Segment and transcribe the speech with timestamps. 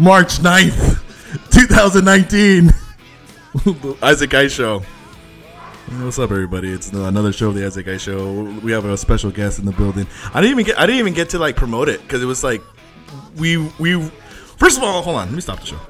[0.00, 0.98] March 9th,
[1.52, 2.72] 2019.
[4.02, 4.82] Isaac Ice Show.
[5.98, 6.72] What's up, everybody?
[6.72, 8.44] It's another show of the Isaac Ice Show.
[8.62, 10.06] We have a special guest in the building.
[10.32, 10.78] I didn't even get.
[10.78, 12.62] I didn't even get to like promote it because it was like
[13.36, 14.00] we we.
[14.56, 15.26] First of all, hold on.
[15.26, 15.80] Let me stop the show.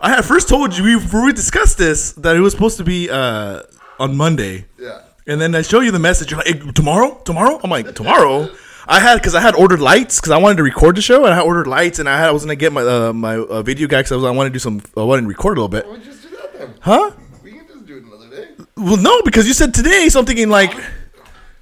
[0.00, 3.10] I had first told you we we discussed this that it was supposed to be
[3.10, 3.64] uh,
[4.00, 4.64] on Monday.
[4.78, 5.02] Yeah.
[5.26, 6.30] And then I show you the message.
[6.30, 7.20] You're like, "Hey, tomorrow?
[7.22, 7.60] Tomorrow?
[7.62, 8.48] I'm like, tomorrow?
[8.88, 11.34] I had because I had ordered lights because I wanted to record the show and
[11.34, 13.86] I ordered lights and I had I was gonna get my uh, my uh, video
[13.86, 15.68] guy because I was I wanted to do some I wanted to record a little
[15.68, 15.84] bit.
[15.84, 16.74] Don't just do that then?
[16.80, 17.10] Huh?
[17.44, 18.48] We can just do it another day.
[18.76, 20.08] Well, no, because you said today.
[20.08, 20.74] So I'm thinking like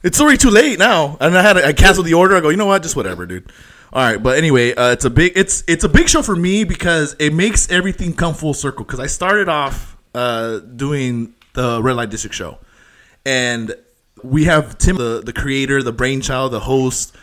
[0.04, 2.36] it's already too late now, and I had I canceled the order.
[2.36, 2.82] I go, you know what?
[2.82, 3.50] Just whatever, dude.
[3.92, 6.62] All right, but anyway, uh, it's a big it's it's a big show for me
[6.62, 8.84] because it makes everything come full circle.
[8.84, 12.58] Because I started off uh, doing the Red Light District show,
[13.24, 13.74] and
[14.22, 17.14] we have Tim, the the creator, the brainchild, the host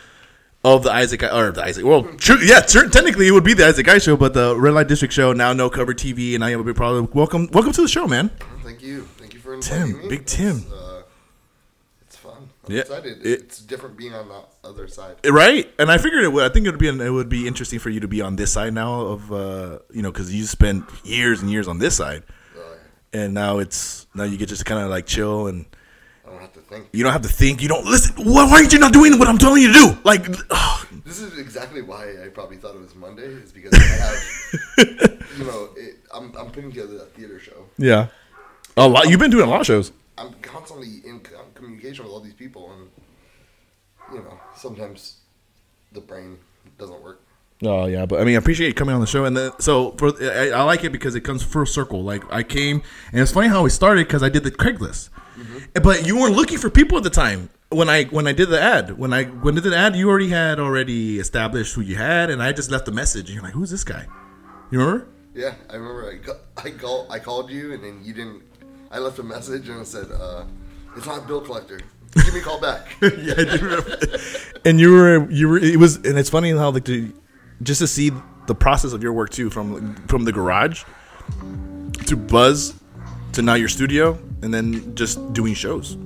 [0.64, 1.84] of the Isaac or the Isaac.
[1.84, 4.74] Well, true, yeah, true, technically it would be the Isaac Guy show, but the Red
[4.74, 7.72] Light District show now no cover TV, and I am a big probably welcome welcome
[7.72, 8.30] to the show, man.
[8.62, 9.02] Thank you.
[9.18, 10.08] Thank you for inviting Tim, me.
[10.08, 10.56] Big Tim.
[10.58, 11.02] It's, uh,
[12.02, 12.48] it's fun.
[12.66, 13.18] I'm Yeah, excited.
[13.26, 15.16] it- it's different being on the other side.
[15.28, 16.44] Right, and I figured it would.
[16.44, 18.36] I think it would be an, it would be interesting for you to be on
[18.36, 21.96] this side now of uh, you know because you spent years and years on this
[21.96, 22.22] side,
[23.12, 25.66] and now it's now you get just kind of like chill and
[26.26, 26.88] I don't have to think.
[26.92, 27.62] you don't have to think.
[27.62, 28.14] You don't listen.
[28.16, 29.98] Why, why aren't you not doing what I'm telling you to do?
[30.04, 30.86] Like, ugh.
[31.04, 33.24] This is exactly why I probably thought it was Monday.
[33.24, 37.66] Is because I have, you know, it, I'm I'm putting together that theater show.
[37.78, 38.08] yeah,
[38.76, 39.08] a lot.
[39.08, 39.92] You've been doing a lot of shows.
[40.16, 41.20] I'm constantly in
[41.54, 42.88] communication with all these people, and
[44.12, 45.18] you know, sometimes
[45.92, 46.38] the brain
[46.78, 47.20] doesn't work.
[47.62, 49.92] Oh yeah, but I mean, I appreciate you coming on the show, and then so
[49.92, 52.02] for I, I like it because it comes full circle.
[52.02, 55.10] Like I came, and it's funny how we started because I did the Craigslist,
[55.82, 58.60] but you weren't looking for people at the time when I when I did the
[58.60, 58.98] ad.
[58.98, 62.30] When I when I did the ad, you already had already established who you had,
[62.30, 64.06] and I just left a message, and you're like, "Who's this guy?"
[64.70, 65.06] You remember?
[65.34, 68.42] Yeah, I remember I got, I call I called you and then you didn't.
[68.90, 70.44] I left a message and I said, uh,
[70.96, 71.80] "It's not bill collector.
[72.14, 73.98] Give me a call back." yeah, I do remember.
[74.64, 77.12] and you were you were it was and it's funny how like to,
[77.62, 78.12] just to see
[78.46, 80.84] the process of your work too from from the garage
[82.06, 82.74] to buzz
[83.32, 85.94] to now your studio and then just doing shows.
[85.94, 85.98] I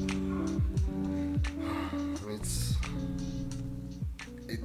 [2.25, 2.77] mean, it's
[4.49, 4.61] it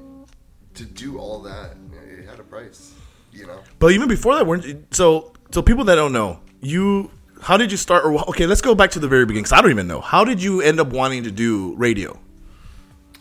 [0.75, 1.75] to do all that.
[2.07, 2.93] It had a price,
[3.33, 3.59] you know.
[3.79, 7.09] But even before that, weren't so so people that don't know you.
[7.41, 8.05] How did you start?
[8.05, 9.45] Or okay, let's go back to the very beginning.
[9.45, 9.99] Cause I don't even know.
[9.99, 12.11] How did you end up wanting to do radio?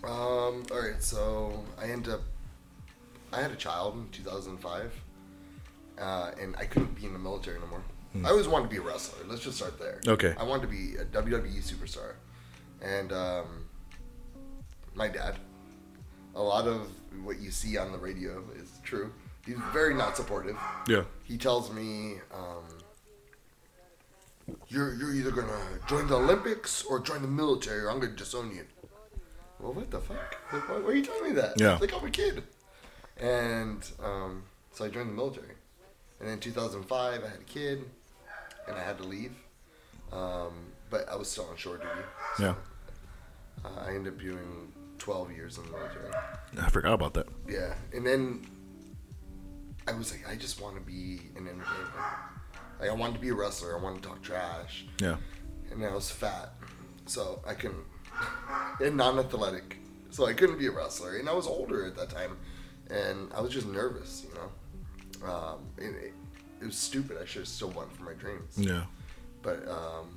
[0.04, 0.64] Um.
[0.70, 1.02] All right.
[1.02, 2.20] So I ended up.
[3.32, 4.92] I had a child in 2005,
[5.98, 7.82] uh, and I couldn't be in the military anymore.
[8.24, 9.24] I always wanted to be a wrestler.
[9.26, 10.00] Let's just start there.
[10.06, 10.34] Okay.
[10.38, 12.14] I wanted to be a WWE superstar,
[12.82, 13.66] and um,
[14.94, 15.36] my dad.
[16.34, 16.88] A lot of
[17.24, 19.12] what you see on the radio is true.
[19.44, 20.56] He's very not supportive.
[20.88, 21.04] Yeah.
[21.24, 22.64] He tells me, um,
[24.68, 28.50] "You're you're either gonna join the Olympics or join the military, or I'm gonna disown
[28.54, 28.64] you."
[29.60, 30.36] Well, what the fuck?
[30.52, 31.60] Like, why, why are you telling me that?
[31.60, 31.76] Yeah.
[31.78, 32.42] Like I'm a kid.
[33.18, 34.42] And um,
[34.72, 35.54] so I joined the military.
[36.20, 37.84] And in 2005, I had a kid,
[38.68, 39.32] and I had to leave.
[40.12, 40.52] Um,
[40.90, 41.88] but I was still on shore duty.
[42.38, 42.54] Yeah.
[43.64, 46.10] Uh, I ended up doing 12 years in the military.
[46.60, 47.28] I forgot about that.
[47.48, 48.46] Yeah, and then
[49.88, 51.90] I was like, I just want to be an entertainer.
[52.80, 53.78] Like, I wanted to be a wrestler.
[53.78, 55.16] I wanted to talk trash, Yeah.
[55.70, 56.52] and I was fat,
[57.06, 57.84] so I couldn't.
[58.80, 59.76] And non-athletic,
[60.10, 61.16] so I couldn't be a wrestler.
[61.16, 62.36] And I was older at that time,
[62.90, 65.28] and I was just nervous, you know.
[65.32, 66.12] Um, it,
[66.62, 67.18] it was stupid.
[67.20, 68.84] I should have still went for my dreams, Yeah.
[69.42, 70.08] but um,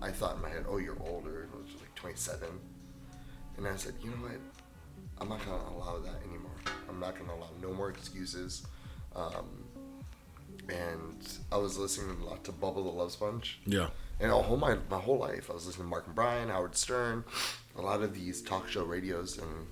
[0.00, 2.48] I thought in my head, "Oh, you're older." I was like 27,
[3.56, 4.40] and I said, "You know what?
[5.18, 6.50] I'm not gonna allow that anymore.
[6.88, 8.64] I'm not gonna allow no more excuses."
[9.14, 9.64] Um,
[10.68, 13.90] and I was listening a lot to Bubble the Love Sponge, Yeah.
[14.20, 17.24] and all my my whole life I was listening to Mark and Brian, Howard Stern,
[17.76, 19.66] a lot of these talk show radios, and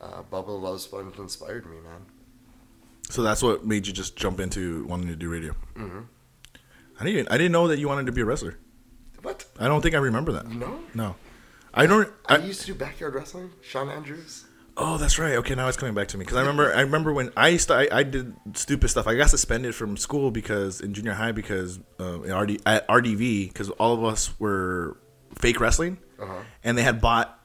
[0.00, 2.06] uh, Bubble the Love Sponge inspired me, man.
[3.12, 5.52] So that's what made you just jump into wanting to do radio.
[5.76, 6.00] Mm-hmm.
[6.98, 7.30] I didn't.
[7.30, 8.58] I didn't know that you wanted to be a wrestler.
[9.20, 9.44] What?
[9.60, 10.46] I don't think I remember that.
[10.48, 10.80] No.
[10.94, 11.16] No,
[11.74, 12.08] I don't.
[12.26, 13.50] I I, used to do backyard wrestling.
[13.60, 14.46] Sean Andrews.
[14.78, 15.34] Oh, that's right.
[15.34, 16.74] Okay, now it's coming back to me because I remember.
[16.74, 17.74] I remember when I used to.
[17.74, 19.06] I, I did stupid stuff.
[19.06, 23.48] I got suspended from school because in junior high because uh, in RD, at RDV
[23.48, 24.96] because all of us were
[25.38, 26.40] fake wrestling, Uh-huh.
[26.64, 27.38] and they had bought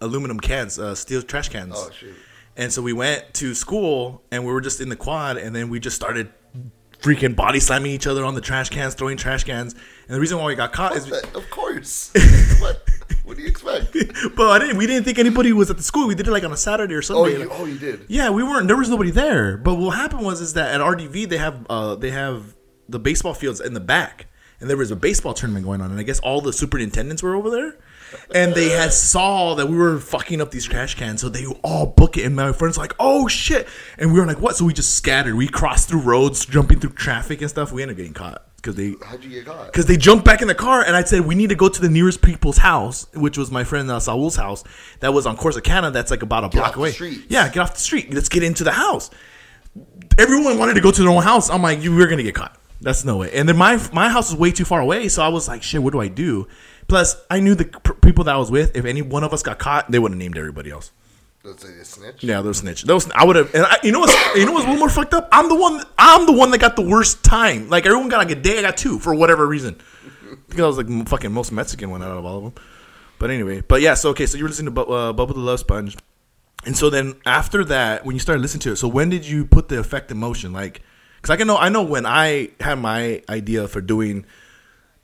[0.00, 1.74] aluminum cans, uh, steel trash cans.
[1.76, 2.14] Oh, shoot.
[2.56, 5.70] And so we went to school and we were just in the quad, and then
[5.70, 6.32] we just started
[7.00, 9.74] freaking body slamming each other on the trash cans, throwing trash cans.
[10.06, 11.10] And the reason why we got caught is.
[11.10, 12.12] Of course.
[12.60, 12.88] what?
[13.24, 13.92] What do you expect?
[14.36, 14.76] but I didn't.
[14.76, 16.08] We didn't think anybody was at the school.
[16.08, 18.04] We did it like on a Saturday or Oh, you, oh, you did.
[18.08, 18.66] Yeah, we weren't.
[18.66, 19.56] There was nobody there.
[19.56, 22.54] But what happened was is that at RDV they have uh they have
[22.88, 24.26] the baseball fields in the back,
[24.60, 27.34] and there was a baseball tournament going on, and I guess all the superintendents were
[27.34, 27.78] over there,
[28.34, 31.86] and they had saw that we were fucking up these trash cans, so they all
[31.86, 33.66] book it, and my friends like, oh shit,
[33.98, 34.56] and we were like, what?
[34.56, 35.34] So we just scattered.
[35.34, 37.72] We crossed through roads, jumping through traffic and stuff.
[37.72, 39.66] We ended up getting caught because they How'd you get caught?
[39.66, 41.80] because they jumped back in the car and I said we need to go to
[41.80, 44.62] the nearest people's house, which was my friend uh, Saul's house.
[45.00, 45.92] That was on Corsicana.
[45.92, 46.90] That's like about a block off the away.
[46.92, 47.22] street.
[47.28, 48.12] Yeah, get off the street.
[48.14, 49.10] Let's get into the house.
[50.18, 51.48] Everyone wanted to go to their own house.
[51.50, 52.58] I'm like, you we're gonna get caught.
[52.80, 53.32] That's no way.
[53.32, 55.82] And then my my house is way too far away, so I was like, shit,
[55.82, 56.46] what do I do?
[56.88, 58.76] Plus, I knew the p- people that I was with.
[58.76, 60.90] If any one of us got caught, they would have named everybody else.
[61.44, 62.22] Let's say they snitch.
[62.22, 62.84] Yeah, those snitch.
[62.84, 63.52] Those I would have.
[63.54, 65.28] And I, you know what's you know what's a little more fucked up?
[65.32, 65.82] I'm the one.
[65.98, 67.68] I'm the one that got the worst time.
[67.68, 68.58] Like everyone got like a day.
[68.58, 69.76] I got two for whatever reason.
[70.48, 72.64] Because I was like m- fucking most Mexican one out of all of them.
[73.18, 73.94] But anyway, but yeah.
[73.94, 75.96] So okay, so you were listening to Bu- uh, Bubble the Love Sponge,
[76.66, 79.44] and so then after that, when you started listening to it, so when did you
[79.46, 80.52] put the effect in motion?
[80.52, 80.82] Like,
[81.16, 84.26] because I can know I know when I had my idea for doing.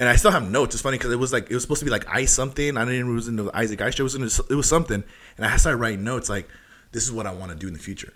[0.01, 0.75] And I still have notes.
[0.75, 2.77] It's funny because it was like it was supposed to be like ice something.
[2.77, 4.03] I didn't even it was into the Isaac Ice show.
[4.03, 5.03] It was, into, it was something,
[5.37, 6.49] and I started writing notes like,
[6.93, 8.13] "This is what I want to do in the future."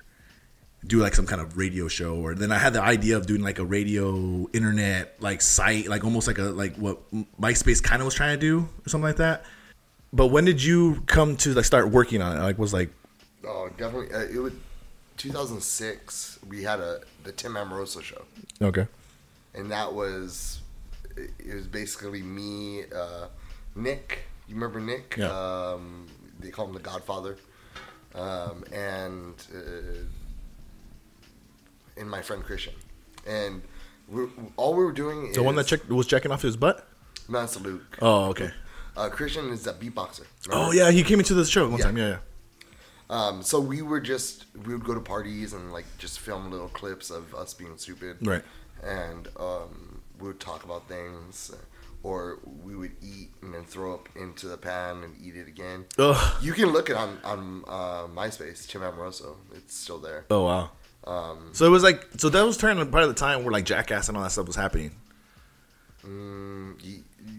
[0.84, 3.43] Do like some kind of radio show, or then I had the idea of doing
[3.43, 6.99] like a radio internet like site, like almost like a like what
[7.40, 9.44] MySpace kind of was trying to do, or something like that.
[10.12, 12.40] But when did you come to like start working on it?
[12.40, 12.90] Like was like
[13.46, 14.14] Oh, definitely.
[14.14, 14.52] Uh, it was
[15.17, 16.38] 2006.
[16.49, 18.23] We had a the Tim Amoroso show,
[18.61, 18.87] okay,
[19.55, 20.61] and that was
[21.17, 23.26] it was basically me, uh,
[23.75, 24.20] Nick.
[24.49, 25.17] You remember Nick?
[25.19, 25.29] Yeah.
[25.31, 26.06] Um,
[26.41, 27.37] they call him the Godfather,
[28.14, 29.61] um, and uh,
[31.97, 32.75] and my friend Christian,
[33.26, 33.62] and
[34.09, 34.26] we
[34.56, 36.87] all we were doing is the one that checked was checking off his butt.
[37.29, 37.99] No, that's Luke.
[38.03, 38.50] Oh, okay.
[38.97, 40.26] Uh, Christian is a beatboxer.
[40.50, 41.85] Oh yeah, he came into the show one Yeah.
[41.85, 41.97] time.
[41.97, 42.19] Yeah, yeah.
[43.11, 46.69] Um, so we were just we would go to parties and like just film little
[46.69, 48.43] clips of us being stupid, Right.
[48.82, 49.92] And um,
[50.23, 51.51] we would talk about things,
[52.03, 55.85] or we would eat and then throw up into the pan and eat it again.
[55.99, 56.37] Ugh.
[56.43, 59.37] You can look it on on uh, MySpace, Tim Amoroso.
[59.55, 60.25] It's still there.
[60.31, 60.71] Oh wow.
[61.05, 63.65] Um, So it was like so that was turning part of the time where like
[63.65, 64.93] Jackass and all that stuff was happening.
[66.05, 66.75] mm,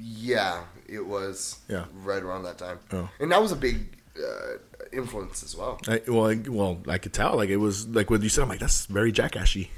[0.02, 1.60] yeah, it was.
[1.70, 1.86] Yeah.
[2.04, 3.10] right around that time, Oh.
[3.20, 4.58] and that was a big uh,
[4.92, 5.80] influence as well.
[5.88, 7.36] I, well, I, well, I could tell.
[7.36, 8.44] Like it was like what you said.
[8.44, 9.70] I'm like that's very Jackassy.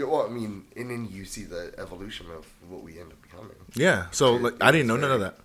[0.00, 3.20] Yeah, well, I mean, and then you see the evolution of what we end up
[3.20, 3.56] becoming.
[3.74, 4.06] Yeah.
[4.12, 5.36] So like I didn't know none of that.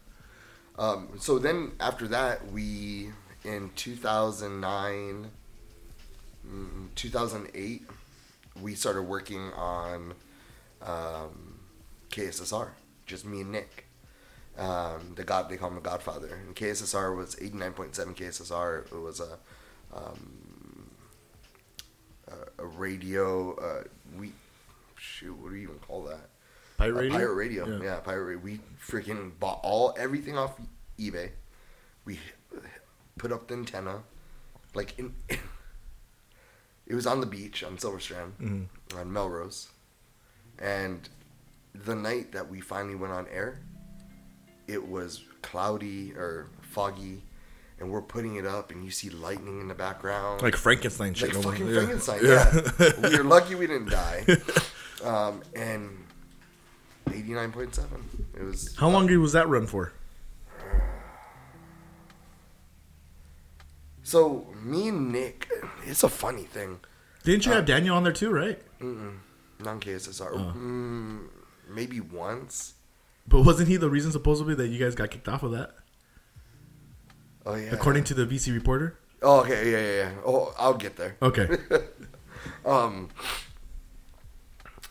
[0.80, 3.10] Um, so then after that, we
[3.44, 5.30] in 2009,
[6.48, 7.82] mm, 2008,
[8.62, 10.14] we started working on
[10.82, 11.60] um,
[12.12, 12.70] KSSR,
[13.06, 13.88] just me and Nick.
[14.58, 18.86] Um, the God they call him the Godfather, and KSSR was 89.7 KSSR.
[18.86, 19.38] It was a
[19.94, 20.90] um,
[22.30, 23.54] a, a radio.
[23.56, 23.84] Uh,
[24.18, 24.32] we
[25.26, 26.30] shoot, what do you even call that?
[26.78, 27.18] Pirate Uh, radio.
[27.18, 27.68] Pirate radio.
[27.78, 27.84] Yeah.
[27.84, 28.00] Yeah.
[28.00, 28.42] pirate radio.
[28.44, 30.60] We freaking bought all everything off
[31.00, 31.32] eBay.
[32.06, 32.20] We
[33.18, 34.04] put up the antenna,
[34.74, 35.16] like in.
[35.30, 39.00] it was on the beach on Silver Strand, Mhm.
[39.00, 39.70] on Melrose,
[40.60, 41.08] and
[41.74, 43.60] the night that we finally went on air,
[44.68, 47.24] it was cloudy or foggy,
[47.80, 51.36] and we're putting it up, and you see lightning in the background, Like Frankenstein shit.
[51.36, 51.48] almost.
[51.58, 51.74] fucking Yeah.
[51.74, 52.20] Frankenstein.
[52.24, 54.26] Yeah, we were lucky we didn't die.
[55.06, 55.98] Um, and
[57.14, 58.04] eighty nine point seven.
[58.38, 59.94] It was How long was that run for?
[64.04, 65.50] So me and Nick,
[65.86, 66.80] it's a funny thing.
[67.24, 68.62] Didn't you Uh, have Daniel on there too, right?
[68.80, 69.20] Non
[69.80, 70.30] KSSR.
[70.34, 70.54] Oh.
[70.56, 71.28] Mm,
[71.70, 72.74] maybe once.
[73.28, 75.76] But wasn't he the reason supposedly that you guys got kicked off of that,
[77.46, 77.72] Oh yeah.
[77.72, 79.00] according to the VC reporter?
[79.24, 79.72] Oh okay.
[79.72, 80.12] Yeah yeah yeah.
[80.26, 81.16] Oh, I'll get there.
[81.22, 81.50] Okay.
[82.64, 83.10] Um.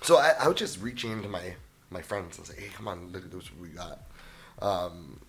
[0.05, 1.55] So I, I was just reaching into my
[1.89, 4.03] my friends and say, "Hey, come on, look at this what we got."
[4.61, 5.21] Um.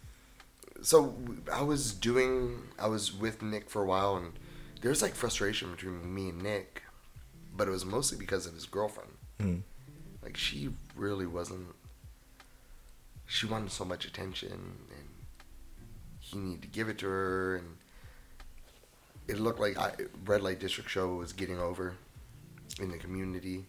[0.81, 1.15] So
[1.51, 2.61] I was doing.
[2.77, 4.33] I was with Nick for a while, and
[4.81, 6.83] there's like frustration between me and Nick,
[7.55, 9.11] but it was mostly because of his girlfriend.
[9.39, 9.59] Hmm.
[10.21, 11.67] Like she really wasn't.
[13.27, 15.07] She wanted so much attention, and
[16.19, 17.77] he needed to give it to her, and
[19.29, 19.93] it looked like I,
[20.25, 21.95] Red Light District show was getting over
[22.81, 23.65] in the community,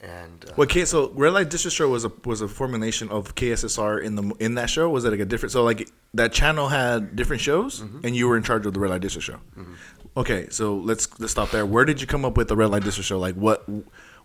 [0.00, 0.84] and uh?
[0.84, 4.54] So Red Light District Show was a was a formulation of KSSR in the in
[4.54, 4.88] that show.
[4.88, 5.52] Was it like a different?
[5.52, 8.90] So like that channel had different shows, and you were in charge of the Red
[8.90, 9.40] Light District Show.
[10.16, 11.64] Okay, so let's let's stop there.
[11.66, 13.18] Where did you come up with the Red Light District Show?
[13.18, 13.68] Like what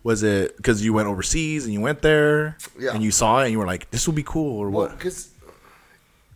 [0.02, 0.56] was it?
[0.56, 2.92] Because you went overseas and you went there, Yeah.
[2.94, 4.98] and you saw it, and you were like, "This will be cool," or well, what?
[4.98, 5.30] because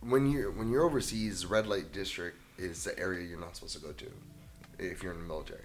[0.01, 3.81] when you when you're overseas, Red Light District is the area you're not supposed to
[3.81, 4.05] go to
[4.79, 5.63] if you're in the military.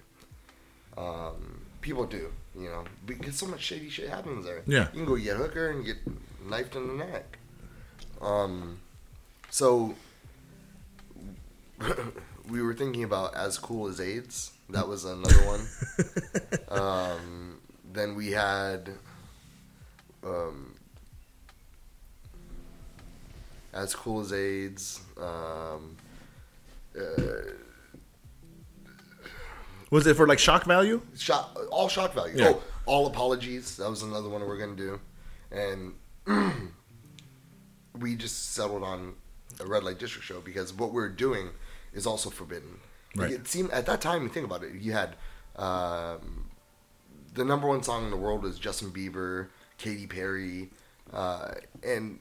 [0.97, 4.63] Um, people do, you know, because so much shady shit happens there.
[4.67, 4.89] Yeah.
[4.95, 5.99] you can go get hooker and get
[6.49, 7.39] knifed in the neck.
[8.23, 8.79] Um,
[9.51, 9.95] so
[12.51, 14.53] we were thinking about as cool as AIDS.
[14.71, 15.67] That was another one.
[16.81, 17.59] um,
[17.93, 18.89] then we had
[20.25, 20.75] um,
[23.75, 25.03] as cool as AIDS.
[25.19, 25.97] Um,
[26.99, 27.51] uh,
[29.95, 31.01] Was it for like shock value?
[31.17, 32.35] shock, all shock value.
[32.37, 32.49] Yeah.
[32.49, 33.77] Oh, all apologies.
[33.77, 34.99] That was another one we're gonna do,
[35.53, 35.95] and
[38.01, 39.15] we just settled on
[39.61, 41.51] a red light district show because what we're doing
[41.93, 42.81] is also forbidden.
[43.15, 44.25] Like, It seemed at that time.
[44.25, 44.73] You think about it.
[44.75, 45.15] You had
[45.55, 46.51] um,
[47.35, 49.47] the number one song in the world was Justin Bieber,
[49.79, 50.71] Katy Perry,
[51.13, 51.53] uh,
[51.85, 52.19] and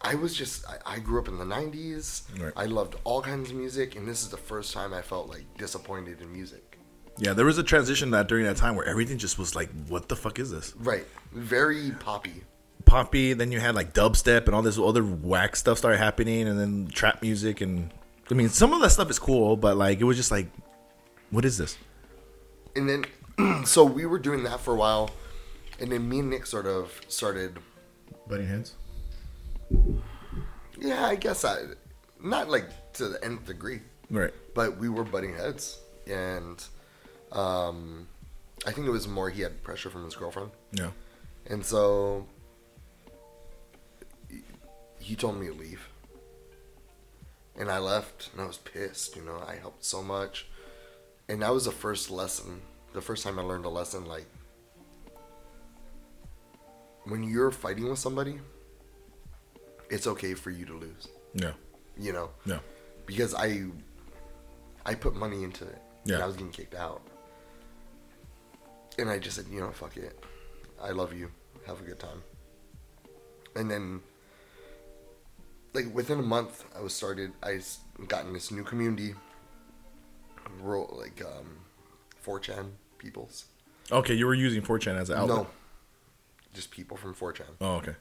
[0.00, 2.22] I was just I, I grew up in the '90s.
[2.42, 2.52] Right.
[2.56, 5.44] I loved all kinds of music, and this is the first time I felt like
[5.56, 6.67] disappointed in music.
[7.18, 10.08] Yeah, there was a transition that during that time where everything just was like, "What
[10.08, 11.04] the fuck is this?" Right.
[11.32, 12.44] Very poppy.
[12.84, 13.32] Poppy.
[13.32, 16.88] Then you had like dubstep and all this other whack stuff started happening, and then
[16.92, 17.90] trap music and
[18.30, 20.48] I mean, some of that stuff is cool, but like it was just like,
[21.30, 21.76] "What is this?"
[22.76, 25.10] And then, so we were doing that for a while,
[25.80, 27.58] and then me and Nick sort of started.
[28.28, 28.74] Butting heads.
[30.78, 31.56] Yeah, I guess I,
[32.22, 34.32] not like to the nth degree, Right.
[34.54, 36.62] but we were butting heads, and
[37.32, 38.08] um,
[38.66, 40.90] I think it was more he had pressure from his girlfriend, Yeah.
[41.46, 42.26] and so
[45.00, 45.88] he- told me to leave,
[47.56, 49.16] and I left, and I was pissed.
[49.16, 50.46] You know, I helped so much,
[51.28, 54.26] and that was the first lesson, the first time I learned a lesson like
[57.04, 58.38] when you're fighting with somebody,
[59.90, 61.08] it's okay for you to lose.
[61.34, 61.52] Yeah.
[61.96, 62.58] You know, Yeah.
[63.06, 63.66] because I
[64.84, 65.78] I put money into it.
[66.04, 66.14] Yeah.
[66.16, 67.02] And I was getting kicked out.
[68.98, 70.18] And I just said, you know, fuck it.
[70.82, 71.30] I love you.
[71.66, 72.22] Have a good time.
[73.56, 74.00] And then
[75.74, 77.60] like within a month I was started I
[78.06, 79.14] got in this new community
[80.62, 81.58] rural like um
[82.24, 83.46] 4chan peoples.
[83.90, 85.38] Okay, you were using 4chan as an outlet.
[85.38, 85.46] No.
[86.54, 87.44] Just people from 4chan.
[87.60, 87.94] Oh, okay.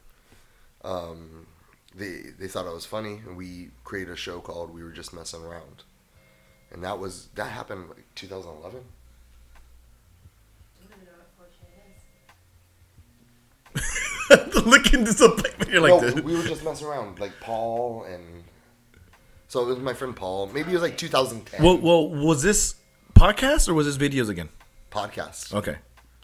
[0.83, 1.45] um,
[1.95, 5.13] they they thought I was funny, and we created a show called "We Were Just
[5.13, 5.83] Messing Around,"
[6.71, 8.81] and that was that happened like 2011.
[14.65, 15.69] Looking disappointment.
[15.71, 16.15] You're like, no, this.
[16.23, 18.43] we were just messing around, like Paul and
[19.47, 20.47] so it was my friend Paul.
[20.47, 22.75] Maybe it was like 2010 well, well, was this
[23.13, 24.49] podcast or was this videos again?
[24.91, 25.53] podcast.
[25.53, 25.77] Okay.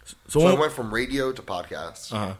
[0.04, 2.12] So, So when- I went from radio to podcast.
[2.12, 2.34] Uh-huh.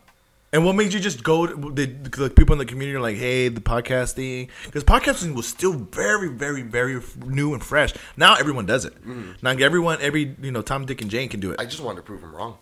[0.52, 1.49] And what made you just go?
[1.49, 4.50] To, did the people in the community are like, "Hey, the podcasting"?
[4.66, 7.92] Because podcasting was still very, very, very new and fresh.
[8.16, 8.94] Now everyone does it.
[9.42, 11.59] Now everyone, every you know, Tom, Dick, and Jane can do it.
[11.61, 12.59] I just wanted to prove him wrong.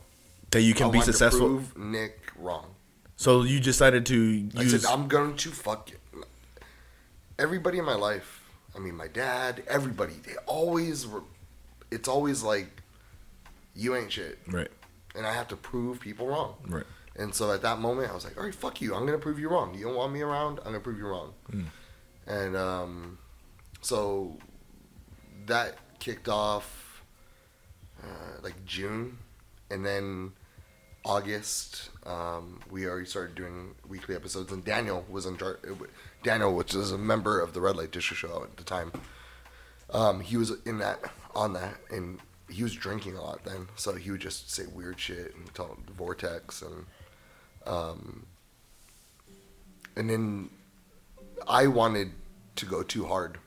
[0.53, 1.63] that you I can be successful.
[1.77, 2.75] Nick wrong.
[3.17, 4.83] So you decided to I use.
[4.83, 6.01] said I'm going to fuck it.
[7.39, 8.43] Everybody in my life,
[8.77, 11.23] I mean, my dad, everybody, they always were.
[11.91, 12.83] It's always like,
[13.75, 14.71] you ain't shit, right,
[15.15, 16.55] and I have to prove people wrong.
[16.69, 16.85] right.
[17.15, 18.95] And so at that moment, I was like, all right, fuck you.
[18.95, 19.75] I'm gonna prove you wrong.
[19.75, 20.59] You don't want me around.
[20.61, 21.35] I'm gonna prove you wrong.
[22.27, 23.19] And um,
[23.83, 24.39] so
[25.47, 27.03] that kicked off
[28.03, 29.19] uh, like June,
[29.71, 30.33] and then
[31.05, 34.53] August um, we already started doing weekly episodes.
[34.53, 35.59] And Daniel was in charge.
[36.23, 38.93] Daniel, which is a member of the Red Light District Show at the time,
[39.91, 40.99] um, he was in that
[41.35, 42.19] on that, and
[42.51, 43.69] he was drinking a lot then.
[43.77, 46.87] So he would just say weird shit and tell Vortex and.
[47.67, 48.27] Um,
[49.95, 50.51] and then
[51.47, 52.11] I wanted
[52.57, 53.39] to go too hard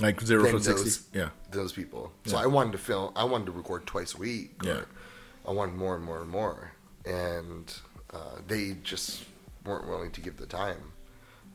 [0.00, 1.18] Like zero from sixty.
[1.18, 2.12] Yeah, those people.
[2.24, 2.44] So Yeah.
[2.44, 3.12] I wanted to film.
[3.14, 4.52] I wanted to record twice a week.
[4.62, 4.82] Yeah.
[5.46, 6.72] I wanted more and more and more,
[7.04, 7.74] and
[8.12, 9.24] uh, they just
[9.64, 10.92] weren't willing to give the time.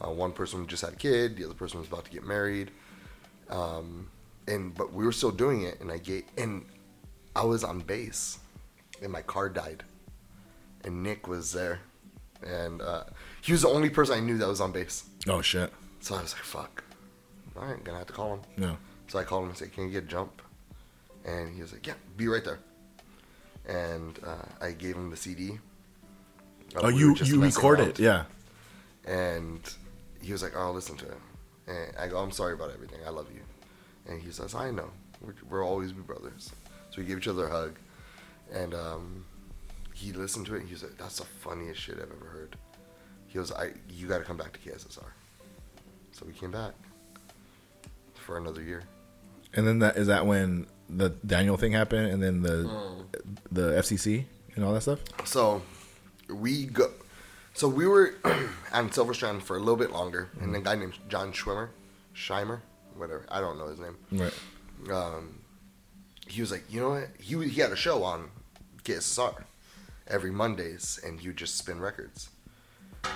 [0.01, 1.35] Uh, one person just had a kid.
[1.35, 2.71] The other person was about to get married.
[3.49, 4.09] Um,
[4.47, 6.65] and but we were still doing it, and I gave and
[7.35, 8.39] I was on base,
[9.01, 9.83] and my car died,
[10.83, 11.79] and Nick was there,
[12.45, 13.03] and uh,
[13.41, 15.05] he was the only person I knew that was on base.
[15.27, 15.71] Oh shit.
[15.99, 16.83] So I was like, "Fuck,
[17.55, 18.77] all right, gonna have to call him." No.
[19.07, 20.41] So I called him and said, "Can you get a jump?"
[21.25, 22.59] And he was like, "Yeah, be right there."
[23.69, 25.59] And uh, I gave him the CD.
[26.75, 28.25] Uh, Oh, we you you record it, yeah.
[29.05, 29.61] And
[30.21, 31.17] he was like, "Oh, I'll listen to it."
[31.67, 32.99] And I go, "I'm sorry about everything.
[33.05, 33.41] I love you."
[34.07, 34.89] And he says, "I know.
[35.21, 36.51] We're, we'll always be brothers."
[36.91, 37.73] So we gave each other a hug,
[38.51, 39.25] and um,
[39.93, 40.59] he listened to it.
[40.61, 42.55] and He was like, "That's the funniest shit I've ever heard."
[43.27, 45.11] He goes, "I you got to come back to KSSR."
[46.11, 46.73] So we came back
[48.15, 48.83] for another year.
[49.53, 53.05] And then that is that when the Daniel thing happened, and then the Mm.
[53.51, 54.25] the FCC
[54.55, 54.99] and all that stuff.
[55.25, 55.61] So
[56.29, 56.91] we go.
[57.53, 58.13] So we were
[58.73, 61.69] on Silver Strand for a little bit longer, and a guy named John Schwimmer,
[62.15, 62.61] Scheimer,
[62.95, 63.97] whatever I don't know his name.
[64.11, 64.33] Right.
[64.91, 65.39] um,
[66.27, 67.09] he was like, you know what?
[67.19, 68.29] He he had a show on
[68.83, 69.43] KSSR
[70.07, 72.29] every Mondays, and he would just spin records.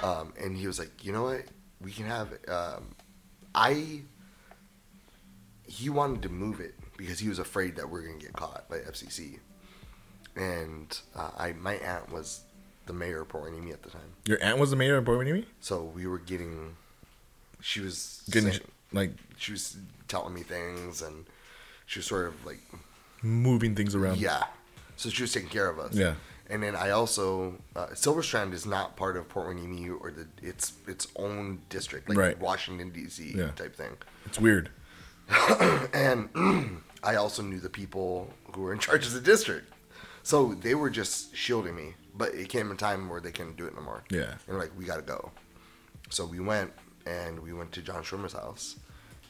[0.02, 1.46] Um, and he was like, you know what?
[1.82, 2.30] We can have.
[2.48, 2.96] Um,
[3.56, 4.02] I.
[5.66, 8.70] He wanted to move it because he was afraid that we are gonna get caught
[8.70, 9.40] by FCC.
[10.36, 12.42] And uh, I, my aunt was
[12.86, 15.26] the mayor of Port Hueneme at the time, Your aunt was the mayor of Port
[15.26, 16.76] Boy so we were getting.
[17.62, 19.78] She was Getting saying- like she was
[20.08, 21.26] telling me things, and
[21.86, 22.60] she was sort of like
[23.22, 24.18] moving things around.
[24.18, 24.44] Yeah.
[24.98, 25.94] So she was taking care of us.
[25.96, 26.16] Yeah.
[26.50, 30.28] And then I also uh, Silver Strand is not part of Port Hueneme or the
[30.42, 32.40] it's its own district, like Right.
[32.40, 33.34] Washington D.C.
[33.36, 33.52] Yeah.
[33.56, 33.96] type thing.
[34.26, 34.70] It's weird.
[35.94, 36.30] And
[37.04, 39.72] I also knew the people who were in charge of the district,
[40.24, 41.94] so they were just shielding me.
[42.16, 44.04] But it came a time where they couldn't do it no more.
[44.10, 44.36] Yeah.
[44.48, 45.32] And like we got to go.
[46.10, 46.72] So we went
[47.06, 48.78] and we went to John Schwimmer's house,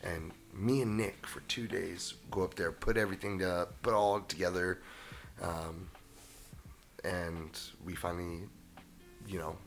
[0.04, 4.22] and me and Nick for two days go up there, put everything up, put all
[4.22, 4.82] together,
[5.42, 5.90] um,
[7.04, 8.42] and we finally,
[9.28, 9.58] you know,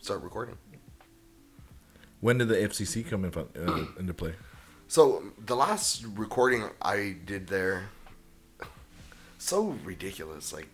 [0.00, 0.56] start recording.
[2.20, 4.34] When did the FCC come in, uh, into play?
[4.86, 7.88] So the last recording I did there,
[9.38, 10.52] so ridiculous.
[10.52, 10.68] Like,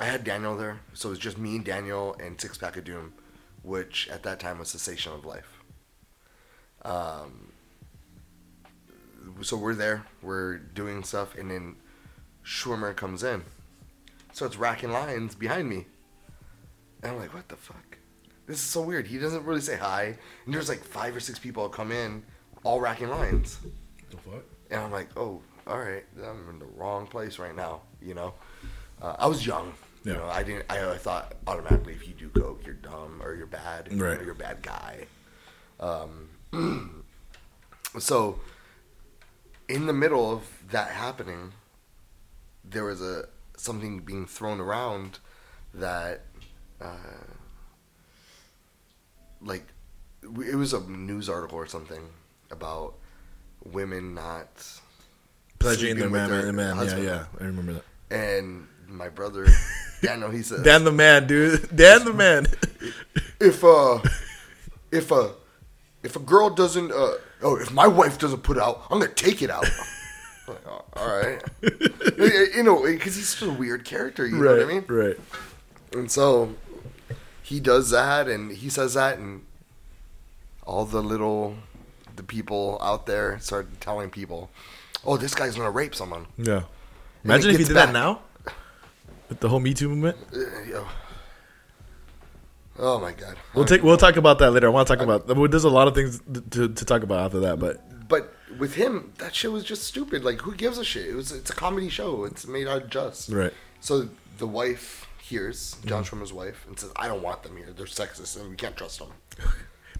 [0.00, 3.12] I had Daniel there, so it was just me, Daniel, and Six Pack of Doom,
[3.62, 5.62] which at that time was Cessation of Life.
[6.84, 7.52] Um,
[9.42, 11.76] so we're there, we're doing stuff, and then
[12.44, 13.44] Schwimmer comes in,
[14.32, 15.86] So starts racking lines behind me,
[17.02, 17.98] and I'm like, what the fuck?
[18.46, 19.06] This is so weird.
[19.06, 22.24] He doesn't really say hi, and there's like five or six people come in,
[22.64, 23.58] all racking lines.
[24.10, 24.42] The fuck?
[24.70, 27.82] And I'm like, oh, all right, I'm in the wrong place right now.
[28.00, 28.34] You know,
[29.00, 29.72] uh, I was young.
[30.04, 30.18] You Yeah.
[30.18, 30.66] know, I didn't.
[30.70, 33.88] I, I thought automatically if you do coke, you're dumb or you're bad.
[33.90, 34.20] you Right.
[34.20, 35.06] you're a bad guy.
[35.78, 36.28] Um,
[37.98, 38.38] so,
[39.68, 41.52] in the middle of that happening,
[42.64, 45.18] there was a something being thrown around
[45.74, 46.22] that,
[46.80, 46.96] uh,
[49.40, 49.64] like,
[50.22, 52.02] it was a news article or something
[52.52, 52.94] about
[53.64, 54.48] women not
[55.62, 57.04] Pledging their man, their man, yeah, husband.
[57.04, 57.24] yeah.
[57.40, 57.84] I remember that.
[58.10, 59.46] And my brother,
[60.02, 61.74] Daniel, he said, Dan the man, dude.
[61.74, 62.46] Dan the man.
[63.40, 64.00] if uh,
[64.90, 65.34] if a
[66.02, 67.12] if a girl doesn't uh,
[67.42, 69.66] oh, if my wife doesn't put it out, I'm gonna take it out.
[70.48, 74.26] Like, "Oh, all right, you know, because he's just a weird character.
[74.26, 74.84] You know what I mean?
[74.88, 75.16] Right.
[75.92, 76.56] And so
[77.44, 79.46] he does that, and he says that, and
[80.66, 81.58] all the little
[82.22, 84.50] the people out there start telling people,
[85.04, 86.62] "Oh, this guy's gonna rape someone." Yeah.
[87.24, 87.86] Imagine if you gets did back.
[87.86, 88.20] that now
[89.28, 90.16] with the whole Me Too movement.
[90.34, 90.86] Uh, yo.
[92.78, 93.36] Oh my god.
[93.54, 93.82] We'll take.
[93.82, 94.66] We'll talk about that later.
[94.66, 95.26] I want to talk about.
[95.50, 99.12] There's a lot of things to, to talk about after that, but But with him,
[99.18, 100.24] that shit was just stupid.
[100.24, 101.06] Like, who gives a shit?
[101.06, 101.32] It was.
[101.32, 102.24] It's a comedy show.
[102.24, 103.30] It's made out of just.
[103.30, 103.52] Right.
[103.80, 104.08] So
[104.38, 107.72] the wife hears John Schwimmer's wife and says, "I don't want them here.
[107.74, 109.12] They're sexist, and we can't trust them."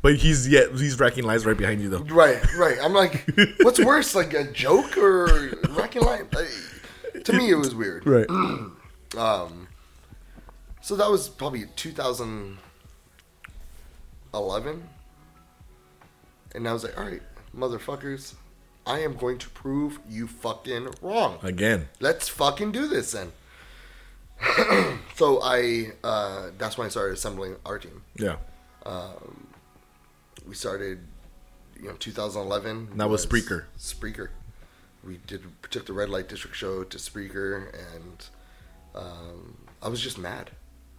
[0.03, 2.01] but he's yet he's racking lines right behind you though.
[2.01, 2.45] Right.
[2.55, 2.77] Right.
[2.83, 3.25] I'm like,
[3.63, 6.29] what's worse, like a joke or wrecking line?
[6.33, 8.07] Like, to me, it was weird.
[8.07, 8.27] Right.
[9.15, 9.69] Um.
[10.81, 12.59] So that was probably 2011,
[16.55, 17.21] and I was like, "All right,
[17.55, 18.37] motherfuckers."
[18.87, 21.39] I am going to prove you fucking wrong.
[21.43, 21.89] Again.
[22.01, 23.33] let's fucking do this then.
[25.15, 28.03] so I, uh, that's when I started assembling our team.
[28.17, 28.37] Yeah.
[30.53, 30.99] We started,
[31.81, 32.99] you know, 2011.
[32.99, 33.65] That was Spreaker.
[33.79, 34.29] Spreaker.
[35.03, 38.27] We did took the red light district show to Spreaker, and
[38.95, 40.51] um, I was just mad.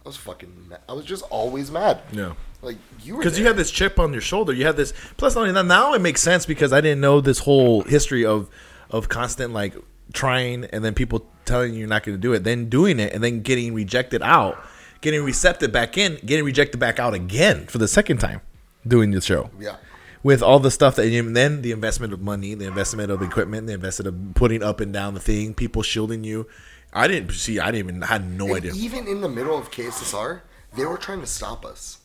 [0.04, 0.70] I was fucking.
[0.70, 0.80] mad.
[0.88, 2.00] I was just always mad.
[2.10, 2.32] Yeah.
[2.62, 4.52] Like you Because you had this chip on your shoulder.
[4.52, 4.92] You had this.
[5.18, 8.26] Plus, not only that, now it makes sense because I didn't know this whole history
[8.26, 8.50] of
[8.90, 9.76] of constant like
[10.12, 13.12] trying and then people telling you you're not going to do it, then doing it,
[13.12, 14.58] and then getting rejected out,
[15.00, 18.40] getting recepted back in, getting rejected back out again for the second time
[18.86, 19.50] doing the show.
[19.58, 19.76] Yeah.
[20.22, 23.66] with all the stuff that and then the investment of money, the investment of equipment,
[23.66, 26.46] the investment of putting up and down the thing, people shielding you.
[26.92, 27.58] I didn't see.
[27.58, 28.72] I didn't even I had no And idea.
[28.74, 30.40] even in the middle of KSSR,
[30.76, 31.98] they were trying to stop us.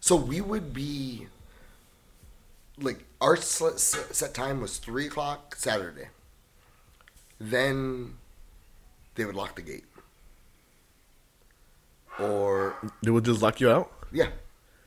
[0.00, 1.28] So we would be
[2.78, 6.08] like our set time was three o'clock Saturday.
[7.40, 8.14] Then
[9.14, 9.84] they would lock the gate,
[12.18, 13.90] or They would just lock you out.
[14.12, 14.28] yeah,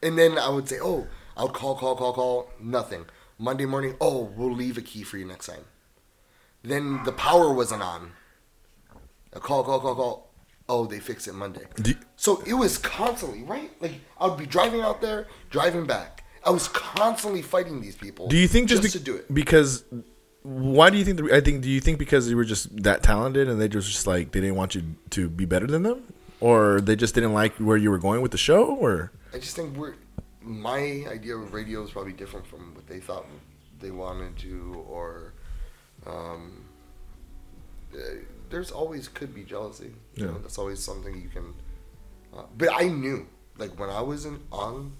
[0.03, 3.05] and then I would say, oh, I would call, call, call, call, nothing.
[3.39, 5.63] Monday morning, oh, we'll leave a key for you next time.
[6.63, 8.11] Then the power wasn't on.
[9.33, 10.33] A call, call, call, call.
[10.67, 11.61] Oh, they fix it Monday.
[11.75, 13.71] Do- So it was constantly right.
[13.81, 16.23] Like I would be driving out there, driving back.
[16.43, 18.27] I was constantly fighting these people.
[18.27, 19.33] Do you think just, just be- to do it?
[19.33, 19.83] because?
[20.43, 21.17] Why do you think?
[21.17, 21.61] The, I think.
[21.61, 24.39] Do you think because you were just that talented and they just just like they
[24.39, 26.03] didn't want you to be better than them,
[26.39, 29.55] or they just didn't like where you were going with the show, or I just
[29.57, 29.95] think we're
[30.47, 33.25] my idea of radio is probably different from what they thought
[33.79, 35.33] they wanted to, or
[36.05, 36.65] um,
[37.93, 37.97] uh,
[38.49, 39.93] there's always could be jealousy.
[40.15, 40.31] You Yeah.
[40.31, 41.53] know, that's always something you can.
[42.35, 44.93] Uh, but I knew, like when I was in, on,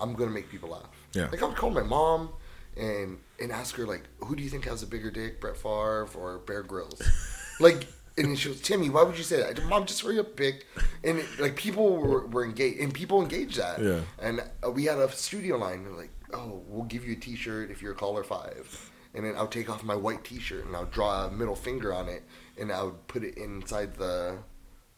[0.00, 0.88] I'm gonna make people laugh.
[1.12, 1.28] Yeah.
[1.30, 2.30] Like I would call my mom
[2.76, 6.08] and and ask her like, who do you think has a bigger dick, Brett Favre
[6.14, 7.00] or Bear Grylls?
[7.60, 7.86] like.
[8.18, 8.90] And then she was Timmy.
[8.90, 9.64] Why would you say that?
[9.66, 10.66] Mom, just hurry up, pick.
[11.04, 13.80] And it, like people were, were engaged, and people engaged that.
[13.80, 14.00] Yeah.
[14.18, 15.84] And uh, we had a studio line.
[15.84, 18.90] They're like, "Oh, we'll give you a T-shirt if you're a caller five.
[19.14, 22.08] And then I'll take off my white T-shirt and I'll draw a middle finger on
[22.08, 22.22] it,
[22.60, 24.38] and I would put it inside the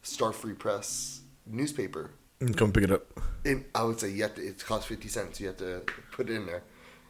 [0.01, 2.11] Star Free Press newspaper.
[2.39, 3.05] and come pick it up?
[3.45, 4.41] And I would say, "You have to.
[4.45, 5.39] It costs fifty cents.
[5.39, 6.63] You have to put it in there."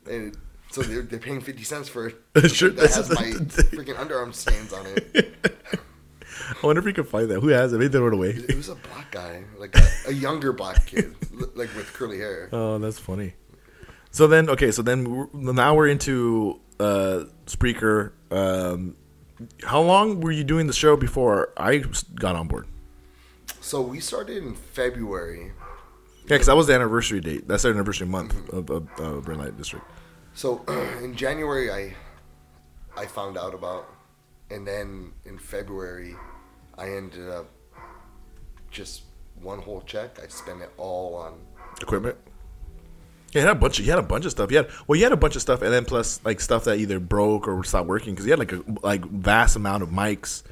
[0.09, 0.37] And
[0.71, 2.51] so they're, they're paying fifty cents for it.
[2.51, 3.23] Sure, that has my
[3.77, 5.33] freaking underarm stains on it.
[6.61, 7.39] I wonder if you can find that.
[7.39, 7.77] Who has it?
[7.77, 8.29] Maybe they threw it away.
[8.29, 11.15] It was a black guy, like a, a younger black kid,
[11.55, 12.49] like with curly hair.
[12.53, 13.33] Oh, that's funny.
[14.11, 18.11] So then, okay, so then we're, now we're into uh, Spreaker.
[18.29, 18.95] Um,
[19.63, 21.83] how long were you doing the show before I
[22.15, 22.67] got on board?
[23.61, 25.51] So we started in February.
[26.23, 27.47] Yeah, because that was the anniversary date.
[27.47, 29.85] That's the anniversary month of, of, of Red Light District.
[30.33, 30.63] So
[31.01, 31.95] in January, I
[32.95, 33.87] I found out about,
[34.49, 36.15] and then in February,
[36.81, 37.47] I ended up
[38.71, 39.03] just
[39.41, 40.19] one whole check.
[40.23, 41.33] I spent it all on.
[41.81, 42.15] Equipment.
[43.33, 43.79] Yeah, he had a bunch.
[43.79, 44.49] Of, he had a bunch of stuff.
[44.49, 46.79] He had well, he had a bunch of stuff, and then plus like stuff that
[46.79, 50.43] either broke or stopped working because he had like a like vast amount of mics,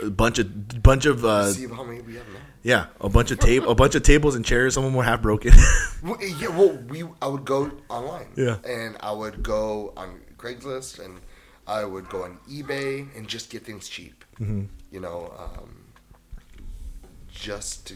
[0.00, 2.40] a bunch of bunch of uh, See how many we have now.
[2.62, 4.74] yeah, a bunch of tape, a bunch of tables and chairs.
[4.74, 5.52] Some of them were half broken.
[6.02, 8.28] Well, yeah, well, we I would go online.
[8.34, 8.56] Yeah.
[8.64, 11.20] And I would go on Craigslist and
[11.66, 14.24] I would go on eBay and just get things cheap.
[14.40, 14.64] Mm-hmm.
[14.90, 15.84] You know, um,
[17.28, 17.94] just to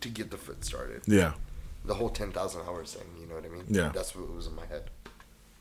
[0.00, 1.02] to get the foot started.
[1.06, 1.32] yeah.
[1.86, 3.06] The whole ten thousand hours thing.
[3.20, 3.64] You know what I mean?
[3.68, 3.90] Yeah.
[3.94, 4.84] That's what was in my head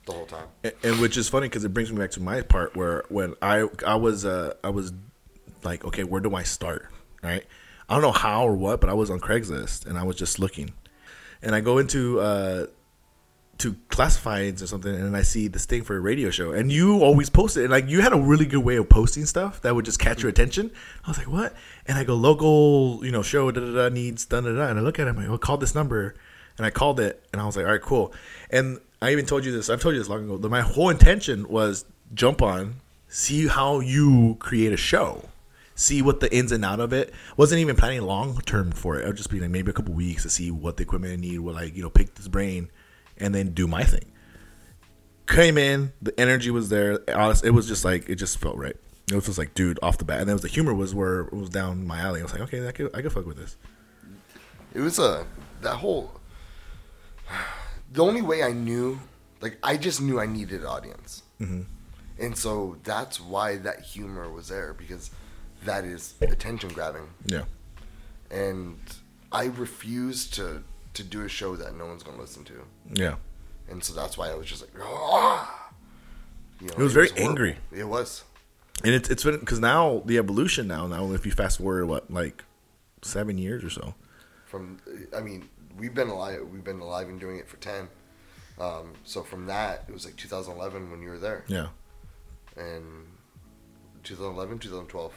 [0.06, 0.48] the whole time.
[0.64, 3.36] and, and which is funny because it brings me back to my part where when
[3.42, 4.92] I I was uh I was
[5.64, 6.88] like okay where do I start
[7.22, 7.46] right
[7.88, 10.40] I don't know how or what but I was on Craigslist and I was just
[10.40, 10.74] looking
[11.42, 12.68] and I go into uh
[13.60, 16.52] to classifieds or something and I see this thing for a radio show.
[16.52, 19.26] And you always post it and like you had a really good way of posting
[19.26, 20.72] stuff that would just catch your attention.
[21.06, 21.54] I was like what?
[21.86, 24.80] And I go local you know show da da da needs da da da and
[24.80, 26.16] I look at it I'm like oh call this number
[26.58, 28.14] and I called it and I was like all right cool.
[28.50, 30.90] And I even told you this I've told you this long ago that my whole
[30.90, 32.76] intention was jump on
[33.08, 35.30] see how you create a show
[35.76, 39.06] see what the ins and out of it wasn't even planning long term for it
[39.06, 41.16] I would just be like maybe a couple weeks to see what the equipment I
[41.18, 42.70] need what like you know pick this brain
[43.18, 44.12] and then do my thing.
[45.28, 47.00] Came in, the energy was there.
[47.14, 48.76] Honest, it was just like it just felt right.
[49.12, 50.96] It was just like, dude, off the bat, and then it was the humor was
[50.96, 52.20] where it was down my alley.
[52.20, 53.58] I was like, okay, I could, I could fuck with this.
[54.74, 55.26] It was a
[55.62, 56.12] that whole.
[57.92, 59.00] The only way I knew,
[59.40, 61.62] like I just knew I needed an audience, mm-hmm.
[62.18, 65.12] and so that's why that humor was there because
[65.64, 67.44] that is attention grabbing, Yeah,
[68.32, 68.80] and
[69.32, 72.54] I refused to to do a show that no one's gonna listen to,
[72.94, 73.16] yeah,
[73.70, 75.60] and so that's why I was just like, ah.
[76.62, 77.58] You know, It was very angry.
[77.72, 78.24] It was.
[78.86, 82.10] and it's it's been because now the evolution now now if you fast forward what
[82.12, 82.44] like
[83.02, 83.94] seven years or so.
[84.46, 84.80] from
[85.16, 87.88] i mean we've been alive we've been alive and doing it for 10
[88.60, 91.68] um, so from that it was like 2011 when you were there Yeah,
[92.56, 92.86] and
[94.04, 95.14] 2011 2012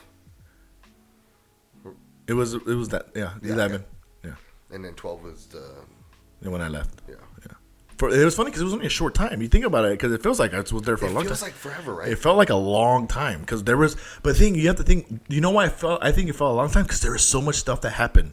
[2.26, 3.95] it was it was that yeah, Yeah, eleven yeah.
[4.70, 5.64] And then 12 was the
[6.42, 7.54] And when I left, yeah yeah.
[7.96, 9.40] For, it was funny because it was only a short time.
[9.40, 11.24] You think about it because it feels like I was there for it a long
[11.24, 11.32] time.
[11.32, 14.34] It feels like forever right It felt like a long time because there was, but
[14.34, 15.22] the thing you have to think.
[15.28, 16.04] You know why I felt?
[16.04, 18.32] I think it felt a long time because there was so much stuff that happened.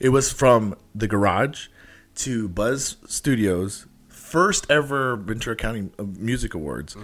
[0.00, 1.68] It was from the garage
[2.16, 6.96] to Buzz Studios, first ever Ventura County uh, Music Awards.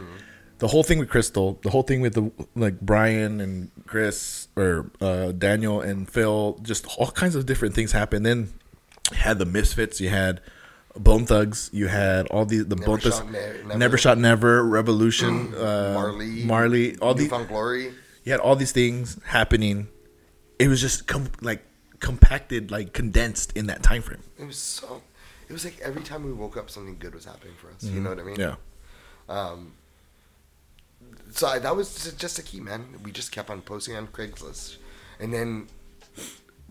[0.58, 4.90] The whole thing with Crystal, the whole thing with the like Brian and Chris or
[5.00, 8.24] uh, Daniel and Phil, just all kinds of different things happened.
[8.24, 8.48] Then
[9.12, 10.40] you had the Misfits, you had
[10.96, 13.78] Bone Thugs, you had all the the Bone Thugs, Shot Ne- Never.
[13.78, 13.98] Never.
[13.98, 17.92] Shot Never, Revolution, uh, Marley, Marley, all the Glory.
[18.24, 19.88] you had all these things happening.
[20.58, 21.62] It was just com- like
[22.00, 24.22] compacted, like condensed in that time frame.
[24.38, 25.02] It was so.
[25.48, 27.84] It was like every time we woke up, something good was happening for us.
[27.84, 28.36] You know what I mean?
[28.40, 28.54] Yeah.
[29.28, 29.72] Um,
[31.36, 32.86] so I, that was just, a key, man.
[33.04, 34.76] We just kept on posting on Craigslist,
[35.20, 35.68] and then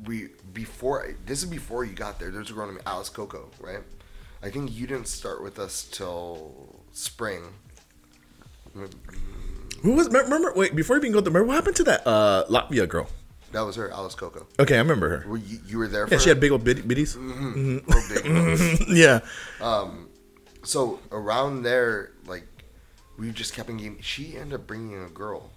[0.04, 2.30] we before this is before you got there.
[2.32, 3.80] There's a girl named Alice Coco, right?
[4.44, 7.42] I think you didn't start with us till spring.
[9.82, 10.54] Who was remember?
[10.56, 13.08] Wait, before you even go there, remember what happened to that uh, Latvia girl?
[13.52, 14.48] That was her, Alice Coco.
[14.60, 15.30] Okay, I remember her.
[15.30, 16.08] Were you, you were there?
[16.08, 16.36] For Yeah, she her?
[16.36, 17.16] had big old bit- bitties.
[17.16, 17.78] Mm-hmm.
[17.78, 17.92] Mm-hmm.
[17.92, 18.90] Real big ones.
[18.90, 19.20] yeah,
[19.62, 20.10] um,
[20.64, 22.44] So around there, like
[23.18, 24.00] we just kept on getting.
[24.02, 25.52] She ended up bringing a girl.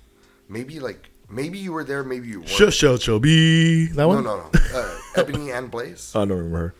[0.48, 2.48] Maybe like maybe you were there, maybe you weren't.
[2.50, 2.80] Shush,
[3.20, 4.24] be that No, one.
[4.24, 4.50] no, no.
[4.74, 6.12] Uh, Ebony and Blaze.
[6.14, 6.74] I don't remember her.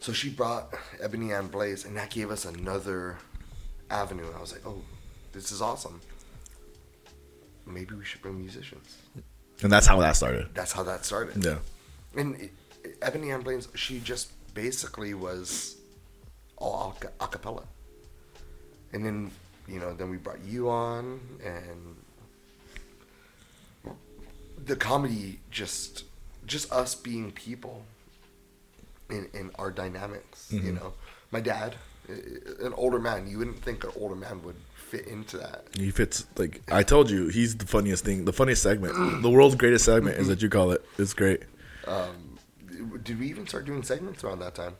[0.00, 3.18] So she brought Ebony and Blaze, and that gave us another
[3.90, 4.26] avenue.
[4.36, 4.82] I was like, oh,
[5.32, 6.00] this is awesome.
[7.66, 8.96] Maybe we should bring musicians.
[9.62, 10.48] And that's how that started.
[10.54, 11.44] That's how that started.
[11.44, 11.58] Yeah.
[12.16, 12.50] And it,
[12.84, 15.76] it- Ebony and Blaze, she just basically was
[16.56, 17.64] all a cappella.
[18.92, 19.30] And then,
[19.68, 21.96] you know, then we brought you on, and
[24.64, 26.04] the comedy just,
[26.46, 27.84] just us being people
[29.10, 30.94] in, in our dynamics, you know.
[31.30, 31.74] My dad,
[32.08, 34.56] an older man, you wouldn't think an older man would
[34.88, 35.64] fit into that.
[35.76, 37.28] He fits like I told you.
[37.28, 38.24] He's the funniest thing.
[38.24, 38.94] The funniest segment.
[39.22, 40.84] the world's greatest segment is what you call it.
[40.98, 41.42] It's great.
[41.86, 42.38] Um,
[43.02, 44.74] Did we even start doing segments around that time?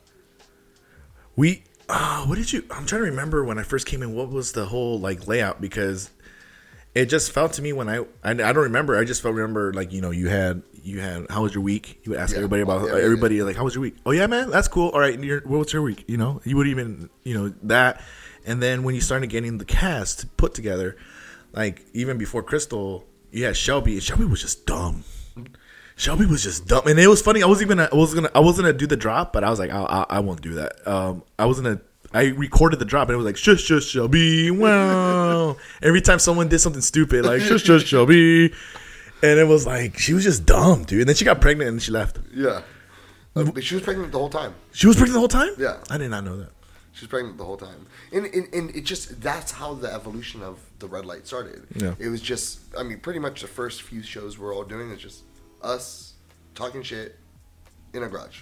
[1.35, 2.63] We, uh, what did you?
[2.71, 4.13] I'm trying to remember when I first came in.
[4.13, 5.59] What was the whole like layout?
[5.59, 6.09] Because
[6.95, 8.97] it just felt to me when I, I, I don't remember.
[8.97, 11.99] I just felt remember like you know you had you had how was your week?
[12.03, 12.37] You would ask Yeah.
[12.37, 13.95] everybody about yeah, yeah, everybody like how was your week?
[14.05, 14.89] Oh yeah, man, that's cool.
[14.89, 16.05] All right, and your, what was your week?
[16.07, 18.01] You know, you would even you know that,
[18.45, 20.95] and then when you started getting the cast put together,
[21.53, 25.03] like even before Crystal, you had Shelby, and Shelby was just dumb.
[25.99, 27.43] Shelby was just dumb, and it was funny.
[27.43, 29.59] I was even I was gonna I wasn't gonna do the drop, but I was
[29.59, 30.87] like I, I, I won't do that.
[30.87, 31.81] Um, I wasn't gonna.
[32.13, 34.49] I recorded the drop, and it was like shush shush Shelby.
[34.49, 35.57] Wow!
[35.81, 38.53] Every time someone did something stupid, like shush shush Shelby,
[39.21, 41.01] and it was like she was just dumb, dude.
[41.01, 42.17] And then she got pregnant and she left.
[42.33, 42.61] Yeah.
[43.33, 44.55] But she was pregnant the whole time.
[44.71, 45.51] She was pregnant the whole time.
[45.57, 45.83] Yeah.
[45.89, 46.51] I did not know that.
[46.93, 50.43] She was pregnant the whole time, and, and and it just that's how the evolution
[50.43, 51.67] of the red light started.
[51.75, 51.95] Yeah.
[51.99, 55.01] It was just, I mean, pretty much the first few shows we're all doing is
[55.01, 55.23] just
[55.61, 56.13] us
[56.55, 57.17] talking shit
[57.93, 58.41] in a garage,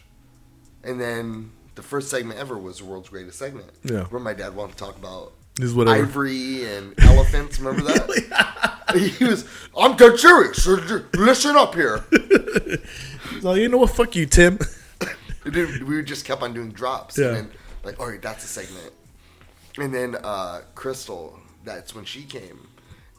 [0.84, 3.70] and then the first segment ever was the world's greatest segment.
[3.84, 4.04] Yeah.
[4.06, 6.04] Where my dad wanted to talk about This is whatever.
[6.04, 7.60] ivory and elephants.
[7.60, 8.84] Remember that?
[9.18, 9.48] he was.
[9.78, 10.64] I'm dead serious.
[10.64, 10.74] So
[11.14, 12.04] Listen up here.
[13.42, 13.92] So you know what?
[13.92, 14.58] Fuck you, Tim.
[15.86, 17.18] We just kept on doing drops.
[17.18, 17.28] Yeah.
[17.28, 17.52] And then,
[17.84, 18.94] like, all right, that's a segment.
[19.78, 22.68] And then uh, Crystal, that's when she came.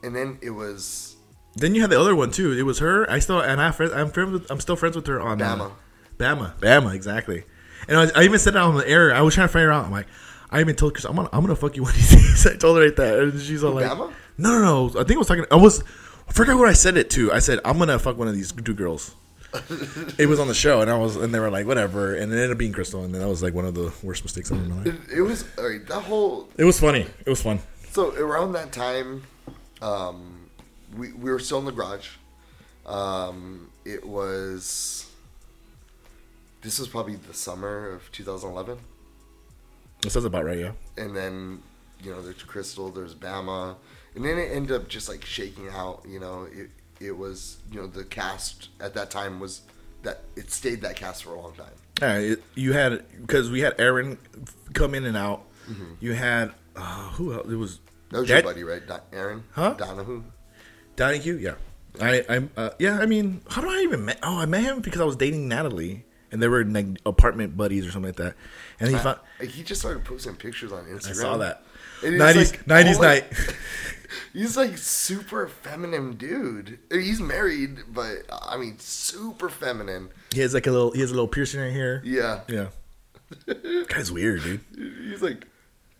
[0.02, 1.14] And then it was
[1.58, 2.52] Then you had the other one too.
[2.52, 3.10] It was her.
[3.10, 3.66] I still and I.
[3.66, 4.50] I'm friends with.
[4.50, 5.72] I'm still friends with her on uh, Bama.
[6.18, 6.58] Bama.
[6.58, 6.94] Bama.
[6.94, 7.44] Exactly.
[7.88, 9.14] And I, was, I even said it on the air.
[9.14, 9.84] I was trying to figure out.
[9.86, 10.06] I'm like,
[10.50, 12.46] I even told Chris, I'm gonna, I'm gonna fuck you one of these days.
[12.46, 14.12] I told her right there, and she's all like, Bama?
[14.36, 15.00] No, no, no.
[15.00, 15.44] I think I was talking.
[15.50, 15.82] I was.
[16.28, 17.32] I forgot what I said it to.
[17.32, 19.14] I said I'm gonna fuck one of these two girls.
[20.18, 22.36] it was on the show, and I was, and they were like, whatever, and it
[22.36, 24.58] ended up being Crystal, and then that was like one of the worst mistakes I've
[24.58, 24.86] ever made.
[24.88, 27.06] it, it was all right, that whole It was funny.
[27.24, 27.60] It was fun.
[27.90, 29.22] so around that time,
[29.80, 30.38] um,
[30.96, 32.09] we we were still in the garage.
[32.87, 35.07] Um, it was
[36.62, 38.79] this was probably the summer of 2011.
[40.03, 40.59] That sounds about right.
[40.59, 40.72] Yeah.
[40.96, 41.62] and then
[42.03, 43.77] you know there's Crystal, there's Bama,
[44.14, 46.03] and then it ended up just like shaking out.
[46.09, 46.70] You know, it
[47.01, 49.62] it was you know the cast at that time was
[50.03, 51.72] that it stayed that cast for a long time.
[52.01, 54.18] Yeah, it, you had because we had Aaron
[54.72, 55.42] come in and out.
[56.01, 57.46] You had uh, who else?
[57.51, 59.44] It was That was Dad- your buddy, right, Don- Aaron?
[59.53, 59.74] Huh?
[59.77, 60.22] Donahue.
[60.98, 61.37] Donahue.
[61.37, 61.54] Yeah,
[62.00, 62.98] I I'm uh, yeah.
[62.98, 64.18] I mean, how do I even met?
[64.22, 67.87] Oh, I met him because I was dating Natalie, and they were like apartment buddies
[67.87, 68.34] or something like that.
[68.80, 71.11] And he found Like, he just started posting pictures on Instagram.
[71.11, 71.62] I saw that
[72.02, 73.54] nineties nineties like- night.
[74.32, 76.78] He's like super feminine dude.
[76.90, 80.08] He's married, but I mean super feminine.
[80.32, 82.00] he has like a little he has a little piercing right here.
[82.04, 82.40] Yeah.
[82.48, 82.68] Yeah,
[83.88, 84.61] guy's weird, dude.
[85.11, 85.46] He's like,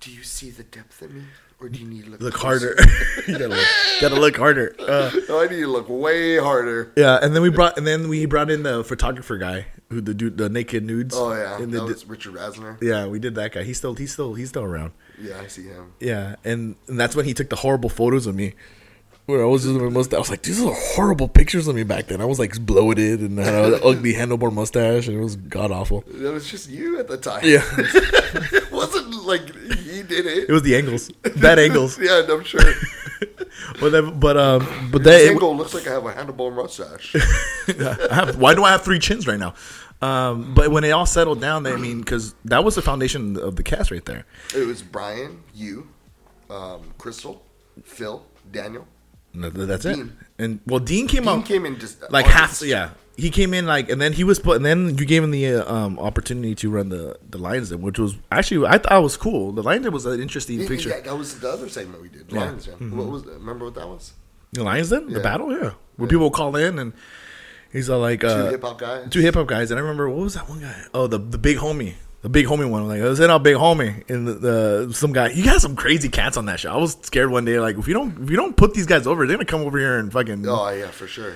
[0.01, 1.23] do you see the depth in me,
[1.61, 2.77] or do you need to look Look harder.
[3.27, 3.67] you gotta look,
[4.01, 4.75] gotta look harder.
[4.79, 6.93] Uh, No, I need to look way harder.
[6.97, 10.15] Yeah, and then we brought and then we brought in the photographer guy, who the
[10.15, 11.15] dude, the naked nudes.
[11.17, 12.81] Oh yeah, And that was Richard Rasner.
[12.83, 13.65] yeah, we did that guy.
[13.65, 14.93] He's still, he's still, he's still around.
[15.21, 15.93] Yeah, I see him.
[16.01, 18.55] Yeah, and, and that's when he took the horrible photos of me.
[19.27, 20.17] Where I was just with my mustache.
[20.17, 22.23] I was like, these are horrible pictures of me back then.
[22.23, 26.03] I was like bloated and had an ugly handlebar mustache, and it was god awful.
[26.07, 27.41] That was just you at the time.
[27.45, 29.43] Yeah, it wasn't like
[30.25, 30.49] he it.
[30.49, 31.99] it was the angles, bad angles.
[31.99, 32.61] yeah, I'm sure.
[33.81, 37.13] But but um, but that angle looks like I have a handlebar mustache.
[38.11, 39.55] Have, why do I have three chins right now?
[40.01, 43.57] Um, but when it all settled down, I mean, because that was the foundation of
[43.57, 44.25] the cast right there.
[44.55, 45.89] it was Brian, you,
[46.51, 47.43] um, Crystal,
[47.85, 48.87] Phil, Daniel.
[49.35, 49.99] That- that's it.
[50.39, 52.63] And well, Dean came Dean out came in just like half.
[52.63, 55.33] Yeah, he came in like, and then he was put, and then you gave him
[55.33, 58.93] the uh, um, opportunity to run the the Lions Den, which was actually I thought
[58.93, 59.53] it was cool.
[59.53, 60.89] The Lions Den was an interesting Yeah, picture.
[60.91, 62.27] yeah, that was the other segment we did.
[62.33, 62.41] Yeah.
[62.45, 62.97] Lions Den.
[62.97, 63.25] What was?
[63.25, 63.35] That?
[63.35, 64.13] Remember what that was?
[64.53, 66.93] The Lions Den, the battle, yeah, where people call in and
[67.73, 69.09] he's all like Two uh, hip hop guys.
[69.11, 70.75] two hip hop guys, and I remember what was that one guy?
[70.95, 72.87] Oh, the the big homie, the big homie one.
[72.89, 74.35] Like, I was in our big homie, and the,
[74.87, 75.29] the some guy.
[75.31, 76.73] You got some crazy cats on that show.
[76.73, 79.07] I was scared one day, like if you don't if you don't put these guys
[79.09, 81.35] over, they're gonna come over here and fucking Oh yeah, for sure.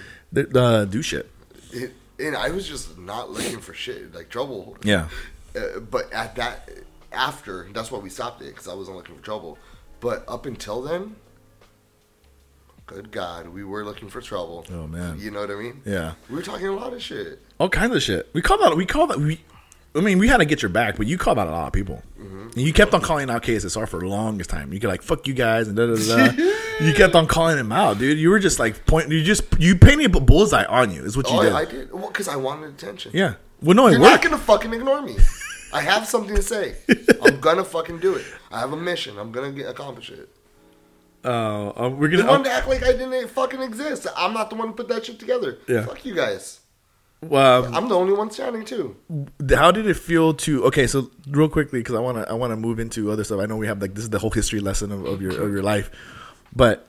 [0.54, 1.28] uh, do shit.
[1.72, 4.76] It, and I was just not looking for shit like trouble.
[4.84, 5.08] Yeah,
[5.56, 6.68] Uh, but at that
[7.10, 9.58] after, that's why we stopped it because I wasn't looking for trouble.
[10.00, 11.16] But up until then,
[12.86, 14.64] good God, we were looking for trouble.
[14.72, 15.18] Oh, man.
[15.18, 15.80] you know what I mean?
[15.84, 17.40] yeah, We were talking a lot of shit.
[17.58, 18.28] all kinds of shit.
[18.34, 19.18] We called that We called that.
[19.18, 19.40] We.
[19.94, 21.72] I mean, we had to get your back, but you called out a lot of
[21.72, 22.02] people.
[22.54, 24.74] And you kept on calling out KSSR for the longest time.
[24.74, 26.32] You could like fuck you guys and da da da.
[26.86, 28.18] you kept on calling him out, dude.
[28.18, 29.12] You were just like pointing.
[29.12, 31.02] You just you painted a bullseye on you.
[31.02, 31.52] Is what you Oh, did.
[31.52, 31.90] I did.
[31.92, 33.12] Well, because I wanted attention.
[33.14, 33.34] Yeah.
[33.62, 35.16] Well, no, you're not gonna fucking ignore me.
[35.72, 36.74] I have something to say.
[37.22, 38.24] I'm gonna fucking do it.
[38.50, 39.18] I have a mission.
[39.18, 40.28] I'm gonna get accomplish it.
[41.24, 42.26] Uh, uh, we're gonna.
[42.26, 44.06] wanted to act like I didn't fucking exist.
[44.16, 45.58] I'm not the one who put that shit together.
[45.68, 45.86] Yeah.
[45.86, 46.60] Fuck you guys.
[47.30, 48.96] Um, I'm the only one standing too.
[49.50, 50.64] how did it feel to?
[50.66, 53.40] Okay, so real quickly, because I want to, I want to move into other stuff.
[53.40, 55.52] I know we have like this is the whole history lesson of, of your of
[55.52, 55.90] your life,
[56.54, 56.86] but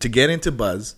[0.00, 0.96] to get into Buzz,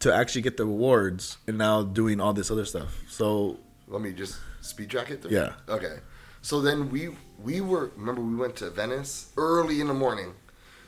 [0.00, 3.02] to actually get the rewards, and now doing all this other stuff.
[3.08, 5.22] So Let me just speed track it.
[5.22, 5.32] Through.
[5.32, 5.52] Yeah.
[5.68, 5.96] Okay.
[6.40, 7.10] So then we
[7.42, 10.34] we were remember we went to Venice early in the morning.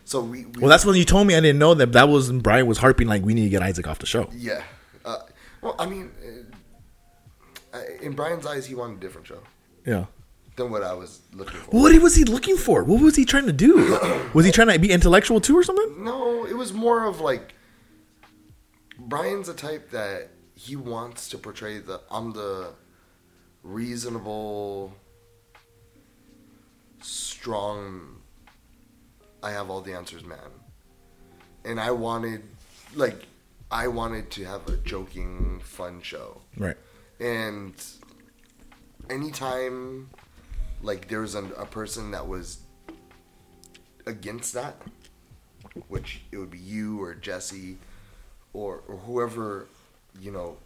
[0.04, 2.32] So we, we Well, that's when you told me I didn't know that that was
[2.32, 4.28] Brian was harping like we need to get Isaac off the show.
[4.32, 4.62] yeah.
[5.04, 5.18] Uh,
[5.62, 6.10] well, I mean,
[8.00, 9.40] in Brian's eyes, he wanted a different show
[9.86, 10.06] Yeah.
[10.56, 11.70] than what I was looking for.
[11.70, 12.82] What was he looking for?
[12.84, 13.98] What was he trying to do?
[14.34, 16.04] was he trying to be intellectual too or something?
[16.04, 17.54] No, it was more of like
[18.98, 22.74] Brian's a type that he wants to portray the I'm the
[23.62, 24.94] reasonable,
[27.00, 28.16] strong.
[29.42, 30.38] I have all the answers, man.
[31.64, 32.42] And I wanted,
[32.94, 33.22] like,
[33.70, 36.42] I wanted to have a joking, fun show.
[36.56, 36.76] Right.
[37.20, 37.74] And
[39.08, 40.10] anytime,
[40.82, 42.60] like, there was an, a person that was
[44.06, 44.76] against that,
[45.88, 47.78] which it would be you or Jesse
[48.52, 49.66] or, or whoever,
[50.20, 50.56] you know,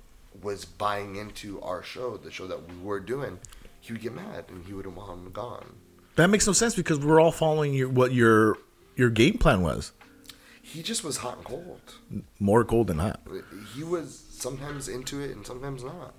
[0.43, 3.39] was buying into our show, the show that we were doing,
[3.81, 5.75] he would get mad and he would want him gone.
[6.17, 8.57] That makes no sense because we're all following your, what your
[8.97, 9.93] your game plan was.
[10.63, 11.81] He just was hot and cold.
[12.39, 13.21] More cold than hot.
[13.75, 16.15] He was sometimes into it and sometimes not.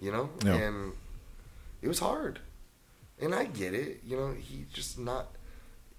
[0.00, 0.30] You know?
[0.44, 0.54] Yeah.
[0.54, 0.92] And
[1.82, 2.40] it was hard.
[3.20, 4.00] And I get it.
[4.06, 5.28] You know, he just not.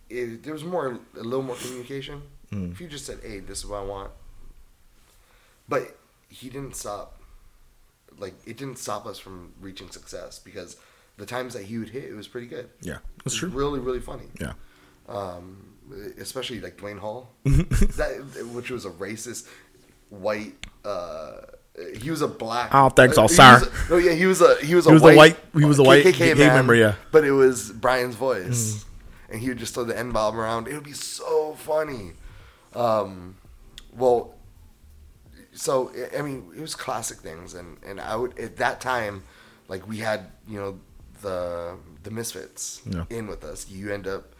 [0.09, 2.21] If there was more, a little more communication.
[2.51, 2.71] Mm.
[2.73, 4.11] If you just said, "Hey, this is what I want,"
[5.67, 5.97] but
[6.29, 7.19] he didn't stop.
[8.17, 10.77] Like it didn't stop us from reaching success because
[11.17, 12.69] the times that he would hit, it was pretty good.
[12.81, 13.49] Yeah, It that's was true.
[13.49, 14.25] Really, really funny.
[14.39, 14.53] Yeah.
[15.07, 15.73] Um,
[16.19, 19.47] especially like Dwayne Hall, that which was a racist
[20.09, 20.53] white.
[20.83, 21.41] Uh,
[22.01, 22.69] he was a black.
[22.73, 23.53] Oh, thanks, uh, all, he sir.
[23.59, 25.39] was a- No, yeah, he was a he was a He was a white, white-
[25.57, 26.95] he was a white KKK man, member, yeah.
[27.11, 28.85] But it was Brian's voice, Mm.
[29.29, 30.67] and he would just throw the n bomb around.
[30.67, 32.13] It would be so funny.
[32.73, 33.35] Um,
[33.95, 34.35] well,
[35.53, 39.23] so I- I mean, it was classic things, and and I would at that time,
[39.67, 40.79] like we had you know
[41.21, 43.05] the the misfits Yeah.
[43.09, 43.67] in with us.
[43.69, 44.34] You end up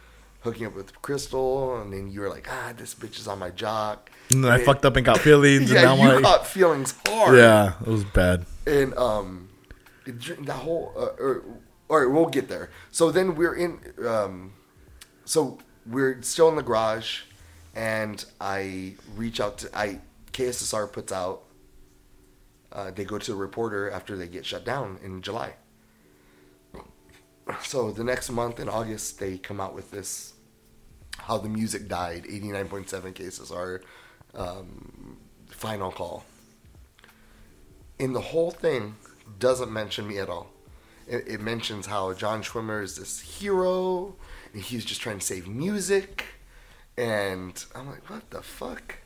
[0.46, 3.50] hooking up with Crystal, and then you were like, ah, this bitch is on my
[3.50, 4.10] jock.
[4.30, 5.70] And then I it- fucked up and got feelings.
[5.72, 7.36] Yeah, and you now I'm like, feelings hard.
[7.36, 8.46] yeah, it was bad.
[8.66, 9.48] And um,
[10.06, 11.42] it, that whole uh, or,
[11.88, 12.70] all right, we'll get there.
[12.90, 13.78] So then we're in.
[14.06, 14.52] Um,
[15.24, 17.22] so we're still in the garage,
[17.74, 20.00] and I reach out to I
[20.32, 21.42] KSSR puts out.
[22.72, 25.54] Uh, they go to a reporter after they get shut down in July.
[27.62, 30.32] So the next month in August, they come out with this
[31.18, 33.80] how the music died 89.7 KSSR
[34.34, 35.16] um,
[35.48, 36.24] final call
[37.98, 38.96] in the whole thing,
[39.38, 40.48] doesn't mention me at all.
[41.08, 44.16] It, it mentions how John Schwimmer is this hero,
[44.52, 46.24] and he's just trying to save music.
[46.96, 48.96] And I'm like, what the fuck?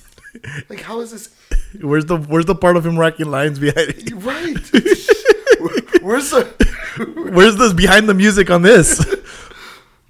[0.68, 1.34] like, how is this
[1.80, 3.90] Where's the Where's the part of him racking lines behind?
[3.90, 4.12] It?
[4.14, 6.02] right?
[6.02, 7.30] Where's the?
[7.32, 9.04] Where's this behind the music on this?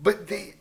[0.00, 0.54] But they,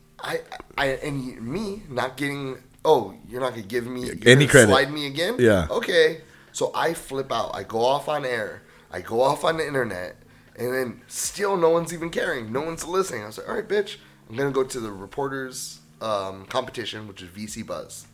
[0.77, 2.57] I, and me not getting.
[2.85, 4.67] Oh, you're not gonna give me Any credit.
[4.67, 5.35] Slide me again?
[5.39, 5.67] Yeah.
[5.69, 6.21] Okay.
[6.51, 7.51] So I flip out.
[7.53, 8.63] I go off on air.
[8.91, 10.15] I go off on the internet,
[10.57, 12.51] and then still no one's even caring.
[12.51, 13.23] No one's listening.
[13.23, 13.97] I was like, all right, bitch.
[14.29, 18.07] I'm gonna go to the reporters um, competition, which is VC Buzz.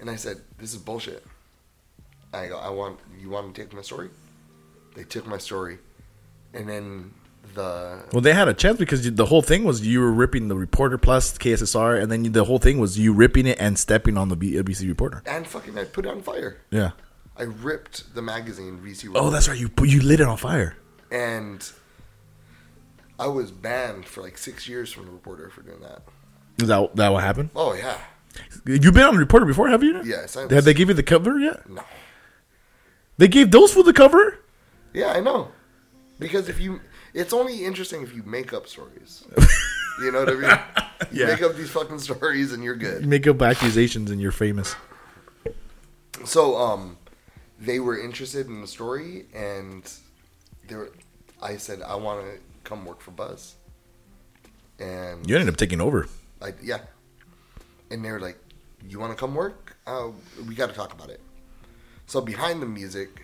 [0.00, 1.24] And I said, this is bullshit.
[2.32, 4.10] I go, I want you want to take my story.
[4.94, 5.78] They took my story,
[6.52, 7.12] and then
[7.54, 10.56] the well, they had a chance because the whole thing was you were ripping the
[10.56, 14.28] reporter plus KSSR, and then the whole thing was you ripping it and stepping on
[14.28, 15.22] the B- uh, ABC reporter.
[15.26, 16.58] and fucking I put it on fire.
[16.70, 16.90] Yeah.
[17.36, 19.12] I ripped the magazine VC.
[19.14, 19.58] Oh, that's right.
[19.58, 20.76] You put- you lit it on fire.
[21.12, 21.70] And
[23.18, 26.02] I was banned for like six years from the reporter for doing that.
[26.60, 27.50] Is that that what happened?
[27.54, 27.96] Oh yeah,
[28.66, 30.02] You've been on the reporter before, have you?
[30.04, 30.36] yes.
[30.36, 31.68] I Have they give you the cover yet?
[31.68, 31.82] no.
[33.16, 34.38] They gave those for the cover.
[34.92, 35.48] Yeah, I know.
[36.20, 36.80] Because if you,
[37.14, 39.24] it's only interesting if you make up stories.
[40.00, 40.58] you know what I mean?
[41.12, 41.26] You Yeah.
[41.32, 43.02] make up these fucking stories and you're good.
[43.02, 44.74] You Make up accusations and you're famous.
[46.24, 46.96] So, um,
[47.60, 49.82] they were interested in the story, and
[50.68, 50.92] they were.
[51.40, 53.54] I said I want to come work for Buzz,
[54.78, 56.08] and You ended up taking over.
[56.42, 56.78] I, yeah.
[57.90, 58.38] And they were like,
[58.88, 59.76] "You want to come work?
[59.86, 60.08] Uh,
[60.46, 61.20] we got to talk about it."
[62.06, 63.22] So behind the music,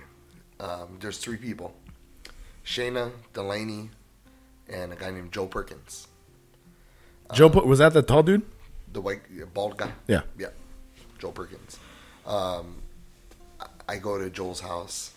[0.61, 1.75] um, there's three people:
[2.65, 3.91] Shayna, Delaney,
[4.69, 6.09] and a guy named Joe Perkins,
[7.33, 8.43] Joe, put- was that the tall dude?
[8.93, 9.91] the white bald guy.
[10.07, 10.21] Yeah.
[10.39, 10.51] Yeah,
[11.19, 11.79] Joe Perkins.
[12.27, 12.77] Um,
[13.89, 15.11] I- go to Joel's house,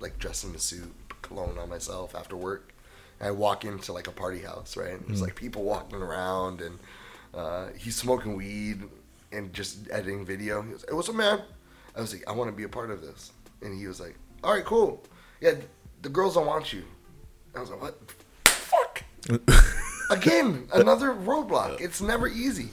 [0.00, 0.92] like dressed in a suit,
[1.22, 2.72] cologne on myself after work.
[3.20, 4.90] And I walk into like a party house, right?
[4.94, 6.78] And there's like people walking around, and
[7.34, 8.82] uh, he's smoking weed
[9.30, 10.62] and just editing video.
[10.62, 11.40] He was, "Hey, what's up, man?"
[11.96, 13.30] I was like, "I want to be a part of this,"
[13.62, 15.04] and he was like, "All right, cool.
[15.40, 15.54] Yeah,
[16.02, 16.84] the girls don't want you."
[17.54, 17.98] I was like, "What?
[18.46, 19.04] Fuck."
[20.10, 21.80] Again, another roadblock.
[21.80, 22.70] It's never easy.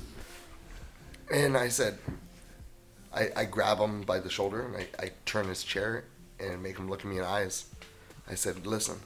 [1.31, 1.99] And I said,
[3.13, 6.05] I, I grab him by the shoulder and I, I turn his chair
[6.39, 7.65] and make him look at me in the eyes.
[8.29, 8.97] I said, listen,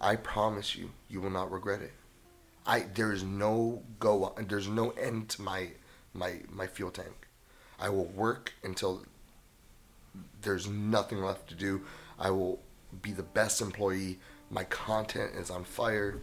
[0.00, 1.92] I promise you, you will not regret it.
[2.66, 5.68] I there's no go there's no end to my
[6.12, 7.26] my my fuel tank.
[7.78, 9.02] I will work until
[10.42, 11.82] there's nothing left to do.
[12.20, 12.60] I will
[13.02, 14.18] be the best employee.
[14.50, 16.20] My content is on fire.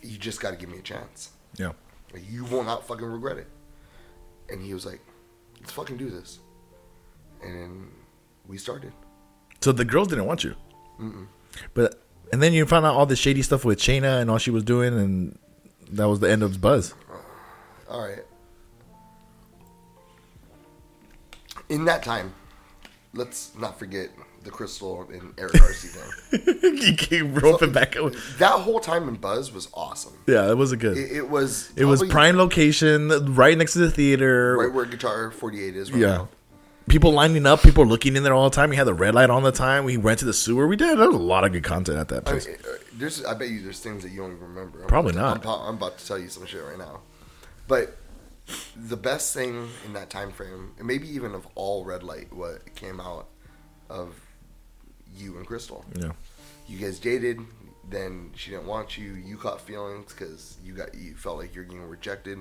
[0.00, 1.30] You just got to give me a chance.
[1.56, 1.72] Yeah.
[2.14, 3.48] You will not fucking regret it.
[4.48, 5.00] And he was like,
[5.60, 6.38] let's fucking do this.
[7.42, 7.90] And
[8.46, 8.92] we started.
[9.60, 10.54] So the girls didn't want you.
[11.74, 12.02] But
[12.32, 14.62] and then you found out all the shady stuff with Shayna and all she was
[14.62, 15.38] doing, and
[15.92, 16.94] that was the end of Buzz.
[17.10, 18.24] Uh, all right.
[21.68, 22.34] In that time,
[23.14, 24.10] let's not forget
[24.42, 26.78] the Crystal and Eric Darcy thing.
[26.78, 27.96] you keep roping back.
[27.96, 28.12] up.
[28.38, 30.14] That whole time in Buzz was awesome.
[30.26, 30.96] Yeah, it was a good.
[30.96, 31.70] It, it was.
[31.76, 34.56] It was prime location, right next to the theater.
[34.58, 36.06] Right where Guitar 48 is right yeah.
[36.06, 36.28] now.
[36.88, 38.70] People lining up, people looking in there all the time.
[38.70, 39.84] We had the red light on the time.
[39.84, 40.66] We went to the sewer.
[40.66, 40.98] We did.
[40.98, 42.48] There was a lot of good content at that I, place.
[42.48, 44.82] mean, uh, there's, I bet you there's things that you don't even remember.
[44.82, 45.60] I'm Probably about to- not.
[45.60, 47.00] I'm, I'm about to tell you some shit right now.
[47.68, 47.96] But
[48.74, 52.74] the best thing in that time frame, and maybe even of all red light, what
[52.74, 53.28] came out
[53.88, 54.20] of
[55.16, 55.84] you and Crystal.
[55.96, 56.12] yeah.
[56.68, 57.40] You guys dated,
[57.88, 59.14] then she didn't want you.
[59.14, 62.38] You caught feelings because you got you felt like you're getting rejected,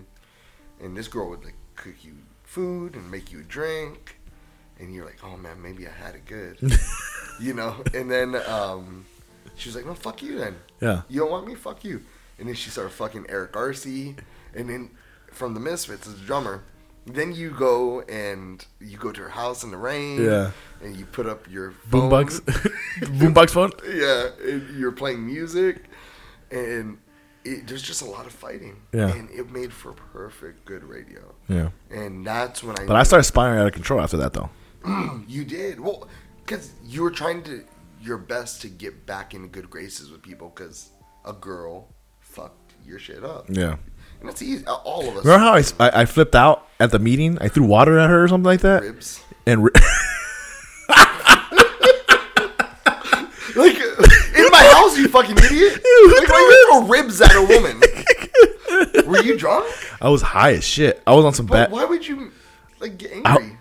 [0.79, 2.13] and this girl would like cook you
[2.43, 4.17] food and make you a drink,
[4.79, 6.57] and you're like, oh man, maybe I had it good,
[7.41, 7.75] you know.
[7.93, 9.05] And then um,
[9.55, 10.55] she was like, no, fuck you then.
[10.79, 11.01] Yeah.
[11.09, 11.55] You don't want me?
[11.55, 12.03] Fuck you.
[12.37, 14.15] And then she started fucking Eric Darcy,
[14.53, 14.91] and then
[15.31, 16.63] from the Misfits as a drummer.
[17.13, 20.23] Then you go and you go to her house in the rain.
[20.23, 20.51] Yeah.
[20.81, 22.09] And you put up your phone.
[22.09, 22.39] Boombox.
[23.01, 23.71] Boombox phone.
[23.93, 25.83] Yeah, and you're playing music,
[26.51, 26.97] and
[27.43, 28.81] it, there's just a lot of fighting.
[28.93, 29.09] Yeah.
[29.13, 31.33] and it made for perfect good radio.
[31.47, 31.69] Yeah.
[31.89, 32.85] And that's when I.
[32.85, 34.49] But I started spiraling out of control after that, though.
[35.27, 36.07] You did well
[36.45, 37.63] because you were trying to
[38.01, 40.89] your best to get back in good graces with people because
[41.25, 41.89] a girl
[42.19, 43.45] fucked your shit up.
[43.49, 43.75] Yeah.
[44.21, 44.65] And it's easy.
[44.65, 45.25] Uh, all of us.
[45.25, 47.37] Remember how I, I, I flipped out at the meeting?
[47.39, 48.81] I threw water at her or something like that?
[48.83, 49.23] ribs?
[49.45, 49.71] And ri-
[53.55, 55.73] Like in my house, you fucking idiot!
[56.09, 57.81] Like, why you throw ribs at a woman?
[59.09, 59.65] Were you drunk?
[60.01, 61.01] I was high as shit.
[61.05, 61.71] I was on some But bad.
[61.71, 62.31] why would you
[62.79, 63.57] like get angry?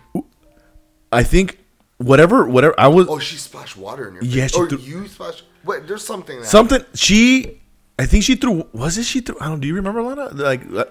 [1.11, 1.59] I think
[1.97, 2.79] whatever, whatever.
[2.79, 5.43] I was Oh, she splashed water in your Yeah, she or threw- you splashed.
[5.65, 6.39] Wait, there's something.
[6.39, 6.85] That something.
[6.93, 7.59] She,
[7.99, 8.65] I think she threw.
[8.71, 9.35] Was it she threw?
[9.39, 9.59] I don't.
[9.59, 10.29] Do you remember Lana?
[10.33, 10.85] Like, uh,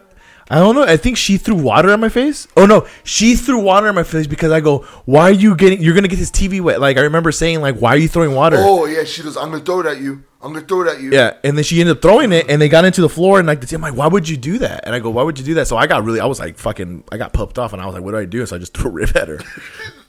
[0.51, 0.83] I don't know.
[0.83, 2.47] I think she threw water on my face.
[2.57, 5.83] Oh no, she threw water on my face because I go, "Why are you getting?
[5.83, 8.35] You're gonna get this TV wet." Like I remember saying, "Like, why are you throwing
[8.35, 9.37] water?" Oh yeah, she goes.
[9.37, 10.23] I'm gonna throw it at you.
[10.41, 11.11] I'm gonna throw it at you.
[11.13, 13.49] Yeah, and then she ended up throwing it, and they got into the floor, and
[13.49, 14.85] like the team, I'm like, why would you do that?
[14.85, 15.67] And I go, why would you do that?
[15.67, 17.95] So I got really, I was like, fucking, I got pumped off, and I was
[17.95, 18.47] like, what do I do?
[18.47, 19.41] So I just threw a rib at her.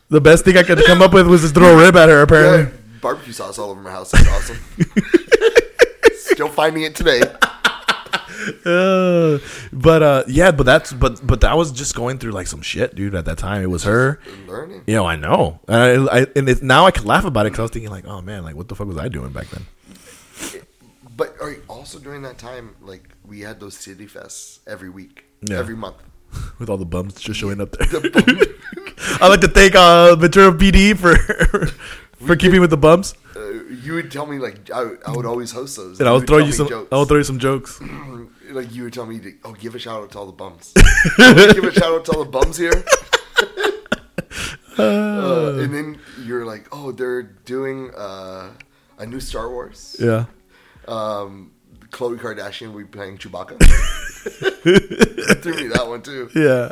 [0.09, 2.17] the best thing I could come up with was just throw a rib at her.
[2.17, 4.11] Yeah, Apparently, barbecue sauce all over my house.
[4.11, 4.57] That's awesome.
[6.31, 7.21] Still finding it today.
[8.65, 9.37] Uh,
[9.73, 12.95] but uh, yeah, but that's but but that was just going through like some shit,
[12.95, 13.13] dude.
[13.13, 14.19] At that time, it was her.
[14.47, 14.81] Learning.
[14.87, 17.49] You know, I know, and I, I and it, now I can laugh about it
[17.51, 19.47] because I was thinking like, oh man, like what the fuck was I doing back
[19.49, 19.65] then?
[21.17, 21.35] But
[21.67, 25.57] also during that time, like we had those city fests every week, Yeah.
[25.59, 25.97] every month.
[26.59, 27.87] With all the bums just showing up there.
[27.87, 28.55] The
[29.21, 31.17] I like to thank uh, Ventura PD for
[32.25, 33.15] for keeping with the bums.
[33.69, 36.27] You would tell me like I, I would always host those, And I will would
[36.27, 36.67] throw you some.
[36.67, 36.89] jokes.
[36.91, 37.79] I will throw you some jokes.
[38.51, 40.73] like you would tell me, to, oh, give a shout out to all the bums.
[41.17, 42.73] Give a shout out to all the bums here.
[44.77, 48.51] uh, and then you're like, oh, they're doing uh,
[48.97, 49.95] a new Star Wars.
[49.99, 50.25] Yeah.
[50.87, 51.51] Um,
[51.91, 53.57] Khloe Kardashian will be playing Chewbacca.
[55.41, 56.29] Threw me that one too.
[56.35, 56.71] Yeah.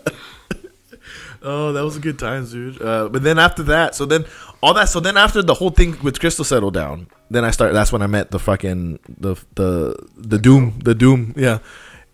[1.41, 2.81] Oh, that was a good times, dude.
[2.81, 4.25] Uh, but then after that, so then
[4.61, 7.73] all that, so then after the whole thing with Crystal settled down, then I started.
[7.73, 11.59] That's when I met the fucking the the the Doom, the Doom, yeah.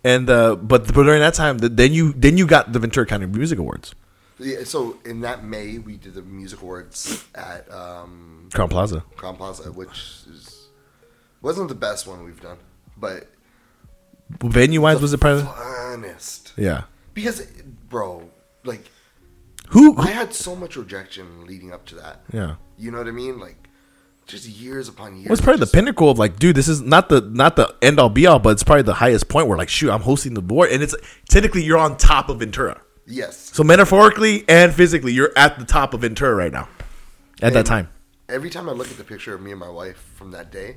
[0.04, 3.06] And uh, but but during that time, th- then you then you got the Ventura
[3.06, 3.94] County Music Awards,
[4.38, 9.02] Yeah, so in that May, we did the music awards at um, Crowne Plaza.
[9.16, 9.98] Crowne Plaza, which
[10.30, 10.68] is
[11.40, 12.58] wasn't the best one we've done,
[12.98, 13.30] but
[14.42, 15.44] Venue wise, was it probably?
[15.44, 16.52] funnest.
[16.56, 16.84] Yeah.
[17.14, 17.46] Because,
[17.88, 18.28] bro,
[18.64, 18.84] like
[19.70, 19.96] Who?
[19.98, 22.22] I had so much rejection leading up to that.
[22.32, 22.56] yeah.
[22.76, 23.38] You know what I mean?
[23.38, 23.68] Like
[24.26, 25.26] just years upon years.
[25.28, 27.98] Well, it's probably the pinnacle of like, dude, this is not the not the end
[28.00, 30.42] all be all, but it's probably the highest point where like, shoot, I'm hosting the
[30.42, 30.94] board, and it's
[31.28, 32.80] technically you're on top of Ventura.
[33.06, 33.36] Yes.
[33.52, 36.68] So metaphorically and physically, you're at the top of Ventura right now.
[37.42, 37.90] At that time,
[38.28, 40.76] Every time I look at the picture of me and my wife from that day,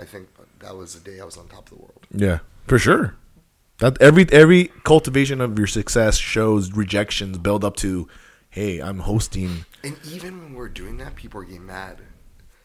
[0.00, 0.28] I think
[0.58, 2.06] that was the day I was on top of the world.
[2.10, 3.14] yeah, for sure.
[3.78, 8.08] That every every cultivation of your success shows rejections build up to,
[8.48, 9.66] hey, I'm hosting.
[9.84, 12.00] And even when we're doing that, people are getting mad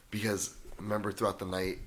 [0.10, 1.80] because remember throughout the night,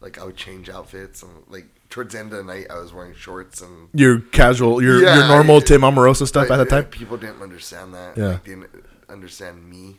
[0.00, 2.92] like I would change outfits and like towards the end of the night, I was
[2.94, 6.68] wearing shorts and Your casual, your Yeah, your normal I- Tim Amoroso stuff like, at
[6.68, 6.90] that time.
[6.90, 8.16] People didn't understand that.
[8.16, 8.26] Yeah.
[8.28, 8.70] Like, didn't
[9.10, 9.98] understand me,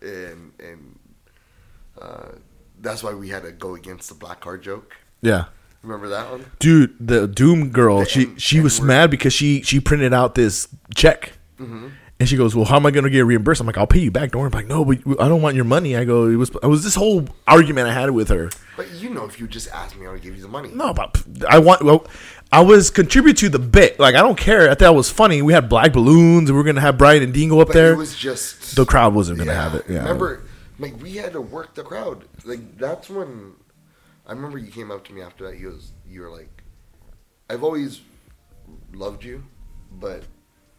[0.00, 0.98] and and
[2.00, 2.28] uh,
[2.80, 4.96] that's why we had to go against the black card joke.
[5.20, 5.46] Yeah,
[5.82, 6.44] Remember that one?
[6.58, 8.88] dude, the Doom girl, The she N- she was N-word.
[8.88, 11.32] mad because she she printed out this check.
[11.60, 11.88] Mm-hmm.
[12.20, 14.00] And she goes, "Well, how am I going to get reimbursed?" I'm like, "I'll pay
[14.00, 14.50] you back." Don't worry.
[14.52, 16.82] I'm like, "No, but I don't want your money." I go, "It was it was
[16.82, 20.04] this whole argument I had with her." But you know, if you just asked me,
[20.04, 20.70] I would give you the money.
[20.74, 21.82] No, but I want.
[21.82, 22.04] Well,
[22.50, 24.00] I was contribute to the bit.
[24.00, 24.68] Like I don't care.
[24.68, 25.42] I thought it was funny.
[25.42, 26.48] We had black balloons.
[26.50, 27.92] and We are gonna have Brian and Dean go up but there.
[27.92, 29.84] it was just the crowd wasn't gonna have it.
[29.88, 29.98] Yeah.
[29.98, 30.42] Remember,
[30.80, 32.24] like we had to work the crowd.
[32.44, 33.52] Like that's when
[34.28, 35.58] I remember you came up to me after that.
[35.58, 36.62] You was you were like,
[37.48, 38.02] "I've always
[38.92, 39.42] loved you,
[39.92, 40.22] but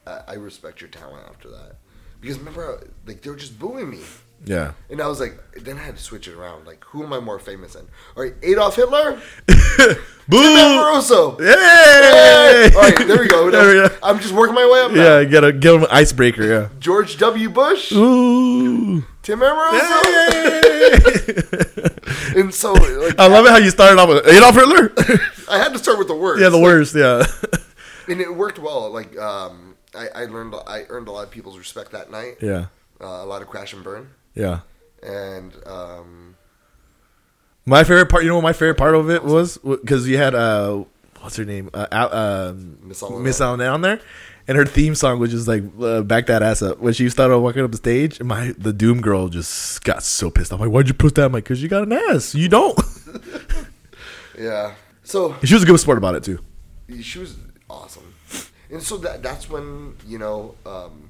[0.06, 1.78] I, I respect your talent after that."
[2.22, 4.02] Because remember, like they were just booing me,
[4.46, 4.72] Yeah.
[4.90, 6.66] and I was like, then I had to switch it around.
[6.66, 7.88] Like, who am I more famous than?
[8.16, 10.38] All right, Adolf Hitler, Boo!
[10.38, 11.40] Barroso.
[11.40, 12.72] Hey!
[12.76, 13.50] All right, there we go.
[13.52, 13.96] There we go.
[14.04, 15.04] I'm just working my way up now.
[15.20, 16.44] Yeah, get a get him an icebreaker.
[16.44, 16.70] Yeah.
[16.80, 17.50] George W.
[17.50, 19.04] Bush, Ooh.
[19.24, 20.10] Tim Amoroso.
[20.10, 21.00] Yay!
[22.36, 24.94] And so, like, I love it how you started off with Adolf Hitler.
[25.50, 26.42] I had to start with the worst.
[26.42, 26.96] yeah, the worst.
[26.96, 27.26] Yeah.
[28.08, 28.90] and it worked well.
[28.92, 32.38] Like, um, I, I learned, I earned a lot of people's respect that night.
[32.42, 32.68] Yeah.
[33.02, 34.10] Uh, a lot of crash and burn,
[34.40, 34.60] Yeah.
[35.04, 36.36] and um,
[37.66, 39.58] My favorite part, you know what my favorite part of it was?
[39.58, 40.84] Because you had, uh,
[41.20, 41.70] what's her name?
[41.74, 41.88] Uh,
[42.54, 43.62] um, Miss Allen.
[43.62, 44.00] On there.
[44.48, 46.80] And her theme song was just like, uh, back that ass up.
[46.80, 50.52] When she started walking up the stage, my the Doom girl just got so pissed.
[50.52, 51.26] I'm like, why'd you push that?
[51.26, 52.34] I'm like, because you got an ass.
[52.34, 52.80] You don't.
[54.40, 54.74] yeah.
[55.04, 56.40] So she was a good sport about it, too.
[57.02, 57.36] she was
[57.70, 58.14] awesome,
[58.72, 61.10] and so that that's when you know um,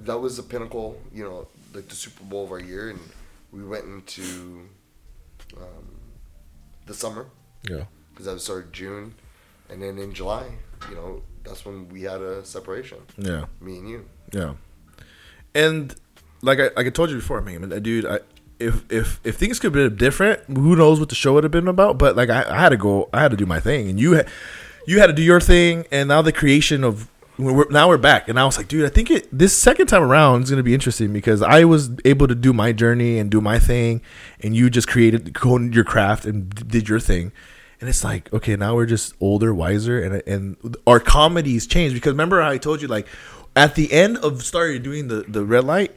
[0.00, 1.00] that was the pinnacle.
[1.14, 3.00] You know, like the Super Bowl of our year, and
[3.52, 4.68] we went into
[5.56, 5.94] um,
[6.86, 7.26] the summer.
[7.68, 7.84] Yeah.
[8.10, 9.14] because that was started June,
[9.68, 10.46] and then in July,
[10.88, 13.44] you know, that's when we had a separation, Yeah.
[13.60, 14.04] me and you.
[14.32, 14.54] Yeah,
[15.54, 15.94] and
[16.42, 18.20] like I, like I told you before, I mean, dude, I,
[18.58, 21.50] if if if things could have been different, who knows what the show would have
[21.52, 21.98] been about?
[21.98, 24.12] But like I, I had to go, I had to do my thing, and you
[24.12, 24.28] had
[24.86, 27.08] you had to do your thing, and now the creation of
[27.44, 30.02] we're, now we're back, and I was like, dude, I think it this second time
[30.02, 33.40] around is gonna be interesting because I was able to do my journey and do
[33.40, 34.02] my thing,
[34.40, 37.32] and you just created your craft and did your thing,
[37.80, 42.12] and it's like, okay, now we're just older, wiser, and and our comedies changed because
[42.12, 43.06] remember how I told you like
[43.56, 45.94] at the end of started doing the the red light.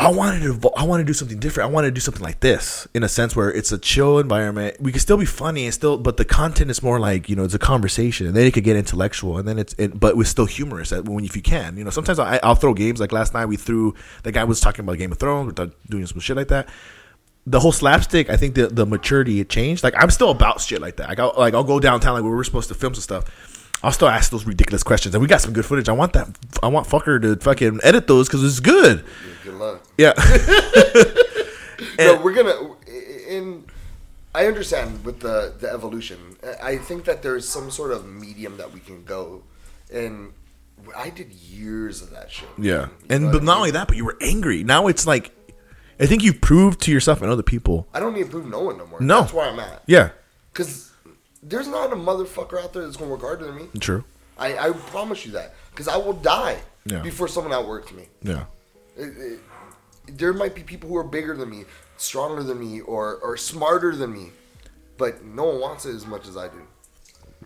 [0.00, 0.70] I wanted to.
[0.76, 1.68] I want to do something different.
[1.68, 4.76] I want to do something like this, in a sense where it's a chill environment.
[4.80, 7.42] We can still be funny and still, but the content is more like you know,
[7.42, 10.16] it's a conversation, and then it could get intellectual, and then it's, it, but it
[10.16, 11.76] was still humorous when if you can.
[11.76, 13.46] You know, sometimes I, I'll throw games like last night.
[13.46, 16.48] We threw the guy was talking about Game of Thrones, we're doing some shit like
[16.48, 16.68] that.
[17.44, 19.82] The whole slapstick, I think the the maturity it changed.
[19.82, 21.08] Like I'm still about shit like that.
[21.08, 23.57] Like I'll, like I'll go downtown like where we're supposed to film some stuff.
[23.82, 25.88] I'll still ask those ridiculous questions, and we got some good footage.
[25.88, 26.28] I want that.
[26.62, 29.04] I want fucker to fucking edit those because it's good.
[29.44, 29.84] Good luck.
[29.96, 30.14] Yeah.
[31.98, 32.74] no, we're gonna.
[33.28, 33.64] In,
[34.34, 36.36] I understand with the the evolution.
[36.62, 39.42] I think that there's some sort of medium that we can go,
[39.92, 40.32] and
[40.96, 42.48] I did years of that shit.
[42.58, 43.56] Yeah, You and but I not mean?
[43.58, 44.64] only that, but you were angry.
[44.64, 45.30] Now it's like,
[46.00, 47.86] I think you've proved to yourself and other people.
[47.94, 49.00] I don't need to prove no one no more.
[49.00, 49.20] No.
[49.20, 49.82] that's where I'm at.
[49.86, 50.10] Yeah,
[50.52, 50.87] Because
[51.42, 53.68] there's not a motherfucker out there that's gonna work harder than me.
[53.80, 54.04] true.
[54.38, 55.54] I, I promise you that.
[55.70, 57.00] Because I will die Yeah.
[57.02, 58.06] before someone outworks me.
[58.22, 58.44] Yeah,
[58.96, 59.40] It- it-
[60.16, 61.64] there might be people who are bigger than me,
[61.98, 64.30] stronger than me, or, or smarter than me,
[64.96, 66.62] but no one wants it as much as I do.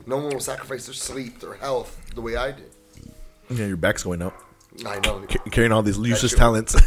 [0.06, 2.70] No one will sacrifice their sleep, their health, the way I did.
[3.50, 3.66] yeah.
[3.66, 4.34] Your back's going up.
[4.86, 5.24] I know.
[5.28, 6.74] Ca- Carrying all these useless talents.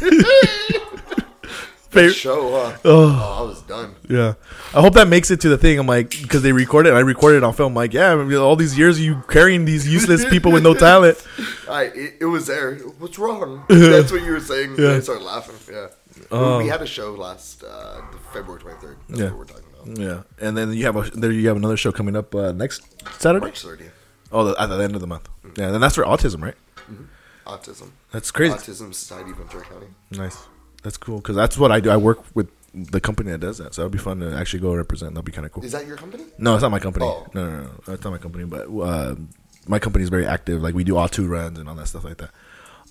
[1.96, 2.76] Favorite- show, huh?
[2.84, 3.94] Oh, I was done.
[4.08, 4.34] Yeah,
[4.74, 5.78] I hope that makes it to the thing.
[5.78, 7.72] I'm like, because they recorded, it, I recorded it on film.
[7.72, 11.24] I'm like, yeah, all these years you carrying these useless people with no talent.
[11.68, 12.76] I, it, it was there.
[13.00, 13.64] What's wrong?
[13.68, 14.76] That's what you were saying.
[14.78, 14.92] Yeah.
[14.94, 15.56] I started laughing.
[15.72, 15.88] Yeah.
[16.30, 16.58] Oh.
[16.58, 18.00] we had a show last uh,
[18.32, 18.96] February 23rd.
[19.08, 19.26] That's Yeah.
[19.30, 19.98] what we're talking about.
[19.98, 22.82] Yeah, and then you have a there you have another show coming up uh, next
[23.20, 23.44] Saturday.
[23.46, 23.90] March 30th.
[24.32, 25.28] Oh, the, at the end of the month.
[25.56, 26.54] Yeah, and that's for autism, right?
[27.46, 27.90] Autism.
[28.10, 28.54] That's crazy.
[28.54, 29.86] Autism Society of Ventura County.
[30.10, 30.36] Nice.
[30.86, 31.90] That's cool because that's what I do.
[31.90, 34.72] I work with the company that does that, so it'd be fun to actually go
[34.72, 35.14] represent.
[35.14, 35.64] That'd be kind of cool.
[35.64, 36.22] Is that your company?
[36.38, 37.06] No, it's not my company.
[37.06, 37.26] Oh.
[37.34, 38.44] No, no, no, that's not my company.
[38.44, 39.16] But uh,
[39.66, 40.62] my company is very active.
[40.62, 42.30] Like we do all two runs and all that stuff like that.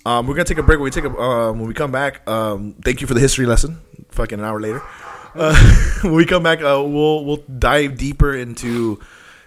[0.04, 0.78] Um, we're gonna take a break.
[0.78, 3.46] When we take a um, when we come back, um, thank you for the history
[3.46, 3.80] lesson.
[4.10, 4.82] Fucking an hour later.
[5.34, 5.56] Uh,
[6.02, 9.00] when we come back, uh, we'll we'll dive deeper into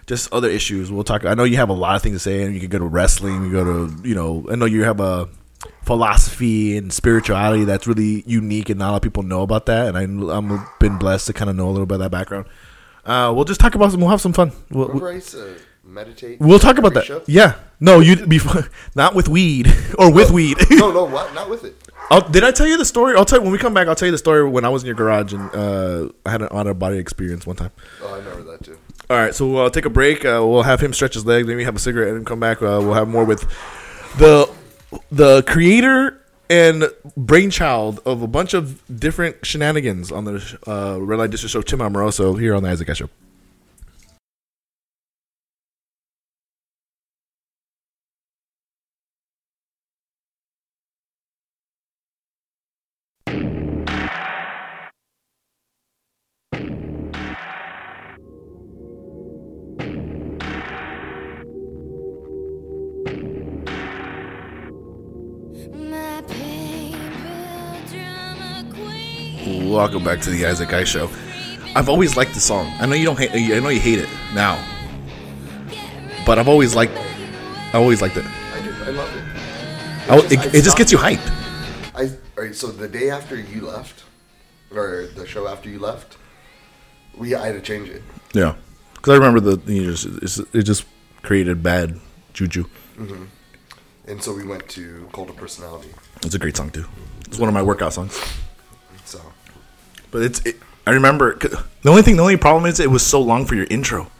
[0.08, 0.90] just other issues.
[0.90, 1.24] We'll talk.
[1.24, 2.84] I know you have a lot of things to say, and you can go to
[2.84, 3.44] wrestling.
[3.44, 4.48] You go to you know.
[4.50, 5.28] I know you have a
[5.82, 9.94] philosophy and spirituality that's really unique, and not a lot of people know about that.
[9.94, 12.46] And I, I'm been blessed to kind of know a little bit of that background.
[13.04, 14.00] Uh, we'll just talk about some.
[14.00, 14.52] We'll have some fun.
[14.70, 16.38] We'll, Remember I used to meditate?
[16.40, 17.04] We'll talk about that.
[17.06, 17.22] show?
[17.26, 17.54] Yeah.
[17.80, 20.58] No, you before not with weed or with weed.
[20.70, 21.34] no, no, what?
[21.34, 21.76] Not with it.
[22.10, 23.16] I'll, did I tell you the story?
[23.16, 23.86] I'll tell you when we come back.
[23.88, 26.42] I'll tell you the story when I was in your garage and uh, I had
[26.42, 27.70] an out of body experience one time.
[28.02, 28.78] Oh, I remember that too.
[29.08, 30.24] All right, so we'll take a break.
[30.24, 32.58] Uh, we'll have him stretch his legs, maybe have a cigarette, and come back.
[32.58, 33.40] Uh, we'll have more with
[34.18, 34.48] the
[35.10, 36.84] the creator and
[37.16, 41.62] brainchild of a bunch of different shenanigans on the uh, Red Light District Show.
[41.62, 43.08] Tim Amoroso here on the Isaac Show.
[69.70, 71.08] Welcome back to the Isaac Guy Show.
[71.76, 72.74] I've always liked the song.
[72.80, 73.30] I know you don't hate.
[73.30, 74.58] I know you hate it now,
[76.26, 76.92] but I've always liked.
[77.72, 78.24] I always liked it.
[78.26, 78.74] I do.
[78.82, 80.10] I love it.
[80.10, 81.24] I, it, just- I it just gets you hyped.
[81.94, 82.06] I
[82.36, 82.54] all right.
[82.54, 84.02] So the day after you left,
[84.74, 86.16] or the show after you left,
[87.16, 88.02] we I had to change it.
[88.34, 88.56] Yeah,
[88.94, 90.84] because I remember the you just it just
[91.22, 92.00] created bad
[92.32, 92.64] juju.
[92.96, 93.24] Mm-hmm.
[94.08, 95.90] And so we went to Cult of Personality.
[96.24, 96.86] It's a great song too.
[97.28, 98.20] It's one of my workout songs.
[100.10, 100.56] But it's it,
[100.86, 103.66] I remember the only thing the only problem is it was so long for your
[103.70, 104.10] intro.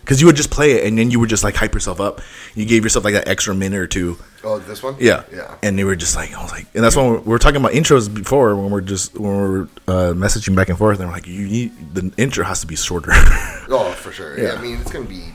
[0.00, 2.20] Because you would just play it and then you would just like hype yourself up.
[2.54, 4.16] You gave yourself like that extra minute or two.
[4.42, 4.96] oh, this one.
[4.98, 5.54] Yeah, Yeah.
[5.62, 7.60] And they were just like, I was like, and that's when we we were talking
[7.60, 10.98] about intros before when we're just when we're uh, messaging back and forth.
[10.98, 13.10] And we're like, you need the intro has to be shorter.
[13.14, 14.36] oh, for sure.
[14.36, 14.54] Yeah.
[14.54, 14.58] Yeah.
[14.58, 15.26] I mean, it's gonna be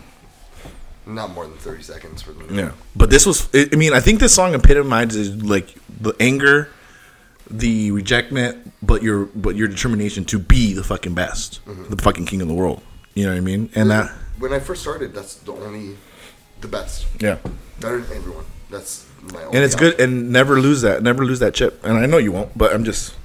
[1.05, 2.53] not more than thirty seconds for the.
[2.53, 3.47] yeah, but this was.
[3.53, 6.69] I I mean, I think this song epitomizes like the anger,
[7.49, 12.41] the rejectment, but your but your determination to be the fucking best, the fucking king
[12.41, 12.81] of the world.
[13.13, 13.69] You know what I mean?
[13.75, 15.95] And that, When I first started, that's the only,
[16.59, 17.37] the best, yeah.
[17.79, 18.45] better than everyone.
[18.69, 19.41] That's my.
[19.43, 21.83] Only And it's good, and never lose that, never lose that chip.
[21.85, 23.15] And I know you won't, but I'm just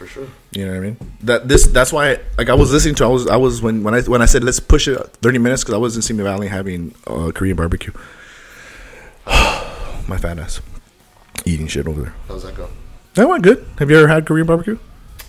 [0.00, 0.26] for sure.
[0.52, 0.96] You know what I mean?
[1.22, 3.94] That this that's why like I was listening to I was I was when when
[3.94, 6.48] I when I said let's push it thirty minutes because I was in Simi Valley
[6.48, 7.92] having uh, Korean barbecue.
[9.26, 10.60] My fat ass
[11.44, 12.14] eating shit over there.
[12.28, 12.68] How's that go?
[13.14, 13.66] That went good.
[13.78, 14.78] Have you ever had Korean barbecue?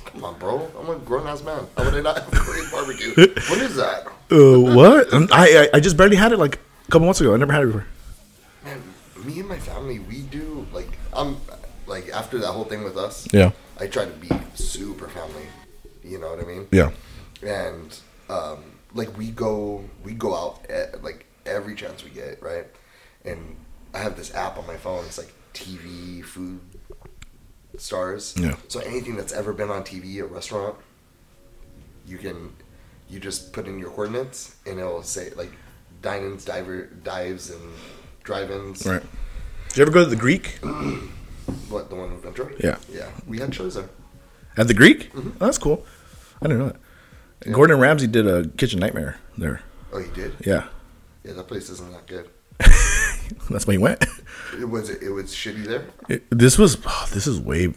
[0.05, 0.69] Come on, bro.
[0.79, 1.65] I'm a grown ass man.
[1.77, 3.09] How would I not have Korean barbecue?
[3.15, 4.07] what is that?
[4.31, 5.11] Uh, what?
[5.13, 6.55] Um, I, I I just barely had it like
[6.87, 7.33] a couple months ago.
[7.33, 7.85] I never had it before.
[8.63, 8.81] Man,
[9.25, 11.37] me and my family, we do like I'm
[11.87, 13.27] like after that whole thing with us.
[13.33, 13.51] Yeah.
[13.79, 15.47] I try to be super family.
[16.03, 16.67] You know what I mean?
[16.71, 16.91] Yeah.
[17.43, 17.97] and
[18.29, 18.63] um,
[18.93, 22.67] like we go we go out at, like every chance we get right
[23.25, 23.55] and
[23.95, 26.59] i have this app on my phone it's like tv food
[27.77, 28.55] stars Yeah.
[28.67, 30.75] so anything that's ever been on tv a restaurant
[32.05, 32.53] you can
[33.09, 35.51] you just put in your coordinates and it'll say like
[36.01, 37.61] dine-ins diver dives and
[38.23, 39.03] drive-ins Right.
[39.69, 40.59] Did you ever go to the Greek?
[41.69, 42.77] what the one in ventura Yeah.
[42.91, 43.89] yeah we had shows there
[44.57, 45.11] At the Greek?
[45.13, 45.29] Mm-hmm.
[45.41, 45.85] Oh, that's cool.
[46.41, 46.73] I didn't know
[47.43, 47.51] that.
[47.53, 49.61] Gordon Ramsay did a kitchen nightmare there.
[49.93, 50.65] oh he did Yeah.
[51.23, 52.29] yeah that place isn't that good
[53.49, 54.03] That's why he went.
[54.59, 57.67] it was it was shitty there It- this was oh, this is way.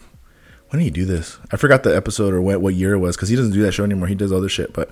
[0.70, 1.38] When did he do this?
[1.52, 3.72] I forgot the episode or what what year it was because he doesn't do that
[3.72, 4.08] show anymore.
[4.08, 4.90] He does other shit, but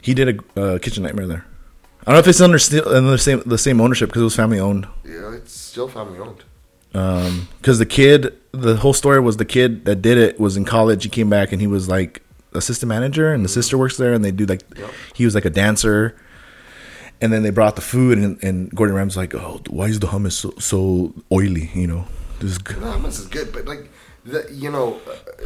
[0.00, 1.46] he did a uh, kitchen nightmare there.
[2.02, 4.24] I don't know if it's under still under the same the same ownership because it
[4.24, 4.86] was family owned.
[5.04, 6.42] yeah it's still family owned
[6.94, 10.64] Um, Because the kid, the whole story was the kid that did it was in
[10.64, 11.04] college.
[11.04, 12.22] He came back and he was like
[12.54, 14.90] assistant manager, and the sister works there, and they do like Yep.
[15.14, 16.16] he was like a dancer.
[17.22, 20.08] And then they brought the food, and, and Gordon Ramsay's like, "Oh, why is the
[20.08, 21.70] hummus so, so oily?
[21.72, 22.04] You know,
[22.40, 22.80] this is good.
[22.80, 23.88] No, hummus is good, but like,
[24.24, 25.44] the, you know, uh,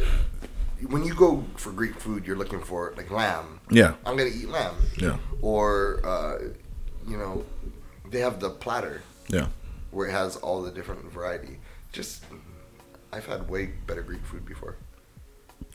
[0.89, 3.59] when you go for Greek food, you're looking for like lamb.
[3.69, 3.93] Yeah.
[4.05, 4.75] I'm gonna eat lamb.
[4.97, 5.17] Yeah.
[5.41, 6.39] Or, uh,
[7.07, 7.45] you know,
[8.09, 9.47] they have the platter yeah."
[9.91, 11.59] where it has all the different variety.
[11.91, 12.23] Just,
[13.13, 14.75] I've had way better Greek food before.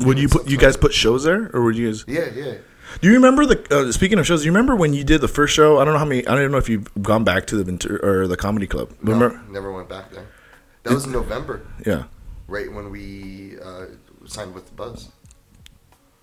[0.07, 2.05] Would you put you guys put shows there, or would you guys?
[2.07, 2.55] Yeah, yeah.
[3.01, 3.67] Do you remember the?
[3.89, 5.79] Uh, speaking of shows, do you remember when you did the first show?
[5.79, 6.27] I don't know how many.
[6.27, 8.91] I don't know if you've gone back to the Ventura, or the comedy club.
[9.03, 9.41] No, Remember?
[9.51, 10.27] never went back there.
[10.83, 12.05] That was in November, Yeah.
[12.49, 13.87] right when we uh,
[14.27, 15.11] signed with the Buzz.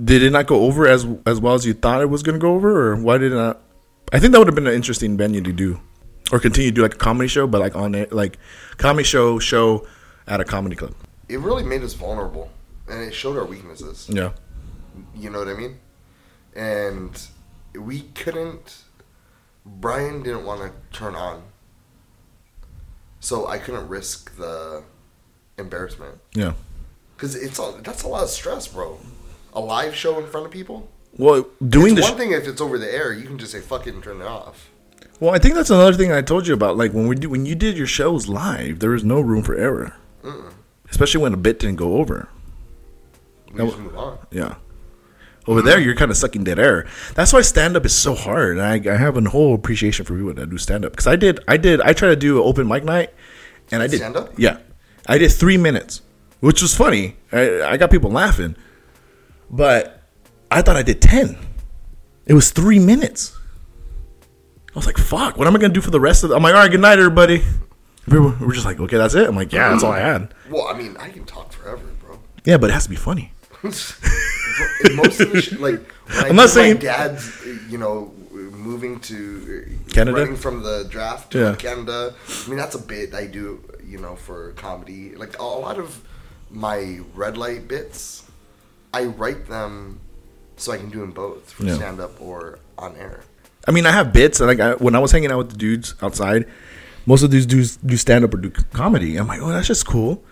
[0.03, 2.39] Did it not go over as as well as you thought it was going to
[2.41, 3.61] go over, or why did it not?
[4.13, 5.79] I think that would have been an interesting venue to do,
[6.31, 8.37] or continue to do like a comedy show, but like on it, like
[8.77, 9.85] comedy show show
[10.27, 10.93] at a comedy club.
[11.27, 12.49] It really made us vulnerable,
[12.89, 14.07] and it showed our weaknesses.
[14.11, 14.31] Yeah.
[15.15, 15.79] You know what I mean?
[16.55, 17.21] And
[17.75, 18.83] we couldn't.
[19.65, 21.43] Brian didn't want to turn on,
[23.19, 24.83] so I couldn't risk the
[25.57, 26.53] embarrassment Yeah.
[27.15, 28.97] because it's all, that's a lot of stress, bro.
[29.53, 30.89] A live show in front of people.
[31.17, 33.59] Well, doing it's the one thing if it's over the air, you can just say
[33.59, 34.69] fuck it and turn it off.
[35.19, 36.77] well, I think that's another thing I told you about.
[36.77, 39.55] Like when we do, when you did your shows live, there was no room for
[39.55, 39.93] error,
[40.89, 42.29] especially when a bit didn't go over.
[43.53, 44.17] We just move on.
[44.31, 44.55] Yeah.
[45.47, 46.85] Over there, you're kind of sucking dead air.
[47.15, 48.57] That's why stand up is so hard.
[48.57, 51.15] And I, I have a whole appreciation for people that do stand up because I
[51.15, 53.13] did, I did, I tried to do an open mic night,
[53.71, 54.33] and I did Stand-up?
[54.37, 54.57] Yeah,
[55.07, 56.01] I did three minutes,
[56.39, 57.15] which was funny.
[57.31, 58.55] I, I got people laughing,
[59.49, 60.03] but
[60.51, 61.37] I thought I did ten.
[62.27, 63.35] It was three minutes.
[64.75, 65.35] I was like, "Fuck!
[65.37, 66.79] What am I gonna do for the rest of?" the I'm like, "All right, good
[66.79, 67.43] night, everybody."
[68.07, 70.33] We were, we're just like, "Okay, that's it." I'm like, "Yeah, that's all I had."
[70.49, 72.19] Well, I mean, I can talk forever, bro.
[72.45, 73.33] Yeah, but it has to be funny.
[74.95, 79.91] Most of the sh- like I'm not saying- my dad's you know moving to uh,
[79.93, 80.17] Canada?
[80.19, 81.55] running from the draft to Yeah.
[81.55, 82.13] Canada
[82.45, 86.01] I mean that's a bit I do you know for comedy like a lot of
[86.51, 88.23] my red light bits
[88.93, 89.99] I write them
[90.57, 91.75] so I can do them both for Yeah.
[91.75, 93.21] stand up or on air
[93.67, 94.39] I mean, I have bits.
[94.39, 96.45] and, Like I, when I was hanging out with the dudes outside,
[97.05, 99.17] most of these dudes do stand up or do comedy.
[99.17, 100.23] I'm like, oh, that's just cool.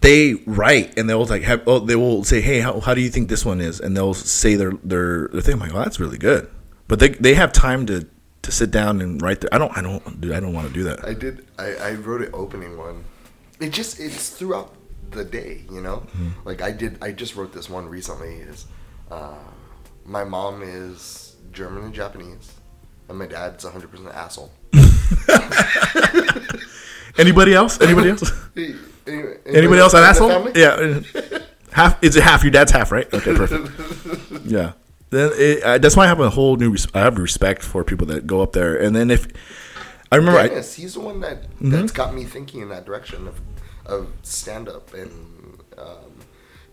[0.00, 1.62] They write and they'll like have.
[1.66, 3.80] Oh, they will say, hey, how, how do you think this one is?
[3.80, 5.54] And they'll say their their, their thing.
[5.54, 6.50] I'm like, oh, that's really good.
[6.88, 8.06] But they they have time to
[8.42, 9.40] to sit down and write.
[9.40, 11.04] Their, I don't I don't dude, I don't want to do that.
[11.04, 11.46] I did.
[11.58, 13.04] I, I wrote an opening one.
[13.58, 14.74] It just it's throughout
[15.10, 16.06] the day, you know.
[16.44, 16.98] Like I did.
[17.02, 18.36] I just wrote this one recently.
[18.36, 18.66] Is
[19.10, 19.34] uh,
[20.04, 22.52] my mom is German and Japanese,
[23.08, 24.52] and my dad's a hundred percent asshole.
[27.18, 27.80] Anybody else?
[27.80, 28.30] Anybody else?
[29.06, 30.50] Anybody, Anybody else an asshole?
[30.56, 31.00] Yeah.
[31.72, 32.42] Half is it half?
[32.42, 33.12] Your dad's half, right?
[33.12, 33.70] Okay, perfect.
[34.46, 34.72] Yeah.
[35.10, 36.70] Then it, that's why I have a whole new.
[36.70, 39.26] Res- I have respect for people that go up there, and then if
[40.10, 41.70] I remember, I, Dennis, he's the one that Mm-hmm.
[41.70, 43.40] that's got me thinking in that direction of
[43.86, 46.12] of stand up and um,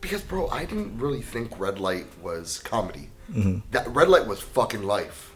[0.02, 3.10] because bro, I didn't really think Red Light was comedy.
[3.32, 3.60] Mm-hmm.
[3.72, 5.32] That Red Light was fucking life.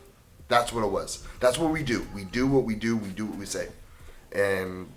[0.48, 1.24] That's what it was.
[1.40, 2.08] That's what we do.
[2.16, 2.98] We do what we do.
[2.98, 3.68] We do what we say,
[4.32, 4.90] and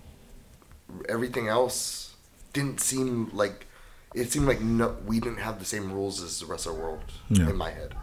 [1.09, 2.13] everything else
[2.53, 3.65] didn't seem like
[4.13, 6.81] it seemed like no, we didn't have the same rules as the rest of the
[6.81, 7.49] world Yeah.
[7.49, 7.95] in my head.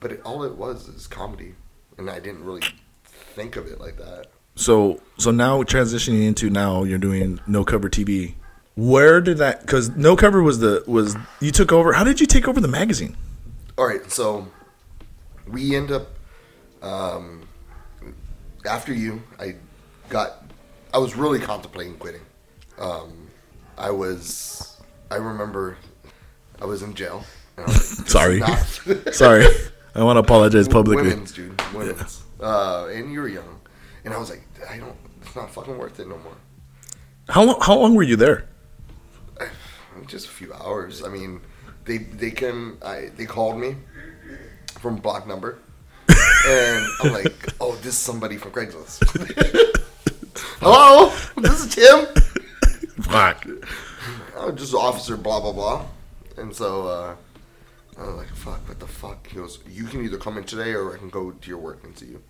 [0.00, 1.54] But it, all it was is comedy,
[1.96, 2.62] and I didn't really
[3.04, 4.26] think of it like that.
[4.56, 8.34] So so now transitioning into now you're doing no cover TV.
[8.76, 9.60] Where did that?
[9.62, 11.92] Because no cover was the was you took over.
[11.92, 13.16] How did you take over the magazine?
[13.78, 14.48] All right, so
[15.48, 16.08] we end up
[16.82, 17.48] um,
[18.66, 19.22] after you.
[19.38, 19.56] I
[20.08, 20.43] got.
[20.94, 22.20] I was really contemplating quitting.
[22.78, 23.26] Um,
[23.76, 24.80] I was.
[25.10, 25.76] I remember.
[26.62, 27.24] I was in jail.
[27.58, 28.38] I was like, Sorry.
[28.38, 28.58] not-
[29.12, 29.44] Sorry,
[29.96, 31.08] I want to apologize publicly.
[31.08, 31.60] Women's, dude.
[31.72, 32.22] Women's.
[32.40, 33.60] Uh, and you were young,
[34.04, 34.96] and I was like, I don't.
[35.22, 36.36] It's not fucking worth it no more.
[37.28, 37.58] How long?
[37.60, 38.46] How long were you there?
[40.06, 41.02] Just a few hours.
[41.02, 41.40] I mean,
[41.86, 42.78] they they can.
[42.84, 43.76] I they called me
[44.78, 45.58] from block number,
[46.46, 49.80] and I'm like, oh, this is somebody from Craigslist.
[50.36, 52.06] Hello, this is Tim.
[53.02, 53.46] Fuck.
[54.36, 55.86] Oh, just officer, blah blah blah.
[56.36, 57.16] And so uh,
[57.98, 59.26] I was like, fuck, what the fuck?
[59.28, 61.84] He goes, you can either come in today or I can go to your work
[61.84, 62.22] and see you.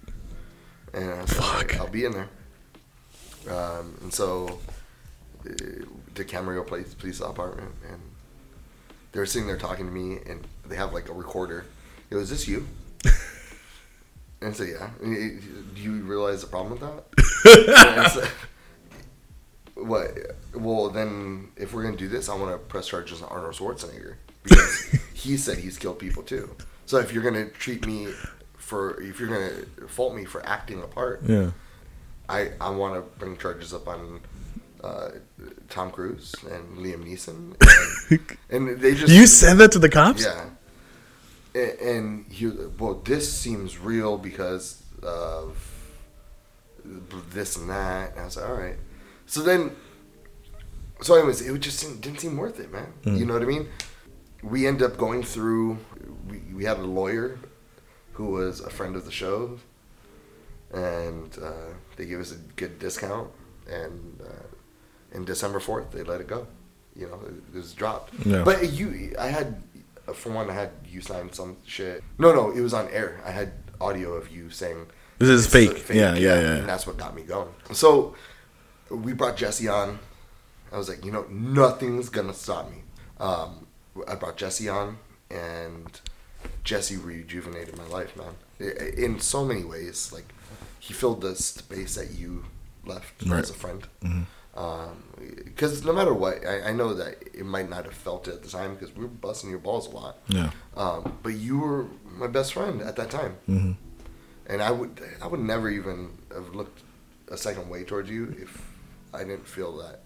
[0.93, 1.55] And I was like, Fuck.
[1.55, 2.29] "Alright, I'll be in there.
[3.51, 4.59] Um, and so
[5.47, 5.53] uh,
[6.15, 8.01] the Camarillo Police Police Apartment, and
[9.13, 11.65] they're sitting there talking to me, and they have like a recorder.
[12.09, 12.67] He goes, is this you?
[14.45, 14.91] And said, yeah.
[15.01, 18.11] Do you realize the problem with that?
[18.13, 18.29] Said,
[19.75, 20.11] what?
[20.55, 24.15] Well, then if we're gonna do this, I want to press charges on Arnold Schwarzenegger
[24.43, 26.55] because he said he's killed people too.
[26.87, 28.09] So if you're gonna treat me
[28.57, 31.51] for, if you're gonna fault me for acting a part, Yeah.
[32.29, 34.21] I I want to bring charges up on
[34.83, 35.09] uh,
[35.71, 37.57] Tom Cruise and Liam Neeson,
[38.11, 38.37] and,
[38.71, 40.23] and they just You said that to the cops?
[40.23, 40.45] yeah.
[41.55, 42.49] And he,
[42.79, 45.57] well, this seems real because of
[47.31, 48.13] this and that.
[48.13, 48.77] And I was like, all right.
[49.27, 49.77] So then,
[51.01, 52.93] so anyways, it just didn't, didn't seem worth it, man.
[53.05, 53.69] You know what I mean?
[54.43, 55.79] We end up going through.
[56.29, 57.39] We, we had a lawyer
[58.13, 59.59] who was a friend of the show,
[60.73, 63.31] and uh, they gave us a good discount.
[63.71, 66.47] And uh, in December fourth, they let it go.
[66.97, 68.13] You know, it, it was dropped.
[68.27, 68.45] Yeah.
[68.45, 69.63] But you, I had,
[70.13, 72.03] for one, I had you sign some shit.
[72.19, 73.21] No, no, it was on air.
[73.25, 74.87] I had audio of you saying
[75.19, 75.89] This is a fake.
[75.89, 76.57] Yeah, yeah, yeah.
[76.57, 77.49] And that's what got me going.
[77.73, 78.15] So
[78.91, 79.99] we brought Jesse on.
[80.73, 82.79] I was like, you know, nothing's gonna stop me.
[83.21, 83.67] Um,
[84.09, 84.99] I brought Jesse on,
[85.31, 86.01] and
[86.65, 88.35] Jesse rejuvenated my life, man.
[88.97, 90.33] In so many ways, like
[90.81, 92.45] he filled the space that you
[92.85, 93.39] left Right.
[93.41, 93.87] as a friend.
[95.55, 98.43] Because no matter what, I, I know that it might not have felt it at
[98.43, 100.19] the time because we were busting your balls a lot.
[100.29, 100.51] Yeah.
[100.77, 101.87] Um, but you were
[102.19, 103.73] my best friend at that time, Mm-hmm.
[104.47, 106.81] and I would I would never even have looked
[107.31, 108.63] a second way towards you if
[109.13, 110.01] I didn't feel that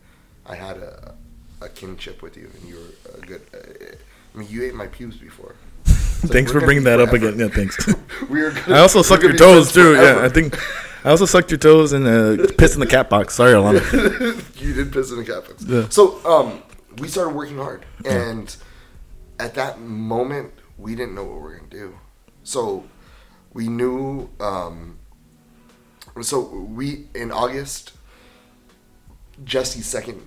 [0.46, 1.14] I had a
[1.61, 3.42] a kinship with you and you were a good.
[3.55, 3.96] Uh,
[4.34, 5.55] I mean, you ate my pubes before.
[5.84, 7.28] Thanks for bringing that up forever.
[7.28, 7.38] again.
[7.40, 7.76] Yeah, thanks.
[8.28, 8.51] we were.
[8.51, 9.94] Gonna, I also sucked your toes too.
[9.94, 10.20] Yeah.
[10.22, 10.57] I think
[11.09, 13.36] I also sucked your toes and uh, pissed in the cat box.
[13.36, 13.80] Sorry, Alana.
[14.61, 15.64] you did piss in the cat box.
[15.64, 15.88] Yeah.
[15.88, 16.62] So um,
[16.98, 18.54] we started working hard, and
[19.40, 21.98] at that moment, we didn't know what we were gonna do.
[22.42, 22.84] So
[23.54, 24.28] we knew.
[24.38, 24.98] Um,
[26.20, 27.92] so we in August,
[29.44, 30.20] Jesse's second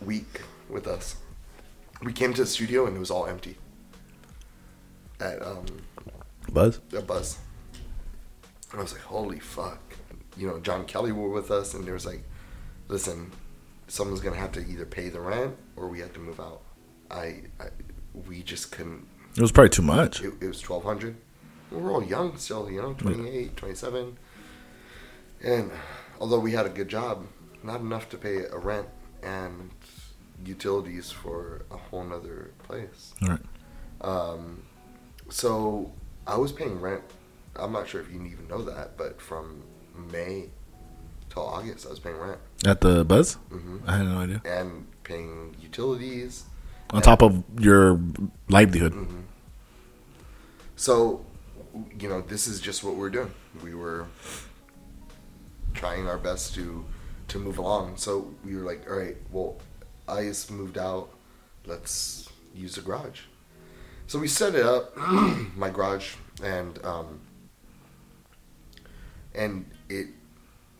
[0.00, 1.16] week with us,
[2.02, 3.58] we came to the studio and it was all empty.
[5.20, 5.66] At um,
[6.50, 6.80] Buzz.
[6.96, 7.38] a buzz.
[8.70, 9.81] And I was like, holy fuck.
[10.36, 12.22] You know, John Kelly were with us, and there was like,
[12.88, 13.30] listen,
[13.88, 16.62] someone's gonna have to either pay the rent or we have to move out.
[17.10, 17.66] I, I
[18.26, 19.06] we just couldn't.
[19.36, 20.22] It was probably too much.
[20.22, 21.16] It, it was twelve hundred.
[21.70, 24.18] We're all young still, you know, 28, 27.
[25.42, 25.70] and
[26.20, 27.26] although we had a good job,
[27.62, 28.88] not enough to pay a rent
[29.22, 29.70] and
[30.44, 33.14] utilities for a whole nother place.
[33.22, 33.40] All right.
[34.02, 34.62] Um,
[35.30, 35.92] so
[36.26, 37.02] I was paying rent.
[37.56, 39.62] I'm not sure if you even know that, but from
[39.94, 40.48] May
[41.30, 43.34] till August, I was paying rent At the Buzz.
[43.50, 44.42] hmm I had no idea.
[44.44, 46.44] and paying utilities.
[46.90, 47.98] On top of your
[48.50, 48.92] livelihood.
[48.92, 49.20] Mm-hmm.
[50.76, 51.24] So,
[51.98, 53.32] you know, this is just what we're doing.
[53.64, 54.06] We were
[55.72, 56.84] trying our best to
[57.28, 57.96] to move along.
[57.96, 59.56] So we were like, all right, well,
[60.06, 61.08] I just moved out.
[61.64, 63.20] Let's use the garage.
[64.06, 64.94] So we set it up,
[65.56, 67.20] my garage, and um,
[69.34, 70.06] and it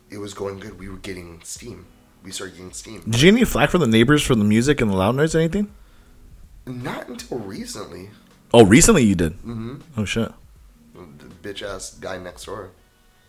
[0.09, 0.79] it was going good.
[0.79, 1.85] We were getting steam.
[2.23, 3.01] We started getting steam.
[3.01, 5.35] Did you get any flack from the neighbors for the music and the loud noise
[5.35, 5.71] or anything?
[6.65, 8.09] Not until recently.
[8.53, 9.33] Oh, recently you did.
[9.39, 9.75] Mm-hmm.
[9.97, 10.31] Oh shit.
[10.93, 12.71] The bitch ass guy next door,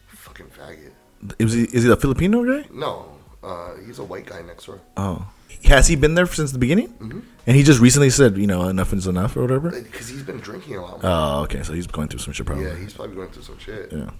[0.08, 0.92] fucking faggot.
[1.38, 2.68] Is he is he the Filipino guy?
[2.72, 3.08] No,
[3.42, 4.80] uh, he's a white guy next door.
[4.96, 5.26] Oh,
[5.64, 6.88] has he been there since the beginning?
[6.88, 7.20] Mm-hmm.
[7.46, 9.70] And he just recently said, you know, enough is enough or whatever.
[9.70, 11.10] Because he's been drinking a lot more.
[11.10, 11.62] Oh, okay.
[11.62, 12.66] So he's going through some shit probably.
[12.66, 13.92] yeah, he's probably going through some shit.
[13.92, 14.10] Yeah.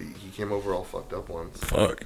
[0.00, 1.58] He, came over all fucked up once.
[1.58, 2.04] Fuck.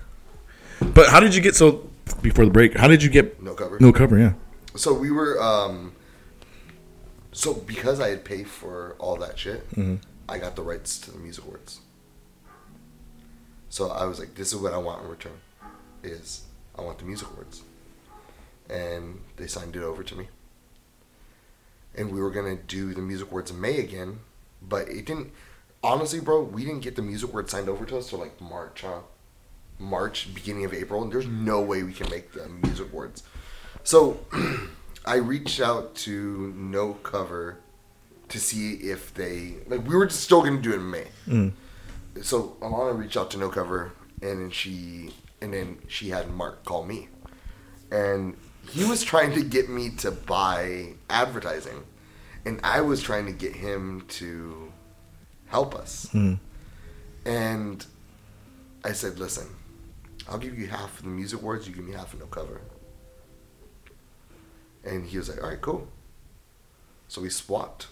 [0.81, 1.89] But how did you get so?
[2.21, 3.79] Before the break, how did you get No cover.
[3.81, 4.19] no cover?
[4.19, 4.33] Yeah.
[4.77, 5.93] So we were, um,
[7.33, 9.67] so because I had paid for all that shit,
[10.29, 11.81] I got the rights to the music awards.
[13.69, 15.41] So I was like, this is what I want in return,
[16.03, 16.43] is
[16.79, 17.63] I want the music awards,
[18.69, 20.29] and they signed it over to me.
[21.97, 24.19] And we were gonna do the music awards in May again,
[24.61, 25.33] but it didn't.
[25.85, 28.81] Honestly, bro, we didn't get the music awards signed over to us till like March,
[28.81, 29.01] huh?
[29.79, 33.23] March, beginning of April, and there's no way we can make the music awards.
[33.83, 34.21] So
[35.05, 37.59] I reached out to No Cover
[38.29, 41.07] to see if they like we were just still gonna do it in May.
[41.29, 41.53] Mm.
[42.23, 45.11] So Alana reached out to No Cover and then she
[45.43, 47.09] and then she had Mark call me.
[47.91, 48.37] And
[48.71, 51.85] he was trying to get me to buy advertising.
[52.47, 54.73] And I was trying to get him to
[55.47, 56.09] help us.
[56.13, 56.35] Hmm.
[57.25, 57.85] And
[58.85, 59.47] I said, listen,
[60.29, 62.61] I'll give you half of the music awards, you give me half of no cover.
[64.85, 65.89] And he was like, all right, cool.
[67.09, 67.89] So we swapped.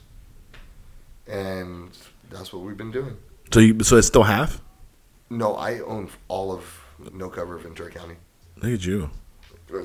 [1.26, 1.96] And
[2.30, 3.16] that's what we've been doing.
[3.52, 4.60] So you so it's still half.
[5.30, 8.16] No, I own all of No Cover Ventura County.
[8.56, 9.10] Look at you.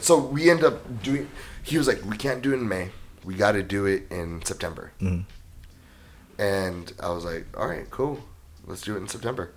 [0.02, 1.30] So we end up doing.
[1.64, 2.90] He was like, "We can't do it in May.
[3.24, 5.22] We got to do it in September." Hmm.
[6.40, 8.20] And I was like, "All right, cool.
[8.66, 9.52] Let's do it in September."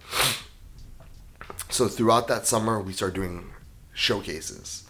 [1.69, 3.51] So throughout that summer, we started doing
[3.93, 4.85] showcases,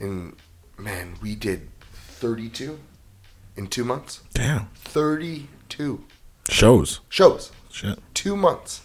[0.00, 0.34] and
[0.78, 2.78] man, we did thirty-two
[3.56, 4.20] in two months.
[4.34, 4.66] Damn.
[4.74, 6.04] Thirty-two
[6.50, 7.00] Shows.
[7.08, 7.98] shows, Shit.
[8.14, 8.82] two months.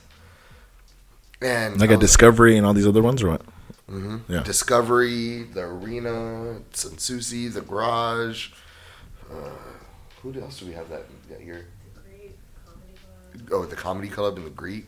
[1.41, 3.41] And Like I a was- Discovery and all these other ones, or what?
[3.89, 4.31] Mm-hmm.
[4.31, 4.43] Yeah.
[4.43, 8.49] Discovery, the Arena, Sansusi, the Garage.
[9.29, 9.49] Uh,
[10.21, 11.65] who else do we have that, that year?
[13.51, 14.87] Oh, the Comedy Club and the Greek,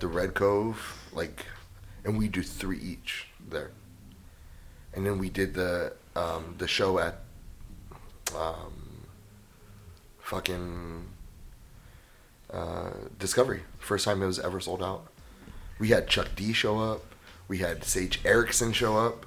[0.00, 1.46] the Red Cove, like,
[2.04, 3.70] and we do three each there.
[4.94, 7.20] And then we did the um, the show at
[8.36, 9.06] um,
[10.20, 11.06] fucking
[12.52, 13.62] uh, Discovery.
[13.78, 15.06] First time it was ever sold out.
[15.78, 17.04] We had Chuck D show up.
[17.48, 19.26] We had Sage Erickson show up,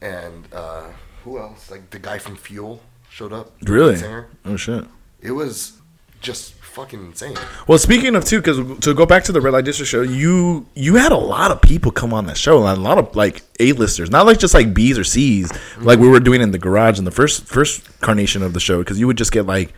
[0.00, 0.88] and uh,
[1.24, 1.70] who else?
[1.70, 3.52] Like the guy from Fuel showed up.
[3.62, 3.96] Really?
[3.96, 4.28] Singer.
[4.44, 4.84] Oh shit.
[5.20, 5.77] It was
[6.20, 7.36] just fucking insane.
[7.66, 10.66] Well, speaking of too, because to go back to the Red Light District show, you
[10.74, 13.42] you had a lot of people come on that show, and a lot of like
[13.60, 16.58] A listers, not like just like B's or C's, like we were doing in the
[16.58, 19.72] garage in the first first carnation of the show, because you would just get like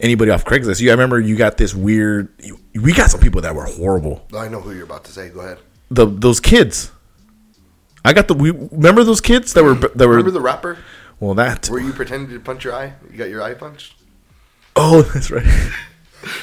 [0.00, 0.80] anybody off Craigslist.
[0.80, 2.32] You, I remember you got this weird.
[2.42, 4.26] You, we got some people that were horrible.
[4.34, 5.28] I know who you're about to say.
[5.28, 5.58] Go ahead.
[5.90, 6.90] The those kids.
[8.04, 8.34] I got the.
[8.34, 10.16] We remember those kids that were that were.
[10.16, 10.78] Remember the rapper
[11.20, 11.66] well, that.
[11.66, 12.94] where you pretended to punch your eye?
[13.10, 13.94] You got your eye punched.
[14.78, 15.46] Oh, that's right.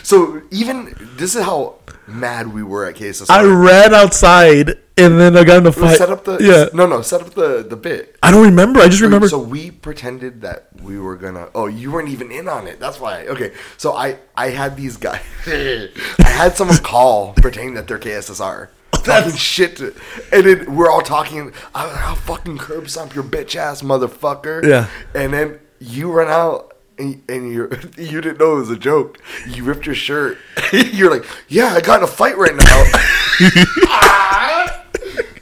[0.04, 1.76] So even this is how
[2.08, 3.30] mad we were at KSSR.
[3.30, 5.98] I ran outside and then I got in a fight.
[5.98, 6.70] set up the yeah.
[6.74, 8.18] no no set up the the bit.
[8.24, 8.80] I don't remember.
[8.80, 9.28] I just remember.
[9.28, 11.50] So we pretended that we were gonna.
[11.54, 12.80] Oh, you weren't even in on it.
[12.80, 13.26] That's why.
[13.26, 15.22] Okay, so I I had these guys.
[15.48, 18.70] I had someone call pretending that they're KSSR.
[19.04, 19.94] Talking shit, to,
[20.32, 21.54] and then we're all talking.
[21.76, 24.88] I was like, "I'll fucking curb stomp your bitch ass motherfucker." Yeah.
[25.14, 26.75] And then you run out.
[26.98, 29.20] And, and you you didn't know it was a joke.
[29.48, 30.38] You ripped your shirt.
[30.74, 32.84] You're like, yeah, I got in a fight right now.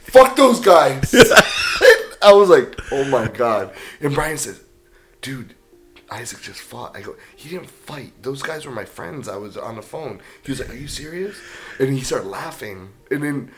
[0.02, 1.14] Fuck those guys.
[2.22, 3.74] I was like, oh my god.
[4.00, 4.60] And Brian says,
[5.20, 5.54] dude,
[6.10, 6.96] Isaac just fought.
[6.96, 8.12] I go, he didn't fight.
[8.22, 9.28] Those guys were my friends.
[9.28, 10.20] I was on the phone.
[10.42, 11.36] He was like, are you serious?
[11.78, 12.90] And he started laughing.
[13.10, 13.50] And then,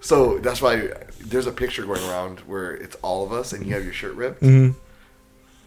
[0.00, 3.74] so that's why there's a picture going around where it's all of us and you
[3.74, 4.42] have your shirt ripped.
[4.42, 4.78] Mm-hmm.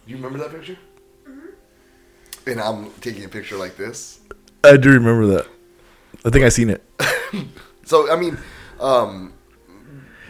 [0.06, 0.78] You remember that picture?
[2.46, 4.20] And I'm taking a picture like this.
[4.62, 5.46] I do remember that.
[6.24, 6.82] I think I seen it.
[7.84, 8.36] So, I mean,
[8.80, 9.32] um,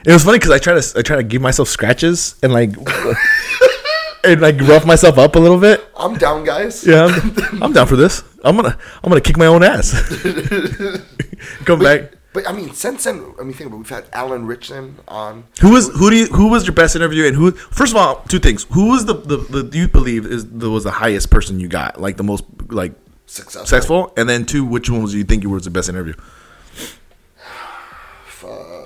[0.05, 2.69] It was funny because I try to I try to give myself scratches and like
[4.25, 5.81] and like rough myself up a little bit.
[5.97, 6.87] I'm down, guys.
[6.87, 8.23] Yeah, I'm, I'm down for this.
[8.45, 9.89] I'm gonna I'm gonna kick my own ass.
[11.65, 12.13] Come back.
[12.37, 13.79] But I mean, since then, I mean, think about it.
[13.79, 15.45] We've had Alan Ritchson on.
[15.63, 17.51] Who was who do you, who was your best interview and who?
[17.53, 18.67] First of all, two things.
[18.73, 21.99] Who was the the, the you believe is the, was the highest person you got,
[21.99, 22.93] like the most like
[23.25, 23.61] Successful.
[23.65, 26.13] successful, and then two, which one was you think you was the best interview?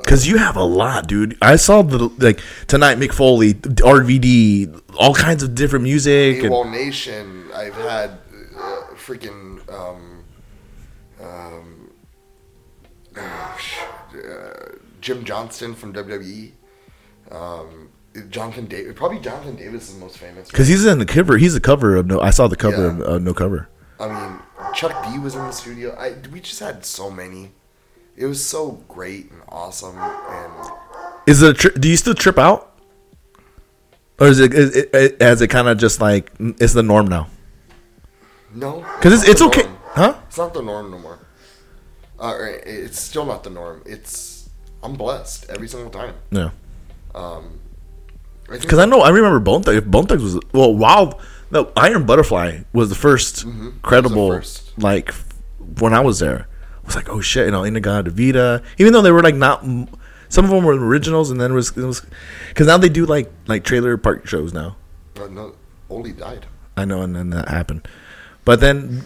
[0.02, 1.36] Because you have a lot, dude.
[1.42, 6.44] I saw the like tonight, Mick Foley, RVD, all kinds of different music.
[6.44, 7.48] and- Nation.
[7.52, 8.10] I've had
[8.56, 10.24] uh, freaking um,
[11.20, 11.79] um,
[13.20, 16.52] uh, Jim Johnston from WWE.
[17.30, 17.90] Um,
[18.28, 18.94] Jonathan Davis.
[18.96, 20.48] Probably Jonathan Davis is the most famous.
[20.50, 21.38] Because he's in the cover.
[21.38, 22.20] He's the cover of no.
[22.20, 22.90] I saw the cover Yeah.
[22.90, 23.68] of uh, no cover.
[24.00, 24.40] I mean,
[24.74, 25.94] Chuck D was in the studio.
[25.96, 27.52] I we just had so many.
[28.16, 30.70] It was so great and awesome, and
[31.26, 31.50] Is it?
[31.50, 32.76] A tri- do you still trip out,
[34.18, 34.52] or is it?
[34.52, 37.28] Is it, has it kind of just like it's the norm now?
[38.52, 39.76] No, Because it's not it's okay, norm.
[39.90, 40.14] huh?
[40.26, 41.19] It's not the norm no more.
[42.20, 42.34] Uh,
[42.66, 43.82] it's still not the norm.
[43.86, 44.50] It's
[44.82, 46.14] I'm blessed every single time.
[46.30, 46.50] Yeah.
[47.14, 47.60] Um,
[48.48, 49.86] Because I know I remember Bone Thugs.
[49.86, 51.20] Bone Thugs was well, Wild.
[51.50, 54.28] No, Iron Butterfly was the 1st credible.
[54.28, 54.36] Mm-hmm.
[54.36, 54.78] first.
[54.78, 55.12] Like
[55.80, 56.46] when I was there,
[56.82, 58.62] I was like, oh shit, you know, In-A-Gadda-Da-Vida.
[58.78, 59.62] Even though they were like not,
[60.28, 62.04] some of them were originals, and then it was it was
[62.48, 64.76] because now they do like like trailer park shows now.
[65.20, 65.54] uh, no,
[65.88, 66.46] Oli died.
[66.76, 67.86] I know, and then that happened.
[68.50, 69.04] But then,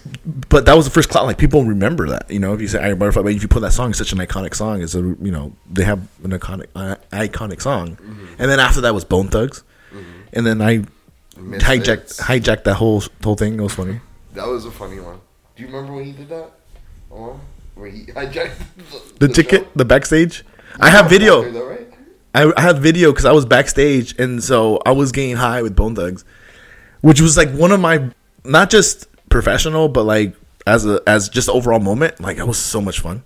[0.48, 1.26] but that was the first clout.
[1.26, 2.54] Like people remember that, you know.
[2.54, 4.54] If you say Iron Butterfly, but if you put that song, it's such an iconic
[4.54, 4.80] song.
[4.80, 7.98] It's a you know they have an iconic uh, iconic song.
[8.38, 9.62] And then after that was Bone Thugs,
[10.32, 10.78] and then I
[11.36, 12.20] hijacked Misfits.
[12.22, 13.58] hijacked that whole whole thing.
[13.58, 14.00] It was funny.
[14.32, 15.20] That was a funny one.
[15.56, 16.50] Do you remember when he did that?
[17.12, 17.38] Oh,
[17.74, 19.68] where he hijacked The, ticket, show?
[19.76, 20.42] the backstage.
[20.80, 21.42] I have video.
[21.68, 21.86] Right?
[22.34, 25.76] I, I have video because I was backstage, and so I was getting high with
[25.76, 26.24] Bone Thugs,
[27.02, 28.08] which was like one of my
[28.42, 30.34] not just professional, but like
[30.66, 32.20] as a as just overall moment.
[32.20, 33.24] Like it was so much fun.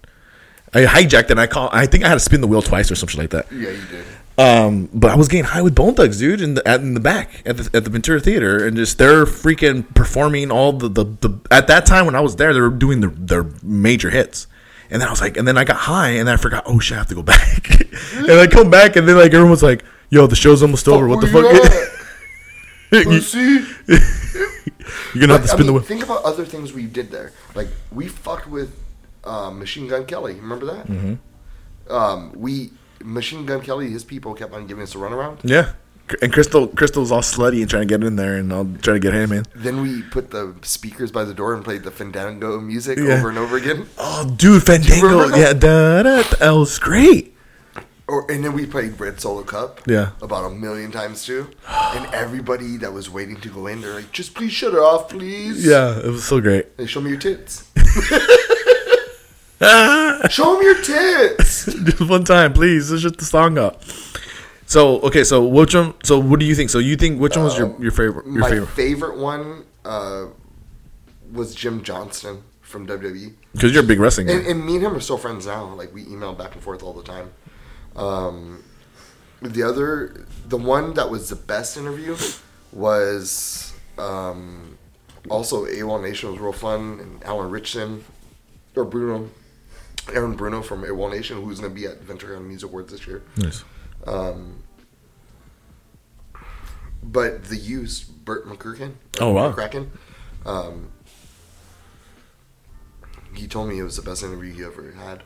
[0.74, 1.68] I hijacked and I call.
[1.72, 3.50] I think I had to spin the wheel twice or something like that.
[3.52, 4.04] Yeah, you did.
[4.38, 7.00] Um, but I was getting high with Bone Thugs, dude, in the at, in the
[7.00, 11.04] back at the at the Ventura Theater, and just they're freaking performing all the, the
[11.04, 14.46] the at that time when I was there, they were doing their their major hits.
[14.90, 16.64] And then I was like, and then I got high, and then I forgot.
[16.66, 17.68] Oh shit, I have to go back.
[18.16, 21.06] and I come back, and then like everyone was like, "Yo, the show's almost over.
[21.06, 21.88] What the fuck?" you at?
[25.18, 25.82] You're gonna have to I spin the wheel.
[25.82, 27.32] think about other things we did there.
[27.54, 28.78] Like we fucked with
[29.24, 30.34] uh, Machine Gun Kelly.
[30.34, 30.86] Remember that?
[30.86, 31.92] Mm-hmm.
[31.92, 32.70] Um, we
[33.02, 33.90] Machine Gun Kelly.
[33.90, 35.38] His people kept on giving us a runaround.
[35.42, 35.72] Yeah.
[36.22, 38.98] And Crystal, Crystal's all slutty and trying to get in there, and I'll try to
[38.98, 39.44] get him in.
[39.54, 43.18] Then we put the speakers by the door and played the Fandango music Yeah.
[43.18, 43.86] over and over again.
[43.98, 47.36] Oh, dude, Fandango, yeah, that was great.
[48.08, 49.80] Or and then we played Red Solo Cup.
[49.86, 50.10] Yeah.
[50.22, 51.50] About a million times too.
[51.68, 55.10] And everybody that was waiting to go in, they're like, "Just please shut it off,
[55.10, 56.66] please." Yeah, it was so great.
[56.78, 57.70] Hey, show me your tits.
[60.30, 61.66] show them your tits.
[61.66, 62.90] Just one time, please.
[62.90, 63.82] Let's shut the song up.
[64.66, 65.94] So okay, so which one?
[66.04, 66.70] So what do you think?
[66.70, 68.26] So you think which one was your your favorite?
[68.26, 68.68] Your My favorite?
[68.68, 70.26] favorite one uh,
[71.32, 73.32] was Jim Johnston from WWE.
[73.52, 74.50] Because you're a big wrestling And, guy.
[74.50, 75.64] and me and him are still friends now.
[75.74, 77.30] Like we email back and forth all the time.
[77.98, 78.62] Um,
[79.42, 82.16] the other, the one that was the best interview
[82.72, 84.78] was um,
[85.28, 87.00] also AWOL Nation was real fun.
[87.00, 88.04] And Alan Ritchson
[88.76, 89.28] or Bruno,
[90.12, 93.22] Aaron Bruno from AWOL Nation, who's going to be at Ventura Music Awards this year.
[93.36, 93.64] Nice.
[94.06, 94.62] Um,
[97.02, 98.94] but the used Bert McCracken.
[99.20, 99.52] Oh, wow.
[99.52, 99.88] McCracken.
[100.46, 100.90] Um,
[103.34, 105.22] he told me it was the best interview he ever had.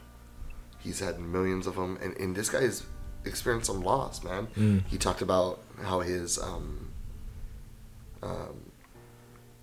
[0.82, 2.82] He's had millions of them, and, and this guy's
[3.24, 4.48] experienced some loss, man.
[4.56, 4.82] Mm.
[4.88, 6.90] He talked about how his um,
[8.22, 8.70] um,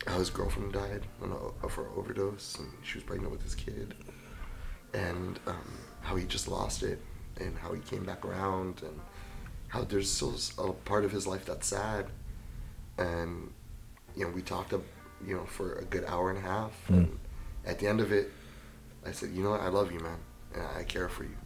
[0.07, 3.55] how his girlfriend died on a, of her overdose, and she was pregnant with his
[3.55, 3.95] kid,
[4.93, 7.01] and um, how he just lost it,
[7.39, 8.99] and how he came back around, and
[9.67, 12.07] how there's still a part of his life that's sad,
[12.97, 13.51] and
[14.15, 14.83] you know we talked, ab-
[15.25, 17.19] you know, for a good hour and a half, and
[17.65, 18.31] at the end of it,
[19.05, 20.17] I said, you know what, I love you, man,
[20.77, 21.37] I care for you.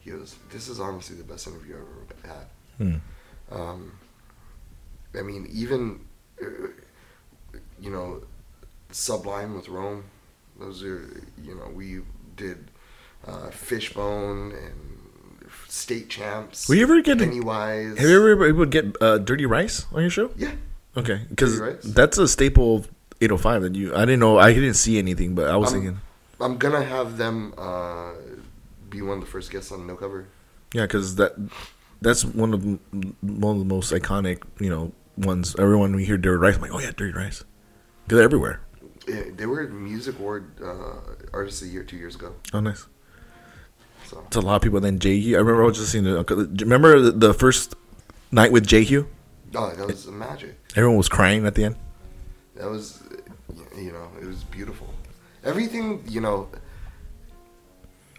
[0.00, 2.46] He goes, this is honestly the best interview I've ever had.
[3.50, 3.54] Hmm.
[3.60, 3.92] Um,
[5.18, 6.00] I mean, even
[7.80, 8.22] you know,
[8.90, 10.04] Sublime with Rome.
[10.58, 12.00] Those are you know we
[12.36, 12.70] did
[13.26, 16.68] uh, Fishbone and State Champs.
[16.68, 17.98] Will you ever get- Pennywise?
[17.98, 20.30] Have you ever able to get uh, Dirty Rice on your show?
[20.36, 20.52] Yeah.
[20.96, 22.88] Okay, because that's a staple of
[23.20, 23.94] 805 that you.
[23.94, 24.38] I didn't know.
[24.38, 26.00] I didn't see anything, but I was Um, thinking,
[26.40, 28.12] I'm gonna have them uh,
[28.96, 30.26] be one of the first guests on No Cover.
[30.72, 31.32] yeah, because that
[32.00, 32.78] that's one of the,
[33.20, 35.54] one of the most iconic, you know, ones.
[35.58, 37.44] Everyone we hear Dirty Rice, I'm like, oh yeah, Dirty Rice,
[38.04, 38.60] because they're everywhere.
[39.08, 42.34] Yeah, they were Music Award uh, Artist of the Year two years ago.
[42.52, 42.86] Oh, nice.
[44.06, 44.80] So It's a lot of people.
[44.80, 46.04] Then i remember I was just seeing.
[46.04, 46.24] The,
[46.60, 47.74] remember the, the first
[48.30, 48.82] night with J.
[48.84, 49.08] Hugh?
[49.54, 50.58] oh, that was magic.
[50.74, 51.76] Everyone was crying at the end.
[52.56, 53.02] That was,
[53.76, 54.88] you know, it was beautiful.
[55.44, 56.48] Everything, you know,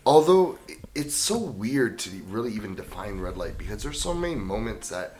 [0.07, 0.57] although
[0.95, 5.17] it's so weird to really even define red light because there's so many moments that,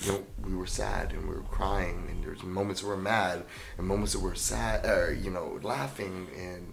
[0.00, 3.42] you know, we were sad and we were crying, and there's moments that we're mad
[3.76, 6.72] and moments that we're sad, or you know, laughing, and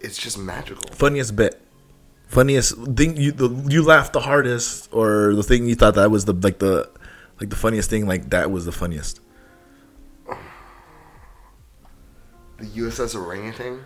[0.00, 0.88] it's just magical.
[0.90, 1.60] Funniest bit.
[2.28, 6.24] Funniest thing you the, you laughed the hardest, or the thing you thought that was
[6.24, 6.90] the like the
[7.38, 8.08] like the funniest thing.
[8.08, 9.20] Like that was the funniest.
[12.56, 13.80] The USS orangutan.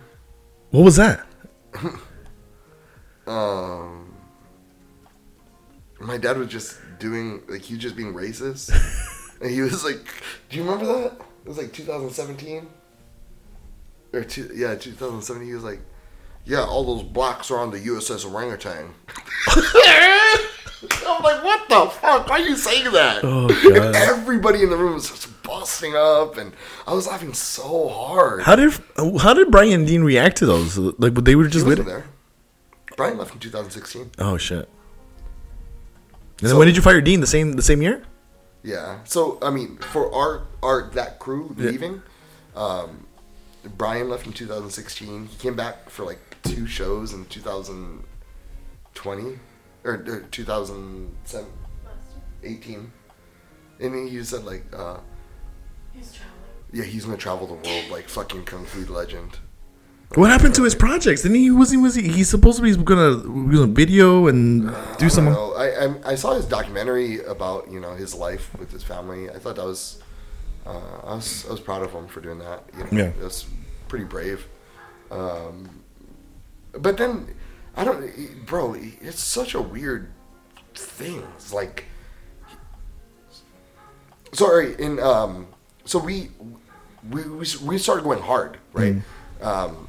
[0.71, 1.25] What was that?
[3.27, 4.11] Um,
[5.99, 8.71] my dad was just doing like he was just being racist,
[9.41, 9.99] and he was like,
[10.49, 11.11] "Do you remember that?
[11.45, 12.67] It was like 2017
[14.13, 15.79] or two, yeah, 2017." He was like,
[16.43, 18.95] "Yeah, all those blacks are on the USS Orangutan."
[21.05, 22.27] I'm like, "What the fuck?
[22.27, 23.95] Why are you saying that?" Oh, God.
[23.95, 26.53] Everybody in the room was just busting up, and
[26.87, 28.43] I was laughing so hard.
[28.43, 28.73] How did
[29.21, 30.77] how did Brian Dean react to those?
[30.77, 32.05] Like they were just wasn't there.
[32.97, 34.11] Brian left in 2016.
[34.19, 34.69] Oh shit.
[36.39, 37.21] And then So- when did you fire Dean?
[37.21, 38.03] The same the same year?
[38.63, 38.99] Yeah.
[39.05, 41.71] So I mean, for our our that crew Yeah.
[41.71, 42.01] leaving,
[42.55, 43.05] um,
[43.77, 45.27] Brian left in 2016.
[45.27, 49.39] He came back for like two shows in 2020
[49.85, 52.91] or, or 2018,
[53.81, 54.97] and then he said like, uh,
[55.93, 56.39] He's traveling.
[56.71, 59.39] yeah, he's gonna travel the world like fucking kung fu legend.
[60.15, 61.21] What happened to his projects?
[61.21, 63.17] Didn't he was he was he he's supposed to be gonna,
[63.51, 64.63] gonna video and
[64.97, 65.53] do I some don't know.
[65.53, 69.29] I, I I saw his documentary about you know his life with his family.
[69.29, 70.01] I thought that was
[70.65, 72.63] uh, I was I was proud of him for doing that.
[72.75, 73.09] You know, Yeah.
[73.09, 73.45] it was
[73.87, 74.47] pretty brave.
[75.11, 75.69] Um,
[76.73, 77.27] but then
[77.77, 78.75] I don't, bro.
[78.79, 80.11] It's such a weird
[80.73, 81.21] thing.
[81.35, 81.85] It's like
[84.33, 85.47] sorry in um
[85.89, 86.29] so we
[87.09, 88.97] we we, we started going hard right?
[89.41, 89.87] Um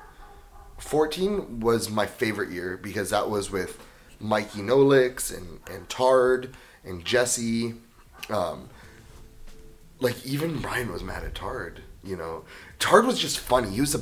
[0.79, 3.77] 14 was my favorite year because that was with
[4.19, 7.75] Mikey Nolix and and Tard and Jesse.
[8.29, 8.69] Um
[9.99, 12.43] like even Brian was mad at Tard you know?
[12.79, 13.69] Tard was just funny.
[13.69, 14.01] He was a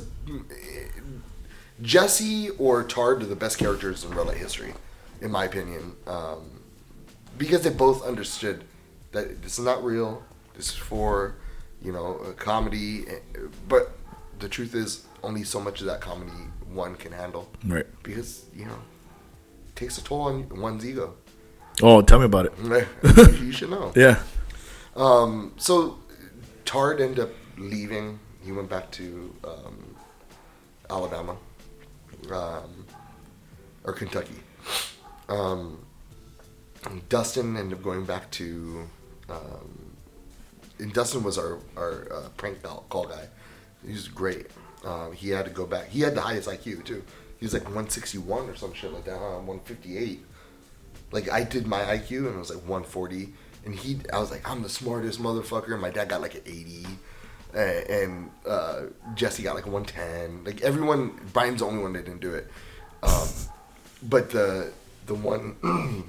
[1.82, 4.74] Jesse or Tard are the best characters in Red Light history,
[5.20, 6.60] in my opinion, um,
[7.36, 8.64] because they both understood
[9.12, 10.22] that this is not real.
[10.54, 11.36] This is for,
[11.82, 13.04] you know, a comedy.
[13.68, 13.92] But
[14.40, 16.32] the truth is, only so much of that comedy
[16.72, 17.86] one can handle, Right.
[18.02, 18.78] because you know,
[19.68, 21.14] it takes a toll on one's ego.
[21.82, 22.88] Oh, tell me about it.
[23.40, 23.92] you should know.
[23.94, 24.20] Yeah.
[24.96, 25.98] Um, so
[26.64, 28.18] Tard ended up leaving.
[28.44, 29.94] He went back to um,
[30.90, 31.36] Alabama
[32.32, 32.86] um,
[33.84, 34.34] or Kentucky.
[35.28, 35.84] Um,
[37.08, 38.88] Dustin ended up going back to.
[39.28, 39.96] Um,
[40.78, 43.28] and Dustin was our our uh, prank call, guy.
[43.84, 44.46] He was great.
[44.84, 45.88] Um, he had to go back.
[45.88, 47.04] He had the highest IQ too.
[47.38, 49.16] He was like 161 or some shit like that.
[49.16, 50.24] Uh, 158
[51.12, 53.32] like I did my IQ and it was like 140,
[53.64, 55.72] and he, I was like, I'm the smartest motherfucker.
[55.72, 56.86] And my dad got like an 80,
[57.54, 58.82] uh, and uh,
[59.14, 60.44] Jesse got like 110.
[60.44, 62.48] Like everyone, Brian's the only one that didn't do it.
[63.02, 63.28] Um,
[64.02, 64.72] but the
[65.06, 65.56] the one,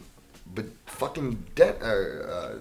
[0.54, 2.56] but fucking De- uh, uh,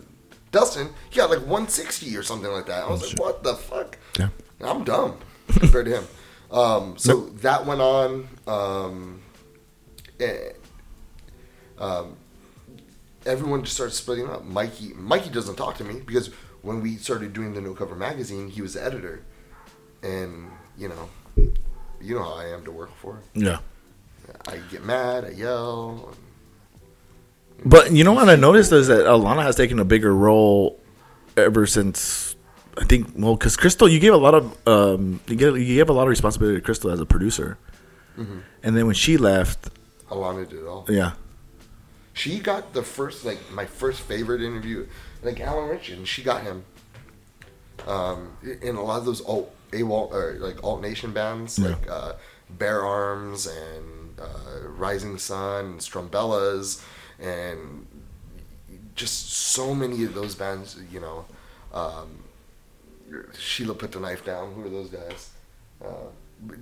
[0.53, 2.85] Dustin, he got like 160 or something like that.
[2.85, 3.99] I was like, what the fuck?
[4.19, 4.29] Yeah.
[4.61, 5.19] I'm dumb
[5.49, 6.05] compared to him.
[6.51, 8.29] Um, so that went on.
[8.47, 9.21] Um,
[10.19, 10.53] eh,
[11.79, 12.17] um,
[13.27, 14.45] everyone just starts splitting up.
[14.45, 16.31] Mikey, Mikey doesn't talk to me because
[16.69, 19.25] when we started doing the No Cover magazine, he was the editor,
[20.03, 21.09] and you know,
[22.01, 23.21] you know how I am to work for.
[23.35, 23.59] Yeah.
[24.47, 26.15] I get mad, I yell.
[27.65, 30.79] But you know what I noticed is that Alana has taken a bigger role
[31.37, 32.37] ever since
[32.77, 35.89] I think well because Crystal you gave a lot of um you gave, you gave
[35.89, 37.57] a lot of responsibility to Crystal as a producer,
[38.17, 39.71] and then when she left,
[40.11, 40.85] Alana did it all.
[40.89, 41.13] yeah,
[42.13, 44.87] She got the first, like, my first favorite interview,
[45.23, 46.65] like Alan Rich, and she got him.
[47.87, 51.69] Um, in a lot of those alt, AWOL, or like alt nation bands, Yeah.
[51.69, 52.13] like uh,
[52.51, 56.83] Bare Arms and uh, Rising Sun and Strumbellas,
[57.21, 57.87] and
[58.95, 61.25] just so many of those bands, you know.
[61.73, 62.25] Um,
[63.39, 64.53] Sheila put the knife down.
[64.55, 65.31] Who are those guys?
[65.83, 66.09] Uh,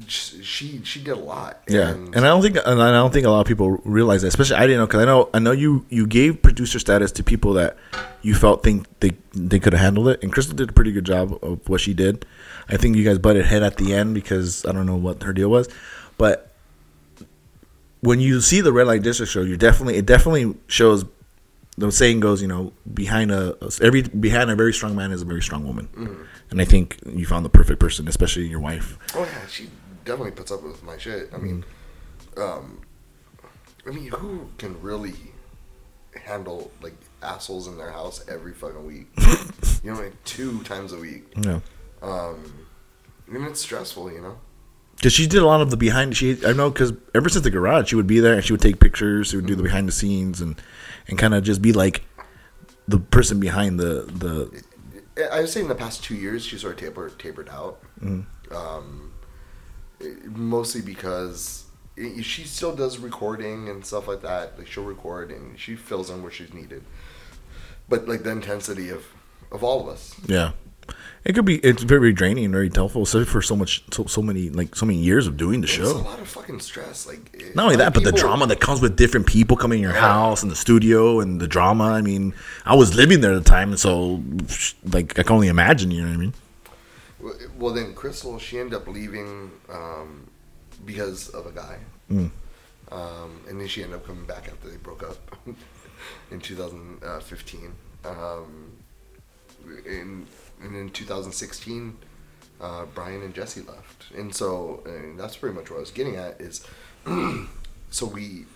[0.08, 1.62] she she did a lot.
[1.68, 4.28] yeah, and, I don't think and I don't think a lot of people realize that.
[4.28, 7.24] Especially I didn't know because I know I know you you gave producer status to
[7.24, 7.76] people that
[8.22, 11.04] you felt think they they could have handled it, and Crystal did a pretty good
[11.04, 12.24] job of what she did.
[12.68, 15.32] I think you guys butted head at the end because I don't know what her
[15.32, 15.68] deal was,
[16.16, 16.52] but
[18.00, 21.04] when you see the red light district show, you definitely it definitely shows.
[21.78, 25.26] The saying goes, you know, behind a every behind a very strong man is a
[25.26, 26.22] very strong woman, mm-hmm.
[26.50, 28.98] And I think you found the perfect person, especially your wife.
[29.14, 29.68] Oh yeah, she
[30.04, 31.30] definitely puts up with my shit.
[31.34, 31.64] I mean,
[32.36, 32.80] um,
[33.86, 35.14] I mean, who can really
[36.24, 39.06] handle like assholes in their house every fucking week?
[39.82, 41.24] you know, like two times a week.
[41.36, 41.60] Yeah.
[42.02, 42.66] Um,
[43.28, 44.38] mean, it's stressful, you know.
[44.96, 46.16] Because she did a lot of the behind.
[46.16, 48.62] She I know because ever since the garage, she would be there and she would
[48.62, 49.28] take pictures.
[49.28, 50.60] She would do the behind the scenes and
[51.08, 52.02] and kind of just be like
[52.88, 54.64] the person behind the the
[55.32, 57.80] I would say in the past two years, she sort of tapered tapered out.
[58.02, 58.54] Mm-hmm.
[58.54, 59.12] Um,
[60.24, 61.64] mostly because
[61.98, 64.58] i she still does recording and stuff like that.
[64.58, 66.84] Like she'll record and she fills in where she's needed.
[67.88, 69.06] But like the intensity of
[69.50, 70.52] of all of us, Yeah.
[71.26, 71.56] It could be.
[71.56, 74.86] It's very draining, and very tough, especially for so much, so, so many, like so
[74.86, 75.82] many years of doing the show.
[75.82, 77.04] it's a lot of fucking stress.
[77.04, 79.92] Like Not only that, but the drama that comes with different people coming in your
[79.92, 81.84] house and the studio and the drama.
[81.90, 82.32] I mean,
[82.64, 84.22] I was living there at the time, and so
[84.84, 85.90] like I can only imagine.
[85.90, 86.34] You know what I mean?
[87.58, 90.28] Well, then Crystal, she ended up leaving um,
[90.84, 91.78] because of a guy,
[92.08, 92.30] Mm.
[92.92, 95.16] um, and then she ended up coming back after they broke up
[96.30, 97.72] in 2015.
[98.04, 98.72] Um,
[99.84, 100.26] in
[100.62, 101.96] and in 2016,
[102.60, 106.16] uh, Brian and Jesse left, and so and that's pretty much what I was getting
[106.16, 106.66] at is,
[107.90, 108.46] so we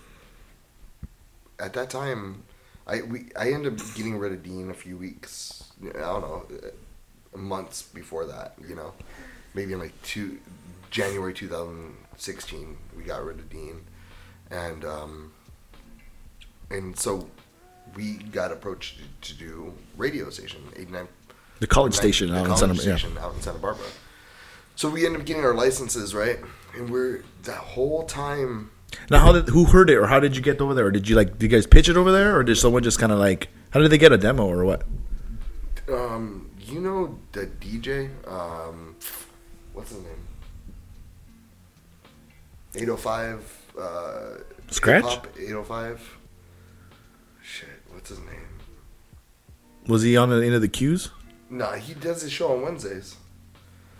[1.61, 2.43] at that time,
[2.87, 5.63] I we I ended up getting rid of Dean a few weeks.
[5.83, 6.45] I don't know,
[7.33, 8.55] uh, months before that.
[8.67, 8.93] You know,
[9.53, 10.39] maybe in like two
[10.89, 13.81] January 2016, we got rid of Dean,
[14.49, 15.33] and um,
[16.69, 17.29] and so
[17.95, 21.07] we got approached to do radio station 89
[21.59, 22.97] The college station the out in college Santa yeah.
[22.97, 23.85] station out in Santa Barbara.
[24.75, 26.39] So we ended up getting our licenses, right?
[26.75, 28.71] And we're that whole time.
[29.09, 31.07] Now, how did who heard it, or how did you get over there, or did
[31.07, 33.19] you like did you guys pitch it over there, or did someone just kind of
[33.19, 34.83] like how did they get a demo or what?
[35.89, 38.09] Um, you know the DJ.
[38.27, 38.95] Um,
[39.73, 40.27] what's his name?
[42.75, 43.57] Eight oh five.
[43.79, 44.37] Uh,
[44.69, 45.19] Scratch?
[45.39, 45.99] Eight oh five.
[45.99, 46.20] Shit,
[48.01, 48.47] what's his name?
[49.87, 51.11] Was he on the end of the queues?
[51.51, 53.15] Nah, he does his show on Wednesdays.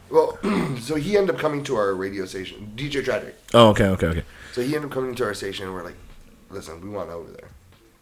[0.10, 0.40] Well,
[0.80, 3.36] so he ended up coming to our radio station, DJ Tragic.
[3.54, 4.24] Oh, okay, okay, okay.
[4.54, 5.96] So he ended up coming to our station, and we're like,
[6.50, 7.50] "Listen, we want over there,"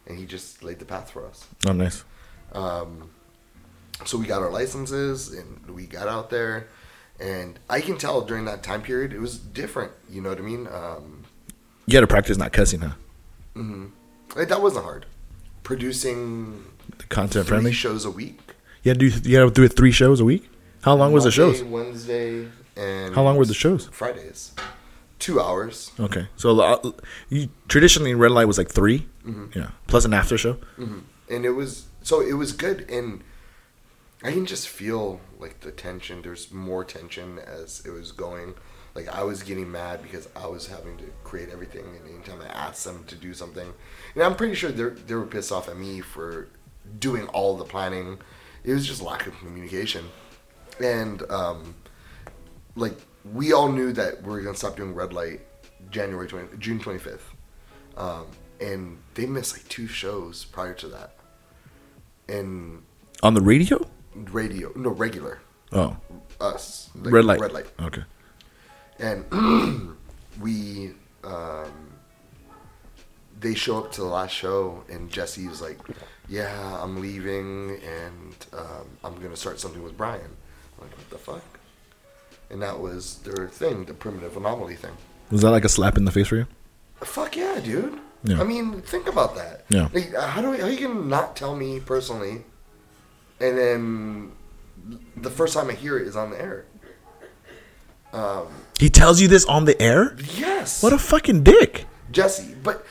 [0.07, 1.45] and he just laid the path for us.
[1.67, 2.05] Oh, nice.
[2.53, 3.09] Um,
[4.05, 6.69] so we got our licenses, and we got out there,
[7.19, 9.91] and I can tell during that time period it was different.
[10.09, 10.67] You know what I mean?
[10.67, 11.25] Um,
[11.87, 12.93] You got to practice not cussing, huh?
[14.35, 15.05] like, that wasn't hard.
[15.63, 16.63] Producing
[16.97, 17.71] The content three friendly.
[17.71, 18.39] shows a week.
[18.83, 19.29] You had to do.
[19.29, 20.49] You had to do it three shows a week.
[20.81, 21.63] How long was the Monday, shows?
[21.63, 23.87] Wednesday, and How long were the shows?
[23.91, 24.53] Fridays.
[25.19, 25.91] Two hours.
[25.99, 26.91] Okay, so uh,
[27.27, 29.59] you traditionally red light was like 3 Mm-hmm.
[29.59, 30.57] Yeah, plus an after show.
[30.77, 33.21] and it was so it was good and
[34.23, 38.55] i can just feel like the tension there's more tension as it was going
[38.95, 42.47] like i was getting mad because i was having to create everything and anytime i
[42.47, 43.71] asked them to do something
[44.15, 46.47] and i'm pretty sure they're, they were pissed off at me for
[46.97, 48.17] doing all the planning.
[48.63, 50.05] It was just lack of communication.
[50.83, 51.75] And um,
[52.75, 52.97] like
[53.33, 55.41] we all knew that we were gonna stop doing red light
[55.91, 57.19] january 20 june 25th
[57.97, 58.25] um,
[58.61, 61.15] and they missed like two shows prior to that.
[62.27, 62.83] And
[63.23, 63.85] On the radio?
[64.15, 65.39] radio no regular.
[65.71, 65.97] Oh,
[66.39, 67.39] us like, red light.
[67.39, 67.67] red light.
[67.81, 68.03] Okay.
[68.99, 69.25] And
[70.41, 70.91] we
[71.23, 71.71] um,
[73.39, 75.77] they show up to the last show and jesse was like
[76.27, 80.21] yeah i'm leaving and um, i'm gonna start something with brian
[80.77, 81.59] I'm like what the fuck
[82.49, 84.95] and that was their thing the primitive anomaly thing
[85.31, 86.47] Was that like a slap in the face for you?
[87.01, 87.97] Fuck yeah, dude.
[88.23, 88.41] Yeah.
[88.41, 89.63] I mean, think about that.
[89.69, 89.87] Yeah.
[89.93, 92.43] Like, uh, how do we, how you gonna not tell me personally,
[93.39, 94.31] and then
[95.15, 96.65] the first time I hear it is on the air?
[98.13, 98.47] Um,
[98.79, 100.15] He tells you this on the air?
[100.37, 100.81] yes.
[100.83, 101.85] What a fucking dick.
[102.11, 102.85] Jesse, but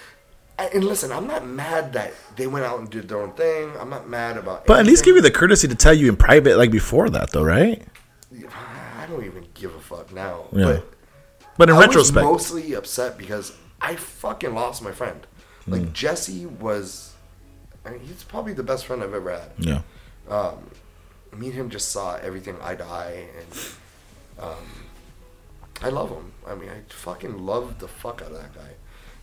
[0.59, 3.73] and listen, I'm not mad that they went out and did their own thing.
[3.81, 4.67] I'm not mad about.
[4.67, 5.27] But at least give anything.
[5.27, 7.83] you the courtesy to tell you in private, like before that, though, right?
[8.33, 10.45] I don't even give a fuck now.
[10.53, 10.65] Yeah.
[10.65, 10.93] But
[11.57, 15.27] But in I retrospect, was mostly upset because I fucking lost my friend.
[15.67, 15.93] Like Hmm.
[15.93, 17.15] Jesse was,
[17.85, 19.51] I mean, he's probably the best friend I've ever had.
[19.59, 19.83] yeah.
[20.29, 20.71] Um,
[21.37, 23.61] me and him just saw everything eye to eye, and
[24.41, 24.65] um,
[25.83, 26.33] I love him.
[26.47, 28.71] I mean, I fucking love the fuck out of that guy,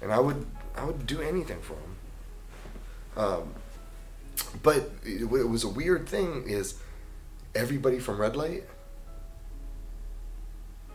[0.01, 0.45] and I would
[0.75, 1.95] I would do anything for him.
[3.17, 3.53] Um,
[4.63, 6.75] but it, it was a weird thing is
[7.53, 8.63] everybody from Red Light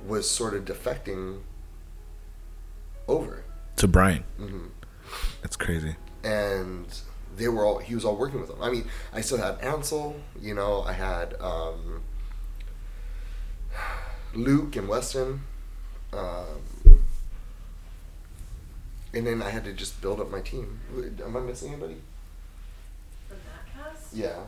[0.06, 1.40] was sort of defecting
[3.08, 3.44] over
[3.76, 4.24] To Brian.
[4.38, 4.66] Mm-hmm.
[5.42, 5.96] That's crazy.
[6.24, 6.86] and
[7.36, 8.62] they were all he was all working with them.
[8.62, 12.02] I mean, I still had Ansel, you know, I had um,
[14.34, 15.42] Luke and Weston,
[16.12, 16.98] um,
[19.14, 20.78] and then I had to just build up my team.
[21.24, 21.96] Am I missing anybody?
[23.28, 24.14] From that cast?
[24.14, 24.38] Yeah,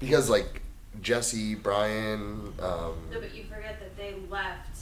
[0.00, 0.62] because like
[1.00, 4.78] Jesse, Brian, um, No, but you forget that they left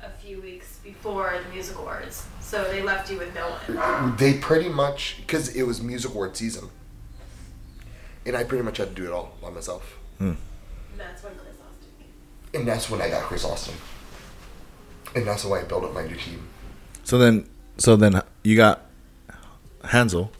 [0.00, 2.26] a few weeks before the music awards.
[2.40, 4.16] So they left you with no one.
[4.16, 6.68] they pretty much because it was music award season,
[8.26, 9.98] and I pretty much had to do it all by myself.
[10.20, 10.36] And
[10.96, 12.60] That's when Chris Austin came.
[12.60, 13.74] And that's when I got Chris Austin.
[15.14, 16.48] And that's why I built up my new team.
[17.04, 18.82] So then, so then you got
[19.84, 20.30] Hansel.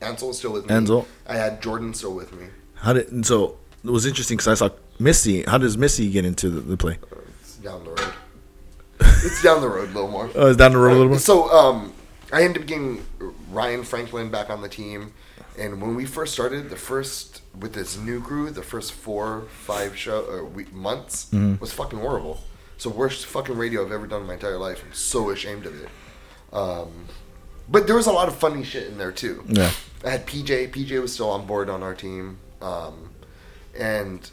[0.00, 0.74] Ansel was still with me.
[0.74, 1.06] Ansel.
[1.26, 2.46] I had Jordan still with me.
[2.76, 5.42] How did and so it was interesting because I saw Missy.
[5.44, 6.98] How does Missy get into the, the play?
[7.40, 8.12] It's down the road.
[9.00, 10.30] it's down the road a little more.
[10.34, 11.20] Oh, it's down the road a little bit.
[11.20, 11.92] So um,
[12.32, 13.04] I ended up getting
[13.50, 15.12] Ryan Franklin back on the team,
[15.58, 19.96] and when we first started, the first with this new crew, the first four, five
[19.96, 21.60] show or week, months Mm-hmm.
[21.60, 22.40] was fucking horrible.
[22.82, 24.82] So worst fucking radio I've ever done in my entire life.
[24.84, 25.88] I'm so ashamed of it.
[26.52, 27.06] Um,
[27.68, 29.44] but there was a lot of funny shit in there too.
[29.46, 29.70] Yeah.
[30.04, 30.72] I had PJ.
[30.72, 33.10] PJ was still on board on our team, um,
[33.78, 34.28] and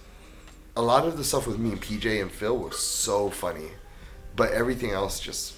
[0.75, 3.67] a lot of the stuff with me and PJ and Phil was so funny,
[4.35, 5.53] but everything else just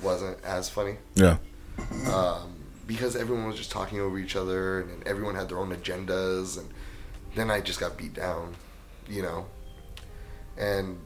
[0.00, 1.38] wasn't as funny Yeah.
[2.86, 6.68] because everyone was just talking over each other and everyone had their own agendas and
[7.34, 8.54] then I just got beat down,
[9.08, 9.46] you know.
[10.56, 10.96] And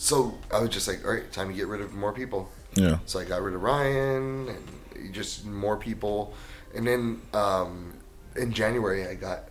[0.00, 2.50] so I was just like, all right, time to get rid of more people.
[2.72, 3.00] Yeah.
[3.04, 6.32] So I got rid of Ryan and just more people.
[6.74, 7.92] And then um,
[8.34, 9.50] in January, I got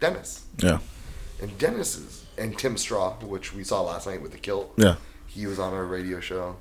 [0.00, 0.46] Dennis.
[0.56, 0.78] Yeah.
[1.42, 4.72] And Dennis is, and Tim Straw, which we saw last night with the kilt.
[4.78, 4.94] Yeah.
[5.26, 6.56] He was on our radio show.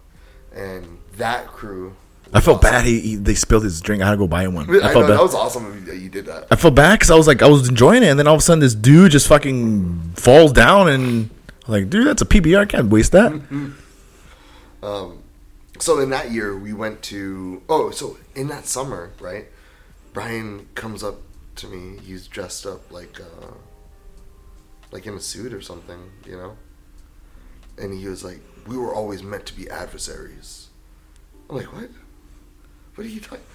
[0.53, 1.95] And that crew.
[2.33, 2.69] I felt awesome.
[2.69, 2.85] bad.
[2.85, 4.03] He, he they spilled his drink.
[4.03, 4.69] I had to go buy him one.
[4.69, 5.17] I, I know, felt bad.
[5.17, 6.47] that was awesome you that you did that.
[6.51, 8.39] I felt bad because I was like I was enjoying it, and then all of
[8.39, 11.29] a sudden this dude just fucking falls down, and
[11.71, 12.59] like, dude, that's a PBR.
[12.61, 13.31] I can't waste that.
[14.83, 15.19] Um,
[15.79, 17.61] So in that year, we went to.
[17.69, 19.47] Oh, so in that summer, right?
[20.13, 21.17] Brian comes up
[21.55, 21.97] to me.
[22.03, 23.53] He's dressed up like, uh,
[24.91, 26.57] like in a suit or something, you know.
[27.79, 30.67] And he was like, "We were always meant to be adversaries."
[31.49, 31.89] I'm like, "What?
[32.95, 33.45] What are you talking?"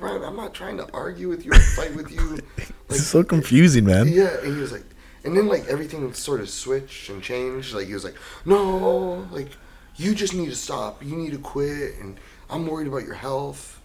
[0.00, 2.38] Brian, I'm not trying to argue with you or fight with you.
[2.88, 4.08] Like, It's so confusing, man.
[4.08, 4.84] yeah, and he was like,
[5.26, 7.74] and then like everything sort of switched and changed.
[7.74, 9.48] Like he was like, no, like
[9.96, 11.04] you just need to stop.
[11.04, 12.16] You need to quit, and
[12.48, 13.80] I'm worried about your health,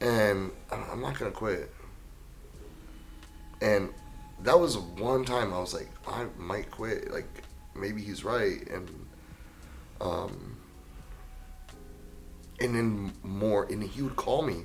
[0.00, 1.74] and I'm, not gonna quit.
[3.60, 3.92] And
[4.44, 7.10] that was one time I was like, I might quit.
[7.10, 7.42] Like
[7.74, 8.88] maybe he's right, and
[10.00, 10.56] um,
[12.60, 14.64] and then more, and he would call me.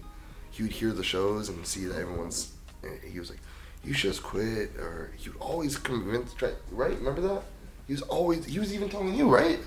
[0.52, 2.54] He would hear the shows and see that everyone's.
[2.84, 3.40] and He was like,
[3.84, 6.34] "You should just quit," or he would always convince.
[6.72, 6.98] Right?
[6.98, 7.44] Remember that?
[7.88, 8.46] He was always.
[8.46, 9.60] He was even telling you, right?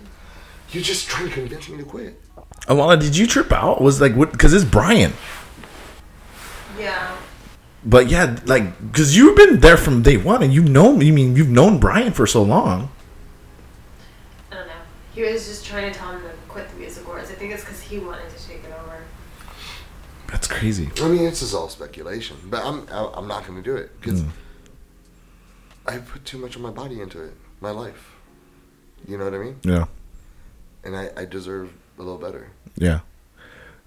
[0.69, 2.21] He was just trying to convince me to quit.
[2.67, 3.81] Alana, did you trip out?
[3.81, 4.33] Was like what?
[4.33, 5.13] Because it's Brian.
[6.79, 7.17] Yeah.
[7.85, 11.01] But yeah, like because you've been there from day one, and you've known.
[11.01, 12.91] You mean you've known Brian for so long?
[14.51, 14.73] I don't know.
[15.15, 17.31] He was just trying to tell him to quit the music awards.
[17.31, 18.36] I think it's because he wanted to take it over.
[20.31, 20.91] That's crazy.
[21.03, 24.23] I mean, this is all speculation, but I'm I'm not going to do it because
[25.87, 28.13] I put too much of my body into it, my life.
[29.07, 29.57] You know what I mean?
[29.63, 29.87] Yeah,
[30.83, 32.49] And I, I deserve a little better.
[32.77, 33.01] yeah.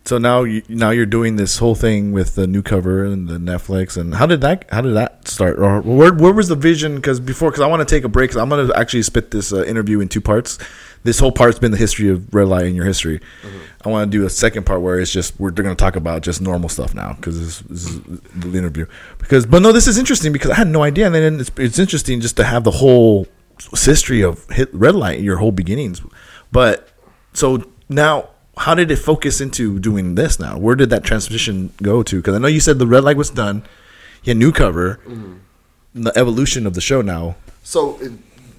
[0.06, 3.38] So now you now you're doing this whole thing with the new cover and the
[3.38, 5.60] Netflix, and how did that how did that start?
[5.60, 6.95] Or where where was the vision?
[6.95, 8.30] Because before, because I want to take a break.
[8.30, 10.57] Because I'm going to actually split this uh, interview in two parts.
[11.04, 13.22] This whole part's been the history of Red Light in your history.
[13.86, 16.22] I want to do a second part where it's just we're going to talk about
[16.22, 18.02] just normal stuff now because this, this is
[18.36, 18.86] the interview.
[19.18, 21.80] Because but no, this is interesting because I had no idea, and then it's, it's
[21.80, 23.28] interesting just to have the whole
[23.74, 26.02] history of hit Red Light, your whole beginnings.
[26.52, 26.90] But
[27.34, 30.58] so now, how did it focus into doing this now?
[30.58, 32.18] Where did that transition go to?
[32.18, 33.64] Because I know you said the red light was done.
[34.24, 35.00] You had new cover.
[35.96, 37.36] The evolution of the show now.
[37.64, 38.00] So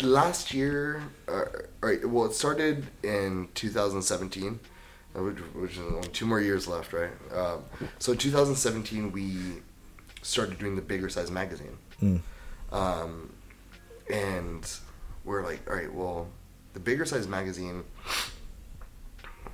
[0.02, 1.44] last year, uh,
[1.80, 2.04] right?
[2.04, 4.60] Well, it started in 2017,
[5.14, 7.10] uh, which, is only two more years left, right?
[7.34, 7.64] Um,
[7.98, 9.62] so 2017, we
[10.22, 11.76] started doing the bigger size magazine,
[12.72, 13.32] um,
[14.12, 14.70] and
[15.24, 16.28] we're like, all right, well,
[16.74, 17.84] the bigger size magazine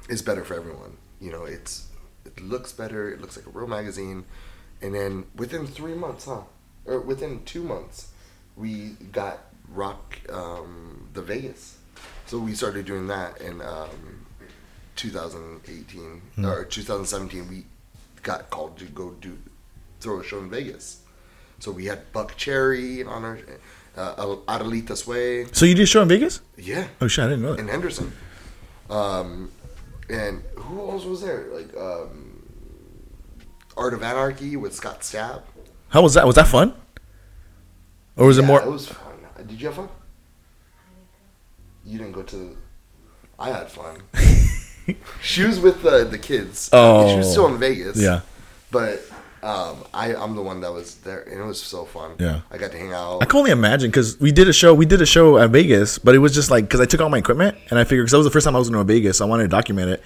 [0.09, 0.97] is better for everyone.
[1.21, 1.87] You know, it's
[2.25, 3.11] it looks better.
[3.11, 4.25] It looks like a real magazine,
[4.83, 6.43] and then within three months, huh,
[6.85, 8.09] or within two months,
[8.57, 9.39] we got
[9.69, 11.76] Rock um, the Vegas.
[12.27, 14.27] So we started doing that in um,
[14.97, 17.49] 2018 or 2017.
[17.49, 17.65] We
[18.23, 19.39] got called to go do
[20.01, 21.03] throw a show in Vegas.
[21.59, 23.39] So we had Buckcherry on our
[23.97, 25.47] uh, Adelitas Way.
[25.53, 26.41] So you did a show in Vegas?
[26.57, 27.69] Yeah, Oh shit, I didn't know in.
[27.69, 28.13] Henderson.
[28.91, 29.51] Um,
[30.09, 31.47] and who else was there?
[31.53, 32.43] Like um,
[33.77, 35.43] Art of Anarchy with Scott Stapp.
[35.89, 36.27] How was that?
[36.27, 36.75] Was that fun?
[38.17, 38.61] Or was it more?
[38.63, 39.15] It was fun.
[39.47, 39.89] Did you have fun?
[41.87, 42.57] You didn't go to.
[43.39, 44.03] I had fun.
[45.23, 46.69] she was with the the kids.
[46.73, 47.09] Oh.
[47.11, 47.97] she was still in Vegas.
[47.97, 48.21] Yeah.
[48.71, 49.01] but
[49.43, 52.13] Um, I I'm the one that was there, and it was so fun.
[52.19, 52.41] Yeah.
[52.51, 53.23] I got to hang out.
[53.23, 54.75] I can only imagine because we did a show.
[54.75, 57.09] We did a show at Vegas, but it was just like because I took all
[57.11, 58.93] my equipment and I figured because that was the first time I was going to
[58.93, 60.03] Vegas, so I wanted to document it,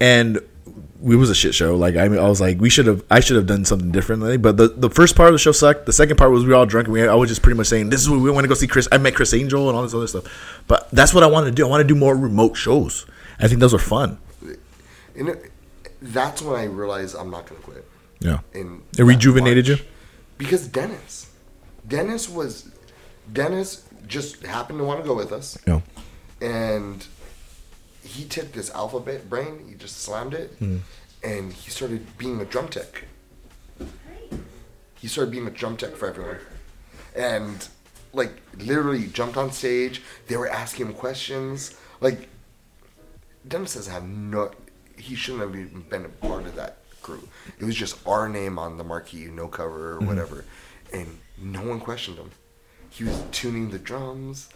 [0.00, 1.74] and it was a shit show.
[1.76, 4.36] Like I, mean, I was like, we should have, I should have done something differently.
[4.36, 5.86] But the, the first part of the show sucked.
[5.86, 7.66] The second part was we were all drunk and we, I was just pretty much
[7.66, 8.86] saying, this is what we want to go see Chris.
[8.92, 10.62] I met Criss Angel and all this other stuff.
[10.68, 11.66] But that's what I want to do.
[11.66, 13.06] I want to do more remote shows.
[13.40, 14.18] I think those are fun.
[15.16, 15.50] And it,
[16.00, 17.88] that's when I realized I'm not going to quit.
[18.20, 18.38] Yeah.
[18.54, 19.76] and It rejuvenated you?
[20.38, 21.30] because Dennis,
[21.86, 22.70] Dennis was,
[23.32, 25.80] Dennis just happened to want to go with us, Yeah.
[26.40, 27.06] and
[28.02, 30.78] he took this alphabet brain, he just slammed it, Hmm.
[31.22, 33.04] and he started being a drum tech.
[34.96, 36.38] He started being a drum tech for everyone,
[37.16, 37.68] and
[38.12, 40.02] like literally jumped on stage.
[40.28, 41.74] They were asking him questions.
[42.00, 42.28] Like
[43.46, 44.52] Dennis has had no.
[44.96, 47.26] He shouldn't have even been a part of that crew.
[47.58, 50.44] It was just our name on the marquee, no cover or whatever,
[50.92, 52.30] and no one questioned him.
[52.90, 54.48] He was tuning the drums.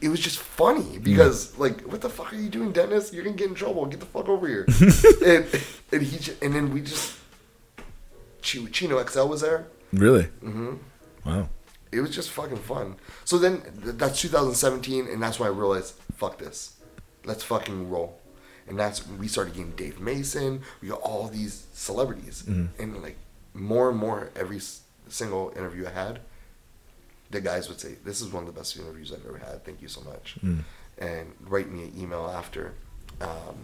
[0.00, 3.12] It was just funny because, like, what the fuck are you doing, Dennis?
[3.12, 3.86] You're gonna get in trouble.
[3.86, 4.64] Get the fuck over here.
[5.26, 5.46] and,
[5.92, 7.16] and he ju- and then we just
[8.42, 9.66] Chino, Chino XL was there.
[9.92, 10.24] Really?
[10.44, 10.74] Mm-hmm.
[11.24, 11.48] Wow.
[11.90, 12.96] It was just fucking fun.
[13.24, 16.76] So then th- that's 2017, and that's when I realized, fuck this,
[17.24, 18.18] let's fucking roll.
[18.66, 20.62] And that's when we started getting Dave Mason.
[20.80, 23.16] We got all these celebrities, and like
[23.54, 26.20] more and more every s- single interview I had,
[27.32, 29.64] the guys would say, "This is one of the best interviews I've ever had.
[29.64, 30.36] Thank you so much,"
[30.98, 32.74] and write me an email after.
[33.20, 33.56] Um,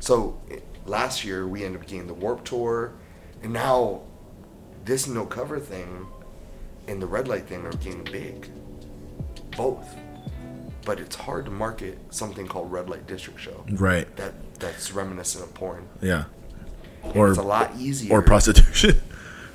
[0.00, 2.92] so it, last year we ended up getting the Warped Tour,
[3.42, 4.02] and now
[4.84, 6.06] this no cover thing
[6.86, 8.50] and the red light thing are getting big.
[9.56, 9.88] Both.
[10.84, 13.64] But it's hard to market something called Red Light District Show.
[13.70, 14.14] Right.
[14.16, 15.88] That that's reminiscent of porn.
[16.02, 16.24] Yeah.
[17.02, 19.00] And Or it's a lot easier or prostitution.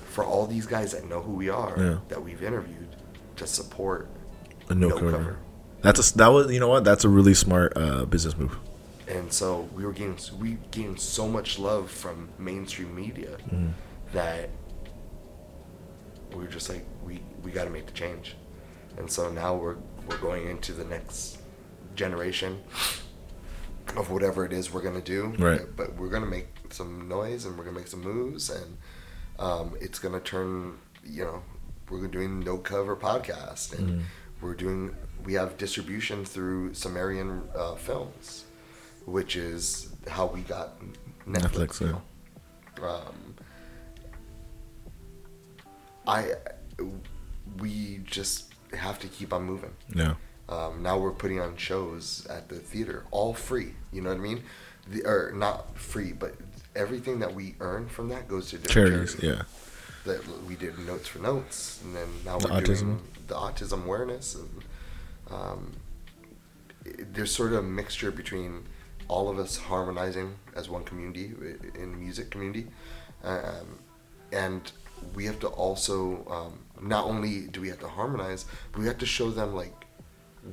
[0.09, 1.97] for all these guys that know who we are Yeah.
[2.09, 2.78] that we've interviewed
[3.39, 4.07] to support
[4.69, 5.11] A no, No cover.
[5.11, 5.37] cover.
[5.81, 8.55] That's a that was you know what that's a really smart uh, business move.
[9.07, 13.69] and so we were getting we gained so much love from mainstream media Mm-hmm.
[14.13, 14.49] that
[16.31, 18.35] we were just like we we got to make the change
[18.97, 21.39] and so now we're we're going into the next
[21.95, 22.61] generation
[23.97, 25.61] of whatever it is we're gonna do Right.
[25.75, 28.77] but we're gonna make some noise and we're gonna make some moves and
[29.39, 31.41] um, it's gonna turn you know
[31.89, 34.01] we're doing no cover podcast and Mm-hmm.
[34.41, 34.95] we're doing
[35.25, 38.45] we have distribution through Sumerian uh, Films
[39.05, 40.79] which is how we got
[41.27, 41.81] Netflix.
[41.81, 41.81] Netflix,
[42.81, 42.87] know?
[42.87, 43.35] um,
[46.07, 46.33] I
[47.57, 49.71] we just have to keep on moving.
[49.93, 50.13] Yeah.
[50.47, 53.73] Um, now we're putting on shows at the theater, all free.
[53.91, 54.43] You know what I mean?
[54.87, 56.35] The, or not free, but
[56.75, 59.17] everything that we earn from that goes to different Charities.
[59.21, 59.43] Yeah.
[60.09, 62.79] That we did notes for notes, and then now The we're autism.
[62.79, 64.63] doing the autism awareness, and
[65.29, 65.71] um,
[66.83, 68.65] it- there's sort of a mixture between
[69.07, 71.25] all of us harmonizing as one community
[71.75, 72.65] in the music community,
[73.23, 73.67] um,
[74.31, 74.71] and
[75.13, 78.97] we have to also um, not only do we have to harmonize, but we have
[78.97, 79.75] to show them like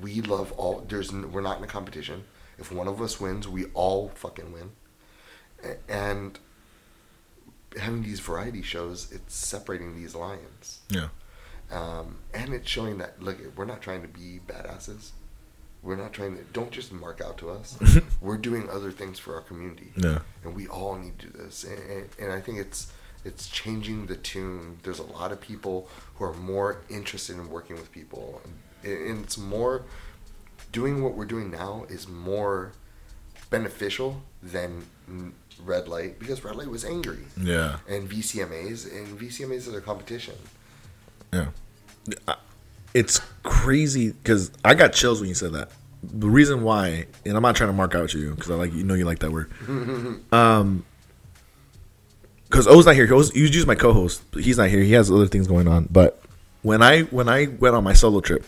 [0.02, 0.84] we love all.
[0.86, 2.24] There's we're not in a competition.
[2.58, 4.68] If one of us wins, we all fucking win,
[5.88, 6.38] and
[7.80, 10.80] having these variety shows, it's separating these lions.
[10.88, 11.08] Yeah.
[11.70, 15.10] Um, and it's showing that look, we're not trying to be badasses.
[15.82, 16.42] We're not trying to.
[16.52, 17.78] Don't just mark out to us.
[18.20, 20.20] we're doing other things for our community, Yeah.
[20.44, 21.64] and we all need to do this.
[21.64, 22.92] And, and, and I think it's
[23.24, 24.78] it's changing the tune.
[24.82, 28.40] There's a lot of people who are more interested in working with people,
[28.82, 29.84] and, and it's more
[30.72, 32.72] doing what we're doing now is more
[33.50, 34.86] beneficial than
[35.64, 37.78] red light because red light was angry Yeah.
[37.88, 40.34] and VCMAs and VCMAs is a competition.
[41.32, 41.46] Yeah.
[42.94, 45.70] It's crazy because I got chills when you said that.
[46.02, 48.84] The reason why, and I'm not trying to mark out you because I like you
[48.84, 49.50] know you like that word.
[50.32, 50.84] Um,
[52.48, 53.12] because O's not here.
[53.12, 54.22] O's, you use my co-host.
[54.34, 54.80] He's not here.
[54.80, 55.88] He has other things going on.
[55.90, 56.22] But
[56.62, 58.44] when I when I went on my solo trip,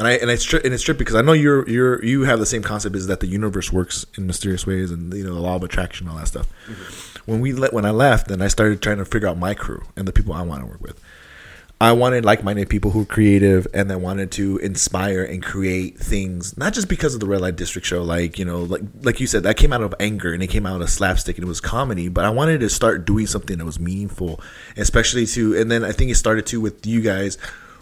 [0.00, 2.38] and I and it's tri- and it's trippy because I know you're you're you have
[2.38, 5.40] the same concept is that the universe works in mysterious ways and you know the
[5.40, 6.48] law of attraction and all that stuff.
[6.66, 7.30] Mm-hmm.
[7.30, 9.84] When we let when I left and I started trying to figure out my crew
[9.96, 10.98] and the people I want to work with,
[11.82, 16.56] I wanted like-minded people who were creative and that wanted to inspire and create things,
[16.56, 18.02] not just because of the Red Light District show.
[18.02, 20.64] Like you know, like like you said, that came out of anger and it came
[20.64, 22.08] out of slapstick and it was comedy.
[22.08, 24.40] But I wanted to start doing something that was meaningful,
[24.78, 25.58] especially to.
[25.58, 27.36] And then I think it started to with you guys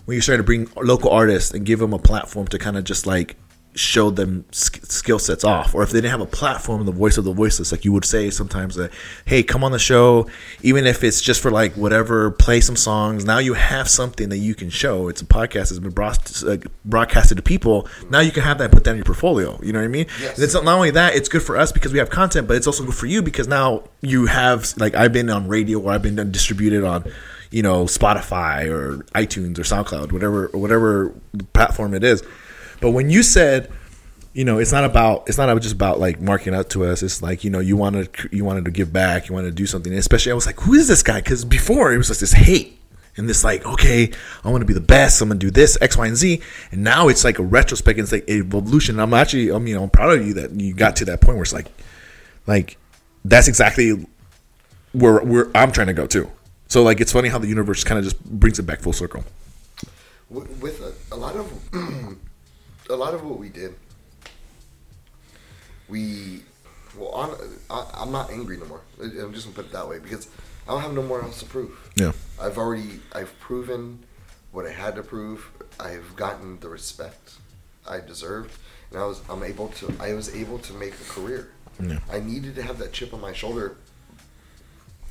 [0.09, 2.85] when you started to bring local artists and give them a platform to kind of
[2.85, 3.37] just like
[3.75, 7.27] show them skill sets off, or if they didn't have a platform, the voice of
[7.27, 8.91] the voiceless, like you would say sometimes that,
[9.27, 10.27] hey, come on the show,
[10.63, 13.27] even if it's just for like whatever, play some songs.
[13.27, 15.09] Now you have something that you can show.
[15.09, 16.57] It's a podcast that's been broad- uh,
[16.87, 17.87] broadcasted to people.
[18.09, 19.61] Now you can have that, put that in your portfolio.
[19.63, 20.07] You know what I mean?
[20.23, 20.37] Yes.
[20.37, 22.67] And it's not only that, it's good for us because we have content, but it's
[22.67, 26.03] also good for you because now you have like I've been on radio or I've
[26.03, 27.05] been distributed on,
[27.51, 31.15] you know, Spotify or iTunes or SoundCloud, whatever whatever
[31.53, 32.23] platform it is.
[32.81, 33.71] But when you said,
[34.35, 37.03] you know, it's not about it's not just about like marking out to us.
[37.03, 39.67] It's like you know you wanted you wanted to give back, you wanted to do
[39.67, 39.93] something.
[39.93, 41.21] And especially I was like, who is this guy?
[41.21, 42.79] Because before it was like this hate
[43.17, 44.11] and this like, okay,
[44.45, 45.21] I want to be the best.
[45.21, 46.41] I'm gonna do this X, Y, and Z.
[46.71, 47.99] And now it's like a retrospect.
[47.99, 48.97] It's like evolution.
[48.97, 51.37] And I'm actually, I mean, I'm proud of you that you got to that point
[51.37, 51.67] where it's like,
[52.47, 52.77] like
[53.25, 54.07] that's exactly
[54.93, 56.31] where where I'm trying to go too.
[56.69, 59.25] So like it's funny how the universe kind of just brings it back full circle.
[60.31, 61.51] With a, a lot of
[62.91, 63.75] a lot of what we did
[65.89, 66.43] we
[66.97, 67.37] well on
[67.71, 70.29] I, i'm not angry no more i'm just gonna put it that way because
[70.67, 72.13] i don't have no more else to prove Yeah.
[72.41, 74.01] i've already i've proven
[74.53, 75.51] what i had to prove
[75.81, 77.35] i've gotten the respect
[77.87, 78.59] i deserved
[78.91, 81.51] and i was i'm able to i was able to make a career
[81.83, 81.99] Yeah.
[82.11, 83.77] i needed to have that chip on my shoulder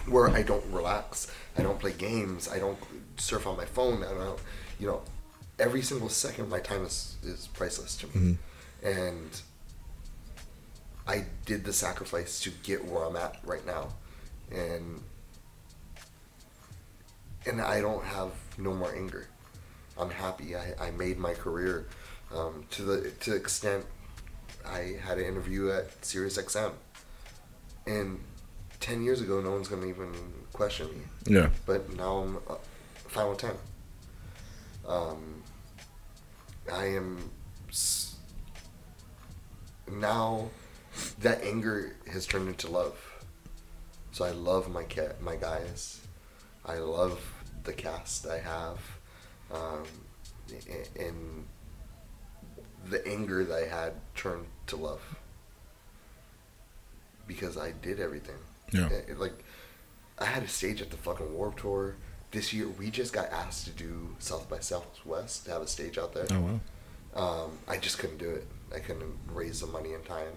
[0.08, 2.78] where I don't relax, I don't play games, I don't
[3.18, 4.40] surf on my phone, I don't,
[4.80, 5.02] you know,
[5.60, 8.38] every single second of my time is, is priceless to me.
[8.84, 9.42] And
[11.08, 13.90] I did the sacrifice to get where I'm at right now.
[14.52, 15.02] And
[17.46, 19.28] and I don't have no more anger.
[19.98, 20.56] I'm happy.
[20.56, 21.88] I, I made my career
[22.36, 23.86] um, to the to the extent
[24.66, 26.74] I had an interview at SiriusXM.
[27.88, 28.20] And
[28.80, 30.14] 10 years ago, no one's going to even
[30.54, 31.02] question me.
[31.26, 31.50] Yeah.
[31.66, 32.56] But now I'm uh,
[33.08, 33.52] final 10.
[34.88, 35.44] Um,
[36.72, 37.30] I am.
[37.70, 38.16] S-
[39.92, 40.50] now
[41.20, 42.96] that anger has turned into love.
[44.12, 46.02] So I love my cat, my guys.
[46.66, 47.20] I love
[47.64, 48.80] the cast I have,
[49.54, 49.84] um,
[51.00, 51.46] and
[52.90, 55.02] the anger that I had turned to love
[57.28, 58.38] because I did everything.
[58.72, 58.88] Yeah.
[58.90, 59.34] It- it, like
[60.20, 61.96] I had a stage at the fucking Warped Tour
[62.32, 62.68] this year.
[62.68, 66.26] We just got asked to do South by Southwest to have a stage out there.
[66.32, 66.60] Oh wow.
[67.46, 68.46] Um, I just couldn't do it.
[68.76, 70.34] I couldn't raise the money in time.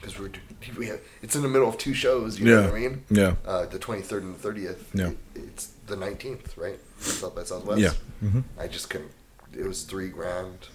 [0.00, 0.30] Because we're
[0.76, 2.38] we have, it's in the middle of two shows.
[2.40, 2.66] You know Yeah.
[2.66, 3.04] what I mean?
[3.10, 3.34] Yeah.
[3.46, 4.90] Uh, the twenty third and the thirtieth.
[4.94, 5.12] Yeah.
[5.36, 6.78] it's the nineteenth, right?
[6.98, 7.80] South by Southwest.
[7.80, 7.92] Yeah.
[8.28, 9.12] hmm I just couldn't.
[9.56, 10.66] It was three grand,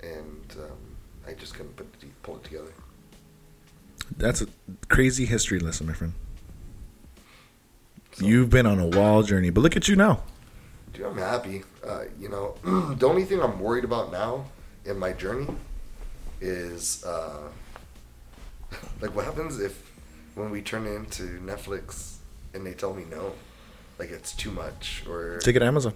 [0.00, 0.96] and um,
[1.26, 2.72] I just couldn't put the, pull it together.
[4.16, 4.46] That's a
[4.88, 6.14] crazy history lesson, my friend.
[8.18, 10.22] You've been on a wild journey, but look at you now.
[10.92, 11.62] Dude, I'm happy.
[11.86, 12.54] Uh, you know,
[12.98, 14.46] the only thing I'm worried about now
[14.84, 15.46] in my journey
[16.40, 17.48] is uh,
[19.00, 19.90] like what happens if
[20.34, 22.16] when we turn into Netflix
[22.54, 23.32] and they tell me no,
[23.98, 25.94] like it's too much or Take it to Amazon.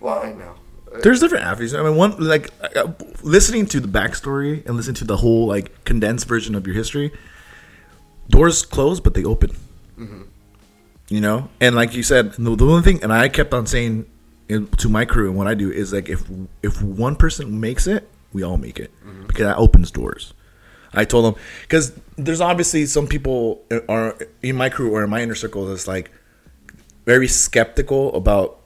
[0.00, 0.54] well, I know.
[0.94, 1.74] Uh, There's different avenues.
[1.74, 2.92] I mean, one like uh,
[3.22, 7.12] listening to the backstory and listening to the whole like condensed version of your history.
[8.28, 9.56] Doors close, but they open.
[11.08, 14.06] You know, and like you said, the, the one thing, and I kept on saying
[14.48, 16.22] in, to my crew and what I do is like if
[16.62, 18.90] if one person makes it, we all make it
[19.26, 20.32] because that opens doors.
[20.94, 25.20] I told them because there's obviously some people are in my crew or in my
[25.22, 26.10] inner circle that's like
[27.04, 28.60] very skeptical about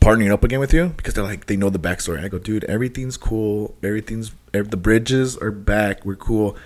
[0.00, 2.24] partnering up again with you because they're like they know the backstory.
[2.24, 3.74] I go, dude, everything's cool.
[3.82, 6.04] Everything's ev- the bridges are back.
[6.04, 6.56] We're cool.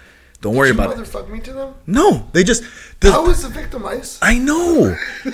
[0.41, 0.99] Don't worry you about it.
[0.99, 1.75] motherfuck me to them?
[1.87, 2.65] No, they just.
[3.01, 4.19] The, How was the victimized?
[4.23, 4.95] I know.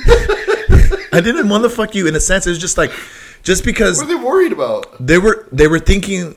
[1.12, 2.46] I didn't motherfuck you in a sense.
[2.46, 2.92] It was just like,
[3.42, 4.86] just because What are they worried about?
[5.04, 6.36] they were they were thinking,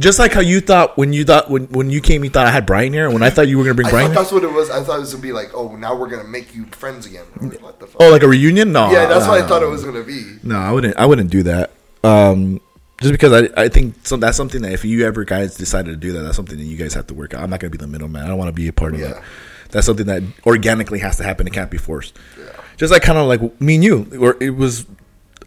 [0.00, 2.50] just like how you thought when you thought when when you came, you thought I
[2.50, 3.08] had Brian here.
[3.10, 4.68] When I thought you were gonna bring I Brian, thought that's what it was.
[4.70, 7.24] I thought it was gonna be like, oh, now we're gonna make you friends again.
[7.40, 8.00] Like, what the fuck?
[8.02, 8.72] oh, like a reunion?
[8.72, 10.38] No, yeah, that's no, what I thought it was gonna be.
[10.42, 10.96] No, I wouldn't.
[10.96, 11.70] I wouldn't do that.
[12.02, 12.60] Um,
[13.00, 15.96] just because I, I think so, that's something that if you ever guys decided to
[15.96, 17.42] do that, that's something that you guys have to work out.
[17.42, 18.22] I'm not gonna be the middleman.
[18.24, 19.08] I don't want to be a part of Yeah.
[19.14, 19.22] that.
[19.70, 21.46] That's something that organically has to happen.
[21.46, 22.18] It can't be forced.
[22.38, 22.44] Yeah.
[22.76, 24.84] Just like kind of like me and you, or it was,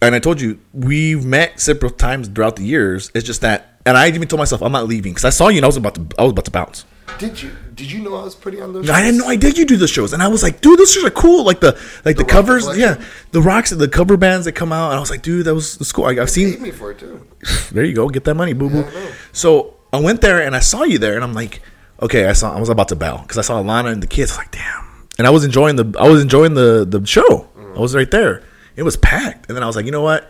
[0.01, 3.11] and I told you we've met several times throughout the years.
[3.13, 5.57] It's just that, and I even told myself I'm not leaving because I saw you
[5.57, 6.85] and I was about to, I was about to bounce.
[7.19, 8.89] Did you did you know I was pretty on those?
[8.89, 9.25] I didn't shows?
[9.25, 11.11] know I did you do the shows, and I was like, dude, those shows are
[11.11, 11.43] cool.
[11.43, 12.99] Like the like the, rock covers, collection?
[13.01, 15.53] yeah, the rocks, the cover bands that come out, and I was like, dude, that
[15.53, 16.05] was, that's cool.
[16.05, 17.27] I, I've Paid seen me for it too.
[17.71, 18.79] there you go, get that money, boo boo.
[18.91, 21.61] Yeah, so I went there and I saw you there, and I'm like,
[22.01, 24.31] okay, I saw I was about to bail because I saw Alana and the kids.
[24.31, 27.47] I was like, damn, and I was enjoying the I was enjoying the the show.
[27.75, 28.43] I was right there.
[28.75, 30.29] It was packed, and then I was like, you know what?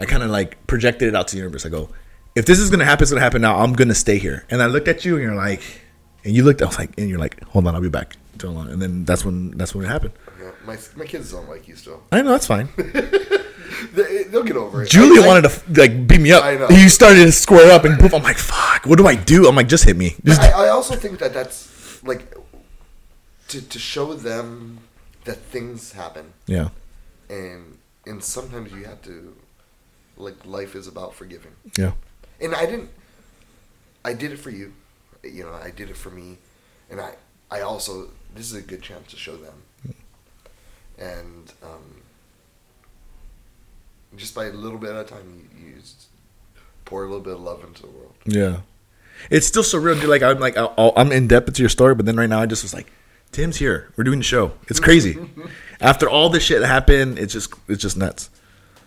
[0.00, 1.64] I kind of like projected it out to the universe.
[1.66, 1.90] I go,
[2.36, 3.58] if this is gonna happen, it's gonna happen now.
[3.58, 4.44] I'm gonna stay here.
[4.50, 5.62] And I looked at you, and you're like,
[6.24, 6.62] and you looked.
[6.62, 8.16] I was like, and you're like, hold on, I'll be back.
[8.42, 8.68] Hold on.
[8.68, 10.12] And then that's when that's when it happened.
[10.40, 12.02] Yeah, my my kids don't like you still.
[12.12, 12.68] I know that's fine.
[13.92, 14.88] They, they'll get over it.
[14.90, 16.44] Julia I- I- wanted to like beat me up.
[16.44, 16.68] I know.
[16.70, 18.86] You started to square up, and poof, I'm like, fuck.
[18.86, 19.46] What do I do?
[19.48, 20.14] I'm like, just hit me.
[20.24, 22.22] Just I, I also think that that's like
[23.48, 24.78] to to show them
[25.24, 26.68] that things happen, yeah,
[27.28, 27.76] and
[28.06, 29.36] and sometimes you have to
[30.16, 31.52] like life is about forgiving.
[31.76, 31.92] yeah,
[32.40, 32.90] And I didn't.
[34.04, 34.72] I did it for you,
[35.24, 35.52] you know.
[35.52, 36.38] I did it for me,
[36.90, 37.14] and I
[37.50, 39.94] I also this is a good chance to show them,
[40.98, 42.02] and um,
[44.16, 46.06] just by a little bit at a time, you, you just
[46.84, 48.14] pour a little bit of love into the world.
[48.24, 48.58] yeah.
[49.30, 49.98] It's still surreal.
[49.98, 50.10] Dude.
[50.10, 52.46] Like I'm like I'll, I'm in depth into your story, but then right now I
[52.46, 52.86] just was like,
[53.32, 53.90] Tim's here.
[53.96, 54.52] We're doing the show.
[54.68, 55.18] It's crazy.
[55.80, 58.28] After all this shit happened, it's just it's just nuts.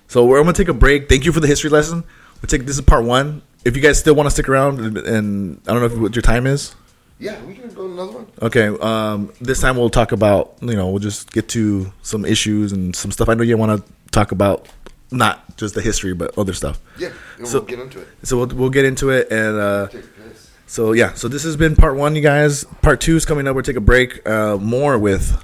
[0.08, 1.10] So we're I'm gonna take a break.
[1.10, 2.04] Thank you for the history lesson.
[2.48, 3.42] Take this is part one.
[3.66, 6.16] If you guys still want to stick around, and, and I don't know if, what
[6.16, 6.74] your time is.
[7.20, 8.28] Yeah, we can go to another one.
[8.42, 8.68] Okay.
[8.68, 12.96] Um, this time we'll talk about you know we'll just get to some issues and
[12.96, 13.28] some stuff.
[13.30, 14.68] I know you want to talk about
[15.12, 16.80] not just the history but other stuff.
[16.98, 17.10] Yeah,
[17.44, 18.08] So- we'll get into it.
[18.24, 19.58] So we'll we'll get into it and.
[19.60, 20.50] Uh, Take a piss.
[20.66, 22.64] so yeah, so this has been part one, you guys.
[22.82, 23.56] Part two is coming up.
[23.56, 24.26] We'll take a break.
[24.28, 25.44] Uh, more with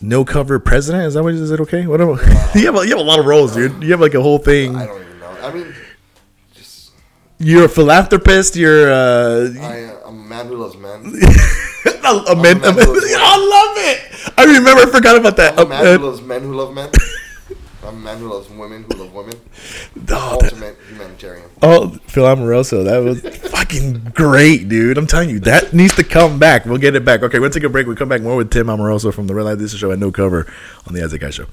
[0.00, 1.04] no cover president.
[1.04, 1.60] Is that what is it?
[1.60, 2.12] Okay, whatever.
[2.58, 3.82] you have a, you have a lot of roles, dude.
[3.82, 4.74] You have like a whole thing.
[5.48, 5.76] I don't even know.
[5.76, 5.84] I mean,
[6.54, 6.90] just
[7.38, 8.56] You're a philanthropist.
[8.56, 10.90] You're uh, I, uh, I'm a man who loves men.
[10.90, 12.60] a man.
[12.60, 13.18] man who loves women.
[13.18, 14.32] I love it.
[14.38, 14.82] I remember.
[14.82, 15.58] I forgot about that.
[15.58, 16.90] I'm a man Uh, who loves men who love men.
[17.84, 19.34] I'm a man who loves women who love women.
[20.10, 20.52] oh, that-
[20.90, 21.48] humanitarian.
[21.62, 23.20] Oh, Phil Amoroso, that was
[23.50, 24.98] fucking great, dude.
[24.98, 26.66] I'm telling you, that needs to come back.
[26.66, 27.22] We'll get it back.
[27.22, 27.86] Okay, we'll take a break.
[27.86, 30.12] We'll come back more with Tim Amoroso from the Red Light District Show at No
[30.12, 30.46] Cover
[30.86, 31.46] on the Isaac Guy Show.